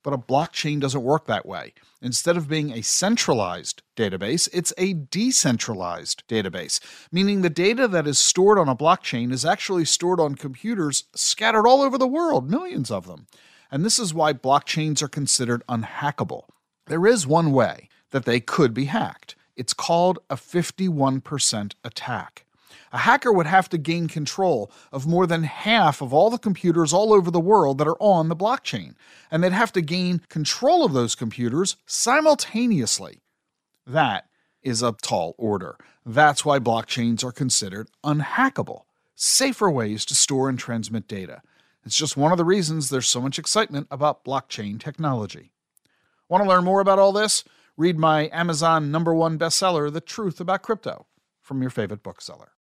But 0.06 0.14
a 0.14 0.20
blockchain 0.20 0.80
doesn't 0.80 1.02
work 1.02 1.26
that 1.26 1.48
way. 1.48 1.74
Instead 2.00 2.38
of 2.38 2.48
being 2.48 2.72
a 2.72 2.84
centralized 2.84 3.82
database, 3.98 4.48
it's 4.54 4.72
a 4.78 4.94
decentralized 4.94 6.22
database, 6.28 6.80
meaning 7.12 7.42
the 7.42 7.50
data 7.50 7.88
that 7.88 8.06
is 8.06 8.20
stored 8.20 8.60
on 8.60 8.70
a 8.70 8.76
blockchain 8.76 9.32
is 9.32 9.44
actually 9.44 9.86
stored 9.86 10.20
on 10.20 10.36
computers 10.36 11.06
scattered 11.16 11.66
all 11.66 11.82
over 11.82 11.98
the 11.98 12.08
world, 12.08 12.52
millions 12.52 12.92
of 12.92 13.08
them. 13.08 13.26
and 13.72 13.84
this 13.84 13.98
is 13.98 14.14
why 14.14 14.32
blockchains 14.32 15.02
are 15.02 15.08
considered 15.08 15.64
unhackable. 15.68 16.44
There 16.86 17.08
is 17.08 17.26
one 17.26 17.52
way 17.52 17.90
that 18.12 18.26
they 18.26 18.40
could 18.40 18.76
be 18.76 18.86
hacked. 18.86 19.36
It's 19.56 19.74
called 19.74 20.20
a 20.30 20.36
51% 20.36 21.74
attack. 21.84 22.45
A 22.96 23.00
hacker 23.00 23.34
would 23.34 23.46
have 23.46 23.68
to 23.72 23.78
gain 23.78 24.08
control 24.08 24.72
of 24.90 25.06
more 25.06 25.28
than 25.28 25.44
half 25.44 26.02
of 26.02 26.14
all 26.14 26.30
the 26.30 26.38
computers 26.38 26.94
all 26.94 27.12
over 27.12 27.30
the 27.30 27.42
world 27.42 27.78
that 27.78 27.90
are 27.90 28.02
on 28.02 28.30
the 28.30 28.38
blockchain, 28.38 28.96
and 29.30 29.44
they'd 29.44 29.52
have 29.52 29.74
to 29.74 29.82
gain 29.82 30.22
control 30.30 30.86
of 30.86 30.94
those 30.94 31.14
computers 31.14 31.76
simultaneously. 31.86 33.20
That 33.86 34.30
is 34.64 34.82
a 34.82 34.94
tall 35.02 35.36
order. 35.38 35.76
That's 36.06 36.46
why 36.46 36.60
blockchains 36.60 37.22
are 37.22 37.34
considered 37.34 37.90
unhackable, 38.02 38.84
safer 39.14 39.70
ways 39.70 40.06
to 40.06 40.16
store 40.16 40.48
and 40.48 40.58
transmit 40.58 41.06
data. 41.06 41.42
It's 41.84 41.98
just 41.98 42.16
one 42.16 42.32
of 42.32 42.38
the 42.38 42.46
reasons 42.46 42.88
there's 42.88 43.10
so 43.10 43.20
much 43.20 43.38
excitement 43.38 43.88
about 43.92 44.24
blockchain 44.24 44.80
technology. 44.80 45.52
Want 46.30 46.46
to 46.46 46.50
learn 46.50 46.64
more 46.64 46.80
about 46.80 47.00
all 47.00 47.12
this? 47.12 47.44
Read 47.76 48.00
my 48.00 48.30
Amazon 48.32 48.90
number 48.90 49.14
one 49.14 49.38
bestseller, 49.38 49.92
The 49.92 50.00
Truth 50.00 50.40
About 50.40 50.62
Crypto, 50.62 51.08
from 51.42 51.62
your 51.62 51.72
favorite 51.72 52.02
bookseller. 52.02 52.55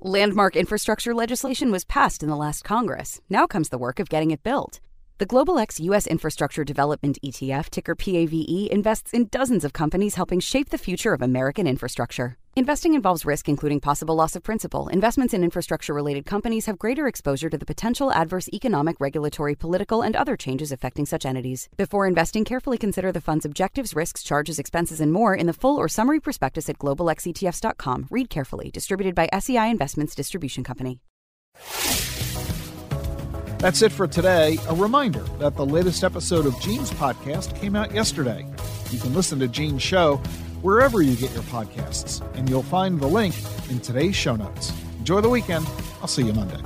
Landmark 0.00 0.54
infrastructure 0.54 1.12
legislation 1.12 1.72
was 1.72 1.84
passed 1.84 2.22
in 2.22 2.28
the 2.28 2.36
last 2.36 2.62
Congress. 2.62 3.20
Now 3.28 3.48
comes 3.48 3.68
the 3.68 3.78
work 3.78 3.98
of 3.98 4.08
getting 4.08 4.30
it 4.30 4.44
built. 4.44 4.78
The 5.18 5.26
Global 5.26 5.58
X 5.58 5.80
U.S. 5.80 6.06
Infrastructure 6.06 6.62
Development 6.62 7.18
ETF, 7.24 7.70
ticker 7.70 7.96
PAVE, 7.96 8.68
invests 8.70 9.12
in 9.12 9.26
dozens 9.32 9.64
of 9.64 9.72
companies 9.72 10.14
helping 10.14 10.38
shape 10.38 10.70
the 10.70 10.78
future 10.78 11.12
of 11.12 11.22
American 11.22 11.66
infrastructure. 11.66 12.36
Investing 12.54 12.94
involves 12.94 13.24
risk, 13.24 13.48
including 13.48 13.80
possible 13.80 14.14
loss 14.14 14.36
of 14.36 14.44
principal. 14.44 14.86
Investments 14.86 15.34
in 15.34 15.42
infrastructure 15.42 15.92
related 15.92 16.24
companies 16.24 16.66
have 16.66 16.78
greater 16.78 17.08
exposure 17.08 17.50
to 17.50 17.58
the 17.58 17.66
potential 17.66 18.12
adverse 18.12 18.48
economic, 18.50 19.00
regulatory, 19.00 19.56
political, 19.56 20.02
and 20.02 20.14
other 20.14 20.36
changes 20.36 20.70
affecting 20.70 21.04
such 21.04 21.26
entities. 21.26 21.68
Before 21.76 22.06
investing, 22.06 22.44
carefully 22.44 22.78
consider 22.78 23.10
the 23.10 23.20
fund's 23.20 23.44
objectives, 23.44 23.96
risks, 23.96 24.22
charges, 24.22 24.60
expenses, 24.60 25.00
and 25.00 25.12
more 25.12 25.34
in 25.34 25.48
the 25.48 25.52
full 25.52 25.78
or 25.78 25.88
summary 25.88 26.20
prospectus 26.20 26.68
at 26.68 26.78
globalxetfs.com. 26.78 28.06
Read 28.08 28.30
carefully. 28.30 28.70
Distributed 28.70 29.16
by 29.16 29.28
SEI 29.36 29.68
Investments 29.68 30.14
Distribution 30.14 30.62
Company. 30.62 31.00
That's 33.58 33.82
it 33.82 33.90
for 33.90 34.06
today. 34.06 34.56
A 34.68 34.74
reminder 34.74 35.24
that 35.40 35.56
the 35.56 35.66
latest 35.66 36.04
episode 36.04 36.46
of 36.46 36.58
Gene's 36.60 36.92
podcast 36.92 37.58
came 37.60 37.74
out 37.74 37.92
yesterday. 37.92 38.46
You 38.92 39.00
can 39.00 39.12
listen 39.14 39.40
to 39.40 39.48
Gene's 39.48 39.82
show 39.82 40.18
wherever 40.62 41.02
you 41.02 41.16
get 41.16 41.32
your 41.32 41.42
podcasts, 41.44 42.22
and 42.36 42.48
you'll 42.48 42.62
find 42.62 43.00
the 43.00 43.08
link 43.08 43.34
in 43.68 43.80
today's 43.80 44.14
show 44.14 44.36
notes. 44.36 44.72
Enjoy 44.98 45.20
the 45.20 45.28
weekend. 45.28 45.66
I'll 46.00 46.06
see 46.06 46.22
you 46.22 46.32
Monday. 46.32 46.60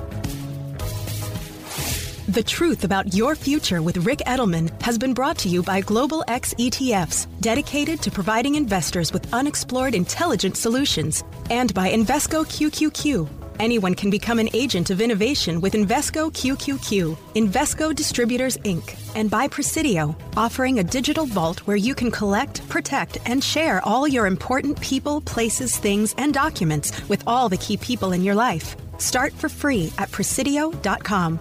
The 2.29 2.43
truth 2.43 2.85
about 2.85 3.15
your 3.15 3.37
future 3.37 3.81
with 3.81 4.07
Ric 4.07 4.19
Edelman 4.21 4.71
has 4.83 4.99
been 4.99 5.15
brought 5.15 5.39
to 5.39 5.49
you 5.49 5.63
by 5.63 5.81
Global 5.81 6.23
X 6.29 6.53
ETFs, 6.55 7.27
dedicated 7.41 8.03
to 8.03 8.11
providing 8.11 8.57
investors 8.57 9.15
with 9.15 9.33
unexplored 9.33 9.95
intelligent 9.95 10.59
solutions, 10.59 11.25
and 11.49 11.73
by 11.73 11.91
Invesco 11.91 12.45
QQQ 12.45 13.43
Anyone 13.63 13.95
can 13.95 14.11
become 14.11 14.41
an 14.41 14.49
agent 14.55 14.91
of 14.91 15.01
innovation 15.01 15.61
with 15.61 15.75
Invesco 15.75 16.33
QQQ, 16.33 17.17
Invesco 17.35 17.95
Distributors 17.95 18.57
Inc., 18.65 18.97
and 19.15 19.31
by 19.31 19.47
Prisidio, 19.47 20.17
offering 20.37 20.81
a 20.81 20.83
digital 20.83 21.27
vault 21.27 21.61
where 21.61 21.77
you 21.77 21.95
can 21.95 22.11
collect, 22.11 22.69
protect, 22.69 23.19
and 23.25 23.43
share 23.43 23.81
all 23.87 24.09
your 24.09 24.27
important 24.27 24.81
people, 24.81 25.21
places, 25.21 25.77
things, 25.77 26.13
and 26.19 26.35
documents 26.35 27.09
with 27.09 27.23
all 27.25 27.49
the 27.49 27.57
key 27.57 27.77
people 27.77 28.11
in 28.11 28.25
your 28.25 28.35
life. 28.35 28.75
Start 28.99 29.33
for 29.33 29.49
free 29.49 29.93
at 29.97 30.11
Prisidio.com. 30.11 31.39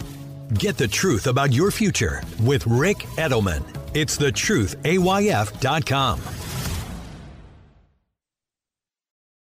Get 0.59 0.77
the 0.77 0.87
truth 0.87 1.25
about 1.25 1.51
your 1.51 1.71
future 1.71 2.21
with 2.43 2.67
Ric 2.67 2.97
Edelman. 3.17 3.63
It's 3.95 4.15
the 4.15 4.31
thetruthayf.com. 4.31 6.19